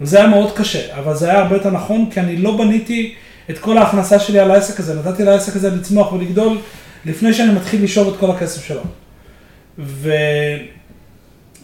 וזה 0.00 0.18
היה 0.18 0.26
מאוד 0.26 0.52
קשה, 0.56 0.96
אבל 0.98 1.14
זה 1.14 1.30
היה 1.30 1.38
הרבה 1.38 1.56
יותר 1.56 1.70
נכון, 1.70 2.10
כי 2.10 2.20
אני 2.20 2.36
לא 2.36 2.56
בניתי 2.56 3.14
את 3.50 3.58
כל 3.58 3.78
ההכנסה 3.78 4.18
שלי 4.18 4.38
על 4.38 4.50
העסק 4.50 4.80
הזה, 4.80 4.94
נתתי 4.94 5.24
לעסק 5.24 5.56
הזה 5.56 5.70
לצמוח 5.70 6.12
ולגדול 6.12 6.58
לפני 7.04 7.34
שאני 7.34 7.52
מתחיל 7.52 7.84
לשאוב 7.84 8.14
את 8.14 8.20
כל 8.20 8.30
הכסף 8.30 8.64
שלו. 8.64 8.82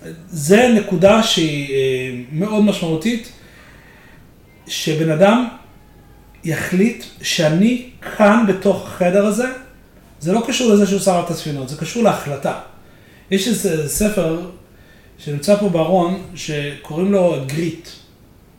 וזה 0.05 0.68
נקודה 0.74 1.22
שהיא 1.22 1.74
אה, 1.74 2.20
מאוד 2.32 2.64
משמעותית, 2.64 3.32
שבן 4.66 5.11
אדם 5.11 5.48
יחליט 6.44 7.05
שאני 7.22 7.90
כאן 8.16 8.44
בתוך 8.48 8.86
החדר 8.86 9.26
הזה, 9.26 9.46
זה 10.20 10.32
לא 10.32 10.42
קשור 10.46 10.72
לזה 10.72 10.86
שהוא 10.86 11.00
שרף 11.00 11.24
את 11.24 11.30
הספינות, 11.30 11.68
זה 11.68 11.76
קשור 11.76 12.03
להחלטה. 12.03 12.59
יש 13.30 13.48
איזה 13.48 13.88
ספר 13.88 14.40
שנמצא 15.18 15.57
פה 15.57 15.68
בארון, 15.68 16.22
שקוראים 16.34 17.12
לו 17.12 17.36
גריט. 17.46 17.88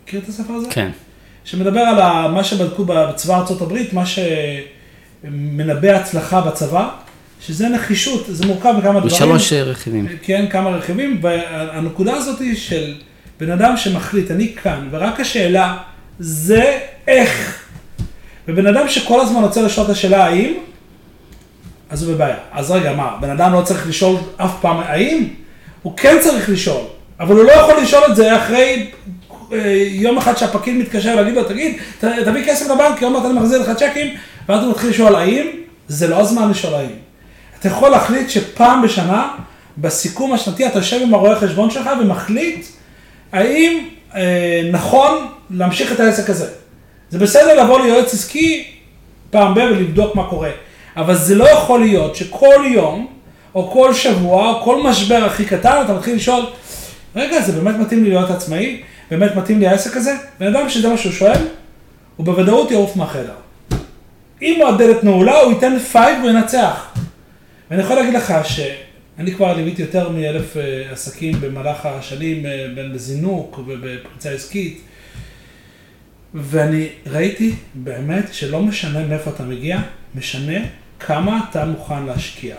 מכיר 0.03 0.19
את 0.19 0.29
הספר 0.29 0.53
הזה? 0.53 0.67
כן. 0.69 0.91
שמדבר 1.43 1.79
על 1.79 2.31
מה 2.31 2.43
שבדקו 2.43 2.85
בצבא 2.85 3.39
ארצות 3.39 3.61
הברית, 3.61 3.93
מה 3.93 4.03
שמנבא 5.23 5.89
הצלחה 5.89 6.41
בצבא, 6.41 6.89
שזה 7.47 7.69
נחישות, 7.69 8.25
זה 8.29 8.45
מורכב 8.45 8.73
מכמה 8.77 8.99
דברים. 8.99 9.05
משלוש 9.05 9.53
אה, 9.53 9.63
רכיבים. 9.63 10.07
כן, 10.21 10.45
כמה 10.49 10.69
רכיבים, 10.69 11.19
והנקודה 11.21 12.13
הזאת 12.13 12.39
היא 12.39 12.55
של 12.55 12.93
בן 13.39 13.51
אדם 13.51 13.77
שמחליט, 13.77 14.31
אני 14.31 14.53
כאן, 14.63 14.87
ורק 14.91 15.19
השאלה 15.19 15.77
זה 16.19 16.79
איך. 17.07 17.63
ובן 18.47 18.67
אדם 18.67 18.87
שכל 18.87 19.21
הזמן 19.21 19.41
רוצה 19.41 19.61
לשאול 19.61 19.85
את 19.85 19.91
השאלה 19.91 20.25
האם, 20.25 20.53
אז 21.89 22.03
הוא 22.03 22.15
בבעיה. 22.15 22.35
אז 22.51 22.71
רגע, 22.71 22.93
מה, 22.93 23.17
בן 23.21 23.29
אדם 23.29 23.53
לא 23.53 23.61
צריך 23.61 23.87
לשאול 23.87 24.15
אף 24.37 24.51
פעם 24.61 24.77
האם? 24.77 25.27
הוא 25.81 25.93
כן 25.97 26.17
צריך 26.21 26.49
לשאול, 26.49 26.81
אבל 27.19 27.35
הוא 27.35 27.43
לא 27.43 27.51
יכול 27.51 27.83
לשאול 27.83 28.03
את 28.09 28.15
זה 28.15 28.37
אחרי 28.37 28.91
אה, 29.53 29.87
יום 29.91 30.17
אחד 30.17 30.37
שהפקיד 30.37 30.77
מתקשר 30.77 31.15
להגיד 31.15 31.33
לו, 31.33 31.43
תגיד, 31.43 31.77
תביא 31.99 32.45
כסף 32.45 32.65
לבנק, 32.65 33.01
יום 33.01 33.15
אחד 33.15 33.25
אני 33.25 33.33
מחזיר 33.33 33.61
לך 33.61 33.77
צ'קים, 33.77 34.15
ואז 34.49 34.63
הוא 34.63 34.71
מתחיל 34.71 34.89
לשאול 34.89 35.15
האם, 35.15 35.47
זה 35.87 36.07
לא 36.07 36.19
הזמן 36.19 36.49
לשאול 36.49 36.73
האם. 36.73 37.02
אתה 37.63 37.71
יכול 37.71 37.89
להחליט 37.89 38.29
שפעם 38.29 38.81
בשנה, 38.81 39.27
בסיכום 39.77 40.33
השנתי, 40.33 40.67
אתה 40.67 40.79
יושב 40.79 40.99
עם 41.01 41.13
הרואה 41.13 41.35
חשבון 41.35 41.69
שלך 41.69 41.89
ומחליט 42.01 42.65
האם 43.31 43.85
אה, 44.15 44.69
נכון 44.71 45.27
להמשיך 45.49 45.91
את 45.91 45.99
העסק 45.99 46.29
הזה. 46.29 46.47
זה 47.09 47.19
בסדר 47.19 47.63
לבוא 47.63 47.79
ליועץ 47.79 48.13
עסקי 48.13 48.67
פעם 49.29 49.53
ב- 49.53 49.57
ולבדוק 49.57 50.15
מה 50.15 50.29
קורה, 50.29 50.49
אבל 50.97 51.15
זה 51.15 51.35
לא 51.35 51.49
יכול 51.49 51.79
להיות 51.79 52.15
שכל 52.15 52.63
יום, 52.65 53.07
או 53.55 53.71
כל 53.71 53.93
שבוע, 53.93 54.49
או 54.49 54.61
כל 54.61 54.83
משבר 54.83 55.25
הכי 55.25 55.45
קטן, 55.45 55.81
אתה 55.85 55.93
מתחיל 55.93 56.15
לשאול, 56.15 56.45
רגע, 57.15 57.41
זה 57.41 57.51
באמת 57.51 57.75
מתאים 57.79 58.03
לי 58.03 58.09
להיות 58.09 58.29
עצמאי? 58.29 58.81
באמת 59.11 59.35
מתאים 59.35 59.59
לי 59.59 59.67
העסק 59.67 59.97
הזה? 59.97 60.15
בן 60.39 60.55
אדם 60.55 60.69
שזה 60.69 60.89
מה 60.89 60.97
שהוא 60.97 61.11
שואל, 61.11 61.41
הוא 62.15 62.25
בוודאות 62.25 62.71
יעוף 62.71 62.95
מהחדר. 62.95 63.33
אם 64.41 64.67
הדלת 64.67 65.03
נעולה, 65.03 65.39
הוא 65.39 65.51
ייתן 65.51 65.79
fight 65.79 66.23
וינצח. 66.23 66.93
ואני 67.69 67.81
יכול 67.81 67.95
להגיד 67.95 68.13
לך 68.13 68.33
שאני 68.43 69.31
כבר 69.35 69.55
ליוויתי 69.55 69.81
יותר 69.81 70.09
מאלף 70.09 70.57
אה, 70.57 70.91
עסקים 70.91 71.41
במהלך 71.41 71.85
השנים, 71.85 72.45
אה, 72.45 72.67
בין 72.75 72.93
בזינוק 72.93 73.59
ובפריצה 73.67 74.31
עסקית, 74.31 74.81
ואני 76.33 76.87
ראיתי 77.07 77.53
באמת 77.73 78.33
שלא 78.33 78.61
משנה 78.61 79.07
מאיפה 79.07 79.31
אתה 79.31 79.43
מגיע, 79.43 79.79
משנה 80.15 80.59
כמה 80.99 81.39
אתה 81.49 81.65
מוכן 81.65 82.05
להשקיע. 82.05 82.55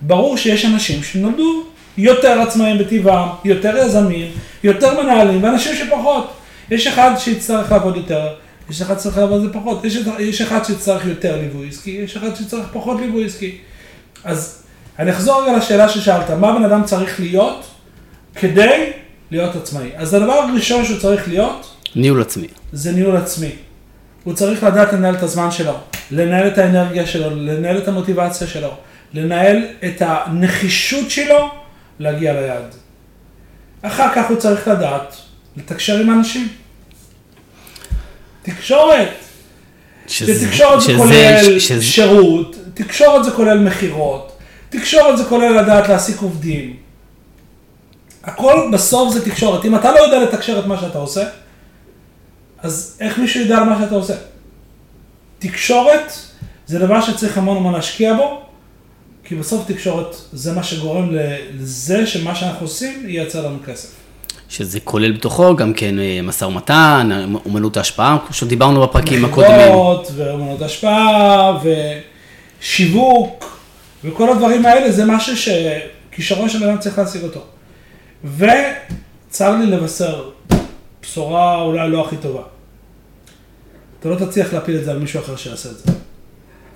ברור 0.00 0.36
שיש 0.36 0.64
אנשים 0.64 1.02
שנולדו 1.02 1.64
יותר 1.98 2.40
עצמאים 2.40 2.78
בטבעם, 2.78 3.28
יותר 3.44 3.76
יזמים, 3.76 4.32
יותר 4.64 5.02
מנהלים, 5.02 5.42
ואנשים 5.42 5.74
שפחות. 5.76 6.34
יש 6.70 6.86
אחד 6.86 7.10
שיצטרך 7.18 7.72
לעבוד 7.72 7.96
יותר, 7.96 8.34
יש 8.70 8.82
אחד 8.82 8.98
שצריך 8.98 9.18
לעבוד 9.18 9.44
את 9.44 9.52
זה 9.52 9.58
פחות, 9.58 9.84
יש, 9.84 9.98
יש 10.18 10.40
אחד 10.40 10.64
שצריך 10.64 11.06
יותר 11.06 11.36
ליווי 11.36 11.68
עסקי, 11.68 11.90
יש 11.90 12.16
אחד 12.16 12.36
שצריך 12.36 12.66
פחות 12.72 13.00
ליווי 13.00 13.24
עסקי. 13.24 13.58
אז 14.24 14.62
אני 14.98 15.10
אחזור 15.10 15.42
רגע 15.42 15.56
לשאלה 15.56 15.88
ששאלת, 15.88 16.30
מה 16.30 16.58
בן 16.58 16.64
אדם 16.64 16.84
צריך 16.84 17.20
להיות 17.20 17.66
כדי 18.34 18.92
להיות 19.30 19.56
עצמאי? 19.56 19.90
אז 19.96 20.14
הדבר 20.14 20.32
הראשון 20.32 20.84
שהוא 20.84 20.98
צריך 20.98 21.28
להיות, 21.28 21.74
ניהול 21.96 22.20
עצמי. 22.20 22.46
זה 22.72 22.92
ניהול 22.92 23.16
עצמי. 23.16 23.50
הוא 24.24 24.34
צריך 24.34 24.62
לדעת 24.62 24.92
לנהל 24.92 25.14
את 25.14 25.22
הזמן 25.22 25.50
שלו, 25.50 25.74
לנהל 26.10 26.48
את 26.48 26.58
האנרגיה 26.58 27.06
שלו, 27.06 27.30
לנהל 27.30 27.78
את 27.78 27.88
המוטיבציה 27.88 28.46
שלו, 28.46 28.70
לנהל 29.14 29.66
את 29.84 30.02
הנחישות 30.02 31.10
שלו 31.10 31.50
להגיע 31.98 32.32
ליעד. 32.32 32.74
אחר 33.82 34.14
כך 34.14 34.28
הוא 34.28 34.36
צריך 34.36 34.68
לדעת 34.68 35.16
לתקשר 35.56 35.98
עם 35.98 36.10
אנשים. 36.10 36.48
תקשורת. 38.42 39.27
תקשורת 40.08 40.80
זה 40.80 40.92
כולל 40.96 41.58
שזה... 41.58 41.82
שירות, 41.82 42.56
תקשורת 42.74 43.24
זה 43.24 43.30
כולל 43.30 43.58
מכירות, 43.58 44.32
תקשורת 44.70 45.18
זה 45.18 45.24
כולל 45.24 45.62
לדעת 45.62 45.88
להעסיק 45.88 46.20
עובדים. 46.20 46.76
הכל 48.24 48.70
בסוף 48.72 49.14
זה 49.14 49.30
תקשורת. 49.30 49.64
אם 49.64 49.74
אתה 49.74 49.92
לא 49.92 49.98
יודע 49.98 50.20
לתקשר 50.20 50.58
את 50.58 50.66
מה 50.66 50.80
שאתה 50.80 50.98
עושה, 50.98 51.24
אז 52.62 52.96
איך 53.00 53.18
מישהו 53.18 53.40
ידע 53.40 53.58
על 53.58 53.64
מה 53.64 53.78
שאתה 53.80 53.94
עושה? 53.94 54.14
תקשורת 55.38 56.12
זה 56.66 56.78
דבר 56.78 57.00
שצריך 57.00 57.38
המון 57.38 57.56
המון 57.56 57.74
להשקיע 57.74 58.14
בו, 58.14 58.42
כי 59.24 59.34
בסוף 59.34 59.66
תקשורת 59.66 60.16
זה 60.32 60.52
מה 60.52 60.62
שגורם 60.62 61.08
לזה 61.58 62.06
שמה 62.06 62.34
שאנחנו 62.34 62.66
עושים 62.66 63.02
ייצר 63.08 63.46
לנו 63.46 63.58
כסף. 63.66 63.88
שזה 64.48 64.80
כולל 64.80 65.12
בתוכו 65.12 65.56
גם 65.56 65.72
כן 65.72 65.98
אה, 65.98 66.20
משא 66.22 66.44
ומתן, 66.44 67.10
אומנות 67.44 67.76
ההשפעה, 67.76 68.18
כמו 68.26 68.34
שדיברנו 68.34 68.82
בפרקים 68.82 69.24
הקודמים. 69.24 69.60
מכירות, 69.60 70.10
ואומנות 70.16 70.62
השפעה, 70.62 71.58
ושיווק, 72.60 73.58
וכל 74.04 74.30
הדברים 74.32 74.66
האלה, 74.66 74.92
זה 74.92 75.04
משהו 75.04 75.36
שכישרון 75.36 76.48
של 76.48 76.64
אדם 76.64 76.78
צריך 76.78 76.98
להשיג 76.98 77.22
אותו. 77.22 77.40
וצר 78.36 79.56
לי 79.56 79.66
לבשר, 79.66 80.30
בשורה 81.02 81.62
אולי 81.62 81.90
לא 81.90 82.06
הכי 82.06 82.16
טובה. 82.16 82.42
אתה 84.00 84.08
לא 84.08 84.14
תצליח 84.14 84.52
להפיל 84.52 84.76
את 84.76 84.84
זה 84.84 84.90
על 84.90 84.98
מישהו 84.98 85.20
אחר 85.20 85.36
שיעשה 85.36 85.68
את 85.70 85.78
זה. 85.78 85.92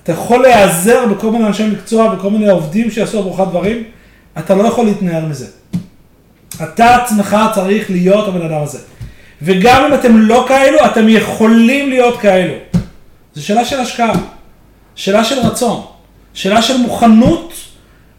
אתה 0.03 0.13
יכול 0.13 0.43
להיעזר 0.43 1.07
בכל 1.07 1.31
מיני 1.31 1.47
אנשי 1.47 1.69
מקצוע 1.69 2.15
וכל 2.15 2.31
מיני 2.31 2.51
עובדים 2.51 2.91
שיעשו 2.91 3.19
עבורך 3.19 3.49
דברים, 3.49 3.85
אתה 4.39 4.55
לא 4.55 4.69
יכול 4.69 4.87
להתנער 4.87 5.27
מזה. 5.27 5.62
אתה 6.63 6.97
עצמך 6.97 7.37
צריך 7.55 7.91
להיות 7.91 8.29
הבן 8.29 8.43
אדם 8.43 8.63
הזה. 8.63 8.79
וגם 9.43 9.85
אם 9.85 9.95
אתם 9.95 10.21
לא 10.21 10.45
כאלו, 10.49 10.87
אתם 10.87 11.09
יכולים 11.09 11.89
להיות 11.89 12.21
כאלו. 12.21 12.55
זו 13.35 13.47
שאלה 13.47 13.65
של 13.65 13.81
השקעה, 13.81 14.15
שאלה 14.95 15.25
של 15.25 15.39
רצון, 15.39 15.85
שאלה 16.35 16.63
של 16.63 16.77
מוכנות 16.77 17.55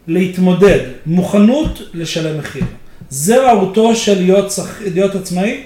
להתמודד, 0.06 0.78
מוכנות 1.06 1.82
לשלם 1.94 2.38
מחיר. 2.38 2.64
זה 3.08 3.36
מהותו 3.46 3.96
של 3.96 4.14
להיות, 4.14 4.58
להיות 4.94 5.14
עצמאי. 5.14 5.60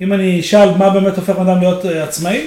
אם 0.00 0.12
אני 0.12 0.40
אשאל 0.40 0.70
מה 0.78 0.90
באמת 0.90 1.16
הופך 1.16 1.36
אדם 1.38 1.58
להיות 1.58 1.86
אה, 1.86 2.04
עצמאי, 2.04 2.46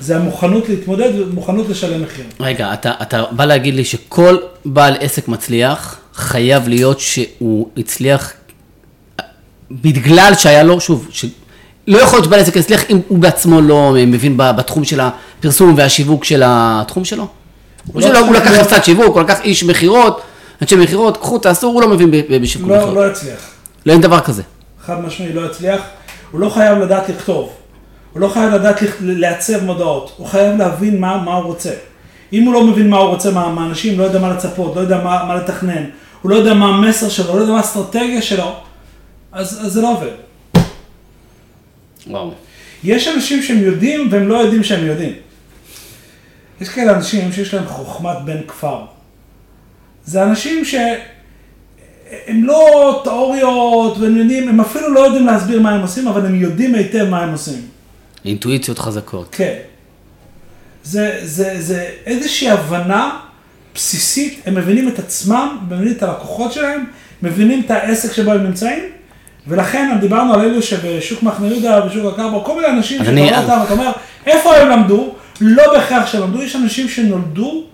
זה 0.00 0.16
המוכנות 0.16 0.68
להתמודד 0.68 1.10
ומוכנות 1.18 1.68
לשלם 1.68 2.02
מחיר. 2.02 2.24
רגע, 2.40 2.74
אתה, 2.74 2.92
אתה 3.02 3.24
בא 3.30 3.44
להגיד 3.44 3.74
לי 3.74 3.84
שכל 3.84 4.36
בעל 4.64 4.94
עסק 5.00 5.28
מצליח, 5.28 6.00
חייב 6.14 6.68
להיות 6.68 7.00
שהוא 7.00 7.68
הצליח 7.76 8.32
בגלל 9.70 10.32
שהיה 10.38 10.62
לו, 10.62 10.80
שוב, 10.80 11.08
ש... 11.10 11.24
לא 11.86 11.98
יכול 11.98 12.16
להיות 12.16 12.24
שבעל 12.24 12.40
עסק 12.40 12.56
יצליח 12.56 12.90
אם 12.90 13.00
הוא 13.08 13.18
בעצמו 13.18 13.60
לא 13.60 13.94
מבין 14.06 14.34
בתחום 14.36 14.84
של 14.84 15.00
הפרסום 15.00 15.74
והשיווק 15.76 16.24
של 16.24 16.42
התחום 16.44 17.04
שלו. 17.04 17.26
הוא, 17.92 18.02
לא 18.02 18.18
הוא 18.18 18.34
לקח 18.34 18.62
קצת 18.62 18.84
שיווק, 18.84 19.14
הוא 19.14 19.22
לקח 19.22 19.40
איש 19.40 19.64
מכירות, 19.64 20.20
אנשי 20.62 20.76
מכירות, 20.76 21.16
קחו, 21.16 21.38
תעשו, 21.38 21.66
הוא 21.66 21.82
לא 21.82 21.88
מבין 21.88 22.10
בשיווק 22.42 22.68
מכירות. 22.70 22.94
לא, 22.94 23.06
לא 23.06 23.10
יצליח. 23.10 23.38
לא 23.86 23.92
אין 23.92 24.00
דבר 24.00 24.20
כזה. 24.20 24.42
חד 24.86 25.00
משמעי, 25.00 25.32
לא 25.32 25.46
יצליח. 25.46 25.80
הוא 26.30 26.40
לא 26.40 26.48
חייב 26.48 26.78
לדעת 26.78 27.08
לכתוב. 27.08 27.50
הוא 28.12 28.20
לא 28.20 28.28
חייב 28.28 28.54
לדעת 28.54 28.80
לעצב 29.00 29.64
מודעות. 29.64 30.12
הוא 30.16 30.26
חייב 30.26 30.56
להבין 30.56 31.00
מה, 31.00 31.22
מה 31.24 31.34
הוא 31.34 31.44
רוצה. 31.44 31.70
אם 32.32 32.42
הוא 32.42 32.54
לא 32.54 32.64
מבין 32.64 32.90
מה 32.90 32.96
הוא 32.96 33.08
רוצה 33.08 33.30
מהאנשים, 33.30 33.98
לא 33.98 34.04
יודע 34.04 34.18
מה 34.18 34.30
לצפות, 34.30 34.76
לא 34.76 34.80
יודע 34.80 35.00
מה, 35.04 35.24
מה 35.28 35.34
לתכנן, 35.34 35.84
הוא 36.22 36.30
לא 36.30 36.36
יודע 36.36 36.54
מה 36.54 36.68
המסר 36.68 37.08
שלו, 37.08 37.36
לא 37.36 37.40
יודע 37.40 37.52
מה 37.52 37.58
האסטרטגיה 37.58 38.22
שלו, 38.22 38.56
אז, 39.36 39.66
אז 39.66 39.72
זה 39.72 39.80
לא 39.80 39.92
עובד. 39.92 40.10
וואו. 42.06 42.32
יש 42.84 43.08
אנשים 43.08 43.42
שהם 43.42 43.58
יודעים 43.58 44.08
והם 44.10 44.28
לא 44.28 44.36
יודעים 44.36 44.64
שהם 44.64 44.86
יודעים. 44.86 45.12
יש 46.60 46.68
כאלה 46.68 46.96
אנשים 46.96 47.32
שיש 47.32 47.54
להם 47.54 47.66
חוכמת 47.66 48.16
בן 48.24 48.46
כפר. 48.48 48.84
זה 50.04 50.22
אנשים 50.22 50.64
שהם 50.64 52.44
לא 52.44 53.00
תיאוריות 53.04 53.98
והם 53.98 54.16
יודעים, 54.16 54.48
הם 54.48 54.60
אפילו 54.60 54.94
לא 54.94 55.00
יודעים 55.00 55.26
להסביר 55.26 55.60
מה 55.60 55.70
הם 55.70 55.80
עושים, 55.80 56.08
אבל 56.08 56.26
הם 56.26 56.34
יודעים 56.34 56.74
היטב 56.74 57.04
מה 57.04 57.22
הם 57.22 57.32
עושים. 57.32 57.68
אינטואיציות 58.24 58.78
חזקות. 58.78 59.28
כן. 59.32 59.58
זה, 60.84 61.20
זה, 61.22 61.62
זה 61.62 61.90
איזושהי 62.06 62.50
הבנה 62.50 63.20
בסיסית, 63.74 64.42
הם 64.46 64.54
מבינים 64.54 64.88
את 64.88 64.98
עצמם, 64.98 65.58
מבינים 65.68 65.92
את 65.92 66.02
הלקוחות 66.02 66.52
שלהם, 66.52 66.84
מבינים 67.22 67.62
את 67.66 67.70
העסק 67.70 68.12
שבו 68.12 68.32
הם 68.32 68.42
נמצאים, 68.46 68.95
ולכן 69.48 69.96
דיברנו 70.00 70.34
על 70.34 70.40
אלו 70.40 70.62
שבשוק 70.62 71.22
מחנה 71.22 71.46
יהודה, 71.46 71.80
בשוק 71.80 72.12
הקרבו, 72.12 72.44
כל 72.44 72.54
מיני 72.56 72.66
אנשים 72.66 73.04
שאתה 73.04 73.20
רואה 73.20 73.42
אותם, 73.42 73.58
אתה 73.64 73.72
אומר, 73.72 73.92
איפה 74.26 74.56
הם 74.56 74.68
למדו? 74.68 75.14
לא 75.40 75.62
בהכרח 75.72 76.06
שלמדו, 76.06 76.42
יש 76.42 76.56
אנשים 76.56 76.88
שנולדו, 76.88 77.64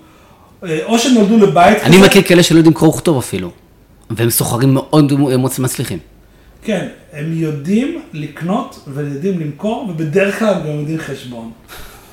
אה, 0.64 0.78
או 0.84 0.98
שנולדו 0.98 1.38
לבית 1.38 1.78
כזה. 1.78 1.86
אני 1.86 1.98
מכיר 1.98 2.22
כאלה 2.22 2.42
שלא 2.42 2.56
יודעים 2.56 2.74
קרוא 2.74 2.88
וכתוב 2.88 3.18
אפילו, 3.18 3.50
והם 4.10 4.30
סוחרים 4.30 4.74
מאוד 4.74 5.12
מצליחים. 5.58 5.98
כן, 6.64 6.86
הם 7.12 7.32
יודעים 7.32 8.02
לקנות 8.12 8.78
ויודעים 8.86 9.40
למכור, 9.40 9.86
ובדרך 9.88 10.38
כלל 10.38 10.54
הם 10.54 10.60
גם 10.60 10.78
יודעים 10.80 10.98
חשבון. 10.98 11.50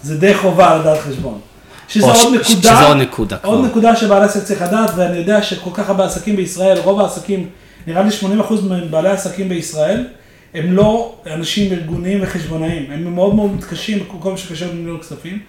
זה 0.04 0.18
די 0.18 0.34
חובה 0.34 0.78
לדעת 0.78 1.00
חשבון. 1.00 1.40
שזה 1.88 2.06
עוד 2.06 2.34
נקודה, 2.34 2.44
שזה 2.44 2.88
עוד 2.88 2.98
נקודה, 2.98 3.38
עוד 3.44 3.66
נקודה 3.66 3.96
שבעל 3.96 4.24
עסק 4.24 4.44
צריך 4.44 4.62
לדעת, 4.62 4.92
ואני 4.96 5.18
יודע 5.18 5.42
שכל 5.42 5.70
כך 5.74 5.90
הרבה 5.90 6.06
עסקים 6.06 6.36
בישראל, 6.36 6.78
רוב 6.80 7.00
העסקים 7.00 7.48
נראה 7.90 8.04
לי 8.04 8.10
80% 8.42 8.54
מבעלי 8.86 9.10
העסקים 9.10 9.50
בישראל 9.50 10.06
הם 10.54 10.74
לא 10.74 11.16
אנשים 11.34 11.74
ארגוניים 11.74 12.20
וחשבונאים, 12.22 12.86
הם 12.92 13.16
מאוד 13.16 13.36
מאוד 13.36 13.56
מתקשים 13.56 14.00
בכל 14.20 14.32
מה 14.32 14.38
שקשור 14.38 14.68
לניהול 14.68 15.00
כספים, 15.02 15.40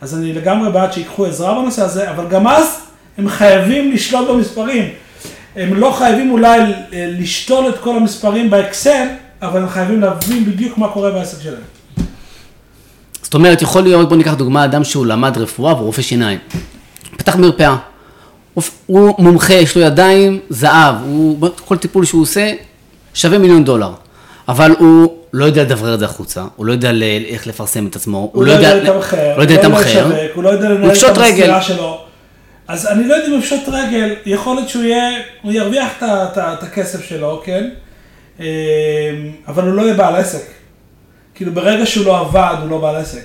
אז 0.00 0.18
אני 0.18 0.32
לגמרי 0.32 0.72
בעד 0.72 0.92
שיקחו 0.92 1.26
עזרה 1.26 1.60
בנושא 1.60 1.82
הזה, 1.82 2.10
אבל 2.10 2.28
גם 2.28 2.48
אז 2.48 2.80
הם 3.18 3.28
חייבים 3.28 3.92
לשלוט 3.92 4.28
במספרים. 4.28 4.88
הם 5.56 5.74
לא 5.74 5.94
חייבים 5.98 6.30
אולי 6.30 6.60
לשתול 6.92 7.68
את 7.68 7.78
כל 7.78 7.96
המספרים 7.96 8.50
באקסל, 8.50 9.06
אבל 9.42 9.60
הם 9.60 9.68
חייבים 9.68 10.00
להבין 10.00 10.44
בדיוק 10.44 10.78
מה 10.78 10.88
קורה 10.88 11.10
בעסק 11.10 11.42
שלהם. 11.42 11.62
זאת 13.22 13.34
אומרת, 13.34 13.62
יכול 13.62 13.82
להיות, 13.82 14.08
בוא 14.08 14.16
ניקח 14.16 14.34
דוגמה, 14.34 14.64
אדם 14.64 14.84
שהוא 14.84 15.06
למד 15.06 15.38
רפואה 15.38 15.74
והוא 15.74 15.86
רופא 15.86 16.02
שיניים. 16.02 16.38
פתח 17.16 17.36
מרפאה. 17.36 17.76
הוא 18.86 19.14
מומחה, 19.18 19.54
יש 19.54 19.76
לו 19.76 19.82
ידיים, 19.82 20.40
זהב, 20.48 20.94
הוא, 21.04 21.48
כל 21.64 21.76
טיפול 21.76 22.04
שהוא 22.04 22.22
עושה 22.22 22.52
שווה 23.14 23.38
מיליון 23.38 23.64
דולר. 23.64 23.92
אבל 24.48 24.74
הוא 24.78 25.16
לא 25.32 25.44
יודע 25.44 25.62
לדברר 25.62 25.94
את 25.94 25.98
זה 25.98 26.04
החוצה, 26.04 26.44
הוא 26.56 26.66
לא 26.66 26.72
יודע 26.72 26.90
איך 27.28 27.46
לפרסם 27.46 27.86
את 27.86 27.96
עצמו, 27.96 28.30
הוא 28.32 28.44
לא 28.44 28.52
יודע 28.52 28.74
לתמחר, 28.74 29.30
הוא 29.30 29.36
לא 29.36 29.42
יודע 29.42 29.54
לתמחר, 29.54 30.10
הוא 30.34 30.44
לא 30.44 30.48
יודע 30.48 30.68
לנהל 30.68 30.90
את 30.96 31.18
המסגרה 31.18 31.62
שלו. 31.62 32.00
אז 32.68 32.86
אני 32.86 33.08
לא 33.08 33.14
יודע 33.14 33.26
אם 33.26 33.32
הוא 33.32 33.38
יפשוט 33.38 33.68
רגל, 33.68 34.14
יכול 34.26 34.56
להיות 34.56 34.68
שהוא 34.68 34.82
יהיה, 34.82 35.18
הוא 35.42 35.52
ירוויח 35.52 35.88
את 36.02 36.62
הכסף 36.62 37.04
שלו, 37.04 37.42
כן? 37.44 37.70
אמ, 38.40 38.44
אבל 39.48 39.62
הוא 39.62 39.72
לא 39.72 39.82
יהיה 39.82 39.94
בעל 39.94 40.16
עסק. 40.16 40.42
כאילו 41.34 41.52
ברגע 41.52 41.86
שהוא 41.86 42.06
לא 42.06 42.20
עבד, 42.20 42.54
הוא 42.60 42.70
לא 42.70 42.78
בעל 42.78 42.96
עסק. 42.96 43.24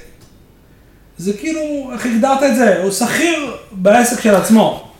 זה 1.17 1.33
כאילו, 1.33 1.61
איך 1.93 2.05
הגדרת 2.05 2.43
את 2.43 2.55
זה? 2.55 2.83
הוא 2.83 2.91
שכיר 2.91 3.55
בעסק 3.71 4.21
של 4.21 4.35
עצמו. 4.35 4.90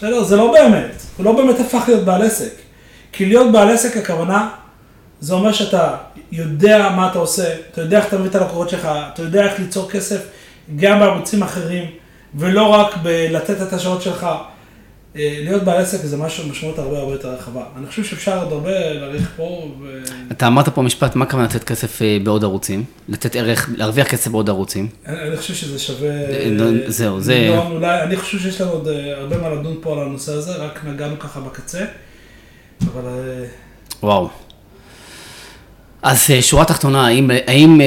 בסדר? 0.00 0.24
זה 0.24 0.36
לא 0.36 0.52
באמת, 0.52 1.02
הוא 1.16 1.24
לא 1.24 1.32
באמת 1.32 1.60
הפך 1.60 1.84
להיות 1.88 2.04
בעל 2.04 2.22
עסק. 2.22 2.52
כי 3.12 3.26
להיות 3.26 3.52
בעל 3.52 3.70
עסק 3.70 3.96
הכוונה, 3.96 4.48
זה 5.20 5.34
אומר 5.34 5.52
שאתה 5.52 5.96
יודע 6.32 6.88
מה 6.96 7.10
אתה 7.10 7.18
עושה, 7.18 7.54
אתה 7.72 7.80
יודע 7.80 7.98
איך 7.98 8.06
אתה 8.06 8.18
מביא 8.18 8.30
את 8.30 8.34
הלקוחות 8.34 8.70
שלך, 8.70 8.88
אתה 9.12 9.22
יודע 9.22 9.44
איך 9.44 9.58
ליצור 9.58 9.90
כסף 9.90 10.20
גם 10.76 11.00
בערוצים 11.00 11.42
אחרים, 11.42 11.84
ולא 12.34 12.66
רק 12.66 12.96
בלתת 12.96 13.62
את 13.62 13.72
השעות 13.72 14.02
שלך. 14.02 14.26
אה, 15.16 15.40
להיות 15.44 15.62
בעל 15.62 15.78
עסק 15.78 15.98
זה 15.98 16.16
משהו 16.16 16.48
משמעות 16.48 16.78
הרבה 16.78 16.98
הרבה 16.98 17.12
יותר 17.12 17.34
רחבה. 17.34 17.62
אני 17.78 17.86
חושב 17.86 18.04
שאפשר 18.04 18.42
עוד 18.42 18.52
הרבה 18.52 18.92
להעריך 18.92 19.30
פה. 19.36 19.74
ו... 19.80 20.02
אתה 20.30 20.46
אמרת 20.46 20.68
פה 20.68 20.82
משפט, 20.82 21.16
מה 21.16 21.24
הכוונה 21.24 21.44
לתת 21.44 21.64
כסף 21.64 22.02
אה, 22.02 22.18
בעוד 22.24 22.44
ערוצים? 22.44 22.84
לתת 23.08 23.36
ערך, 23.36 23.70
להרוויח 23.76 24.08
כסף 24.08 24.30
בעוד 24.30 24.48
ערוצים? 24.48 24.88
אני 25.06 25.36
חושב 25.36 25.54
שזה 25.54 25.78
שווה... 25.78 26.10
אה, 26.10 26.80
זהו, 26.86 27.20
זה... 27.20 27.58
אולי, 27.70 28.02
אני 28.02 28.16
חושב 28.16 28.38
שיש 28.38 28.60
לנו 28.60 28.70
עוד 28.70 28.88
הרבה 29.16 29.36
מה 29.36 29.48
לדון 29.48 29.76
פה 29.80 29.92
על 29.92 29.98
הנושא 30.06 30.32
הזה, 30.32 30.56
רק 30.56 30.80
נגענו 30.84 31.18
ככה 31.18 31.40
בקצה, 31.40 31.84
אבל... 32.84 33.02
וואו. 34.02 34.28
אז 36.02 36.30
שורה 36.40 36.64
תחתונה, 36.64 37.06
האם, 37.06 37.30
האם 37.46 37.80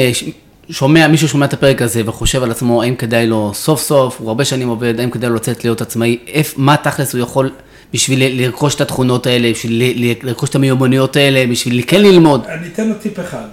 שומע, 0.73 1.07
מישהו 1.07 1.27
שומע 1.27 1.45
את 1.45 1.53
הפרק 1.53 1.81
הזה 1.81 2.01
וחושב 2.05 2.43
על 2.43 2.51
עצמו, 2.51 2.83
האם 2.83 2.95
כדאי 2.95 3.27
לו 3.27 3.51
סוף 3.53 3.81
סוף, 3.81 4.19
הוא 4.19 4.27
הרבה 4.27 4.45
שנים 4.45 4.67
עובד, 4.67 4.99
האם 4.99 5.09
כדאי 5.09 5.29
לו 5.29 5.35
לצאת 5.35 5.63
להיות 5.63 5.81
עצמאי, 5.81 6.17
איפ, 6.27 6.53
מה 6.57 6.77
תכלס 6.77 7.13
הוא 7.13 7.21
יכול 7.21 7.51
בשביל 7.93 8.41
לרכוש 8.41 8.75
את 8.75 8.81
התכונות 8.81 9.27
האלה, 9.27 9.51
בשביל 9.51 9.83
לרכוש 10.23 10.49
את 10.49 10.55
המיומנויות 10.55 11.15
האלה, 11.15 11.45
בשביל 11.51 11.83
כן 11.87 12.01
ללמוד. 12.01 12.45
אני 12.45 12.67
אתן 12.67 12.87
לו 12.87 12.95
טיפ 12.95 13.19
אחד, 13.19 13.47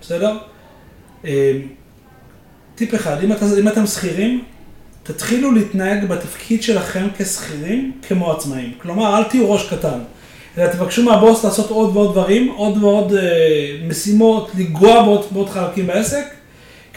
בסדר? 0.00 0.36
אה, 1.24 1.52
טיפ 2.74 2.94
אחד, 2.94 3.16
אם, 3.24 3.32
אתה, 3.32 3.46
אם 3.60 3.68
אתם 3.68 3.86
שכירים, 3.86 4.42
תתחילו 5.02 5.52
להתנהג 5.52 6.04
בתפקיד 6.04 6.62
שלכם 6.62 7.06
כשכירים 7.18 7.92
כמו 8.08 8.32
עצמאים. 8.32 8.72
כלומר, 8.82 9.18
אל 9.18 9.24
תהיו 9.24 9.52
ראש 9.52 9.68
קטן, 9.70 9.98
אלא 10.58 10.66
תבקשו 10.66 11.02
מהבוס 11.02 11.44
לעשות 11.44 11.70
עוד 11.70 11.96
ועוד 11.96 12.12
דברים, 12.12 12.48
עוד 12.56 12.82
ועוד 12.82 13.14
אה, 13.14 13.22
משימות, 13.88 14.50
לנגוע 14.58 15.02
בעוד, 15.02 15.26
בעוד 15.30 15.48
חלקים 15.48 15.86
בעסק, 15.86 16.39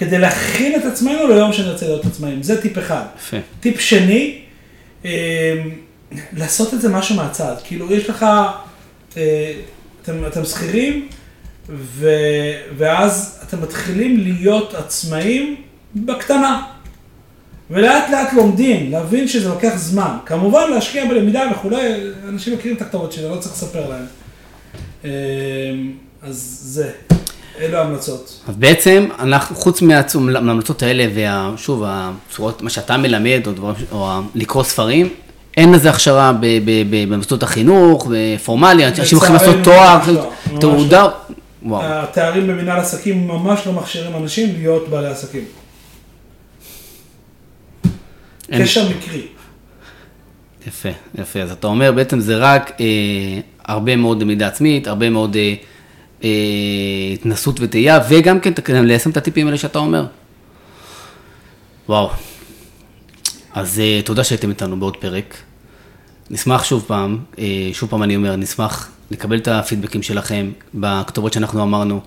כדי 0.05 0.17
להכין 0.17 0.75
את 0.75 0.85
עצמנו 0.85 1.27
ליום 1.27 1.53
שנרצה 1.53 1.85
להיות 1.85 2.05
עצמאים. 2.05 2.43
זה 2.43 2.61
טיפ 2.61 2.77
אחד. 2.77 3.03
יפה. 3.17 3.37
טיפ 3.59 3.79
שני, 3.79 4.39
אה, 5.05 5.63
לעשות 6.33 6.73
את 6.73 6.81
זה 6.81 6.89
משהו 6.89 7.15
מהצד. 7.15 7.55
כאילו, 7.63 7.93
יש 7.93 8.09
לך, 8.09 8.25
אה, 9.17 9.53
אתם, 10.01 10.25
אתם 10.27 10.45
שכירים, 10.45 11.07
ו, 11.69 12.09
ואז 12.77 13.39
אתם 13.47 13.61
מתחילים 13.61 14.17
להיות 14.17 14.73
עצמאים 14.73 15.55
בקטנה. 15.95 16.63
ולאט 17.71 18.09
לאט 18.09 18.33
לומדים, 18.33 18.91
להבין 18.91 19.27
שזה 19.27 19.49
לוקח 19.49 19.73
זמן. 19.75 20.17
כמובן 20.25 20.71
להשקיע 20.71 21.05
בלמידה 21.05 21.43
וכולי, 21.51 22.11
אנשים 22.29 22.53
מכירים 22.53 22.77
את 22.77 22.81
הכתובת 22.81 23.11
שלי, 23.11 23.29
לא 23.29 23.35
צריך 23.35 23.53
לספר 23.53 23.89
להם. 23.89 24.05
אה, 25.05 25.09
אז 26.21 26.59
זה, 26.61 26.91
אלו 27.61 27.77
ההמלצות. 27.77 28.39
אז 28.47 28.55
בעצם, 28.55 29.07
אנחנו, 29.19 29.55
חוץ 29.55 29.81
מההמלצות 29.81 30.83
האלה, 30.83 31.07
ושוב, 31.55 31.83
הצורות, 31.87 32.61
מה 32.61 32.69
שאתה 32.69 32.97
מלמד, 32.97 33.41
או, 33.47 33.51
דברים, 33.51 33.75
ש- 33.79 33.83
או 33.91 34.09
לקרוא 34.35 34.63
ספרים, 34.63 35.09
אין 35.57 35.71
לזה 35.71 35.89
הכשרה 35.89 36.31
במוסדות 36.89 37.43
החינוך, 37.43 38.07
פורמלי, 38.45 38.87
אנשים 38.87 39.17
הולכים 39.17 39.35
לעשות 39.35 39.55
לצערנו, 39.55 40.03
תואר, 40.03 40.29
לא, 40.53 40.59
תעודה, 40.59 41.07
וואו, 41.63 41.81
התארים 41.85 42.47
במנהל 42.47 42.79
עסקים 42.79 43.27
ממש 43.27 43.67
לא 43.67 43.73
מכשירים 43.73 44.15
אנשים 44.15 44.49
להיות 44.57 44.89
בעלי 44.89 45.07
עסקים. 45.07 45.43
קשר 48.51 48.89
מקרי. 48.89 49.21
יפה, 50.67 50.89
יפה, 51.15 51.39
אז 51.41 51.51
אתה 51.51 51.67
אומר 51.67 51.91
בעצם 51.91 52.19
זה 52.19 52.37
רק 52.37 52.71
אה, 52.79 52.85
הרבה 53.65 53.95
מאוד 53.95 54.21
למידה 54.21 54.47
עצמית, 54.47 54.87
הרבה 54.87 55.09
מאוד 55.09 55.35
אה, 55.35 55.53
התנסות 57.13 57.59
וטעייה, 57.59 57.99
וגם 58.09 58.39
כן 58.39 58.53
ליישם 58.67 59.09
את 59.09 59.17
הטיפים 59.17 59.47
האלה 59.47 59.57
שאתה 59.57 59.79
אומר. 59.79 60.05
וואו. 61.89 62.09
אז 63.53 63.79
אה, 63.79 64.01
תודה 64.05 64.23
שהייתם 64.23 64.49
איתנו 64.49 64.79
בעוד 64.79 64.97
פרק. 64.97 65.37
נשמח 66.29 66.63
שוב 66.63 66.83
פעם, 66.87 67.19
אה, 67.39 67.69
שוב 67.73 67.89
פעם 67.89 68.03
אני 68.03 68.15
אומר, 68.15 68.35
נשמח 68.35 68.89
לקבל 69.11 69.37
את 69.37 69.47
הפידבקים 69.47 70.03
שלכם 70.03 70.51
בכתובות 70.73 71.33
שאנחנו 71.33 71.63
אמרנו. 71.63 72.01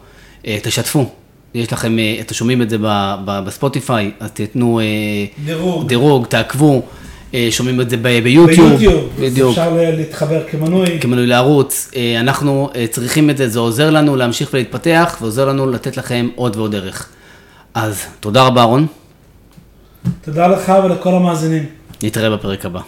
אה, 0.47 0.59
תשתפו, 0.63 1.11
יש 1.55 1.73
לכם, 1.73 1.99
אה, 1.99 2.17
אתם 2.21 2.35
שומעים 2.35 2.63
את 2.63 2.71
זה 2.71 2.77
בספוטיפיי, 3.25 4.11
אז 4.21 4.31
תיתנו 4.31 4.81
אה, 4.81 4.85
דירוג. 5.45 5.89
דירוג, 5.89 6.27
תעקבו, 6.27 6.75
אה, 6.75 7.06
שומעים 7.51 7.81
את 7.81 7.91
זה 7.91 7.97
ביוטיוב, 7.97 8.69
ביוטיוב, 8.71 9.11
בדיוק, 9.21 9.51
אפשר 9.51 9.73
להתחבר 9.97 10.43
כמנוי. 10.51 10.99
כמנוי 11.01 11.27
לערוץ, 11.27 11.91
אה, 11.97 12.21
אנחנו 12.21 12.71
אה, 12.77 12.87
צריכים 12.91 13.31
את 13.31 13.37
זה, 13.37 13.49
זה 13.49 13.59
עוזר 13.59 13.91
לנו 13.91 14.17
להמשיך 14.17 14.51
ולהתפתח, 14.53 15.17
ועוזר 15.21 15.49
לנו 15.49 15.71
לתת 15.71 15.97
לכם 15.97 16.29
עוד 16.35 16.57
ועוד 16.57 16.75
ערך. 16.75 17.09
אז 17.75 18.03
תודה 18.21 18.43
רבה, 18.43 18.63
רון, 18.63 18.87
תודה 20.25 20.47
לך 20.47 20.73
ולכל 20.85 21.15
המאזינים. 21.15 21.65
נתראה 22.03 22.31
בפרק 22.37 22.67
הבא. 22.67 22.81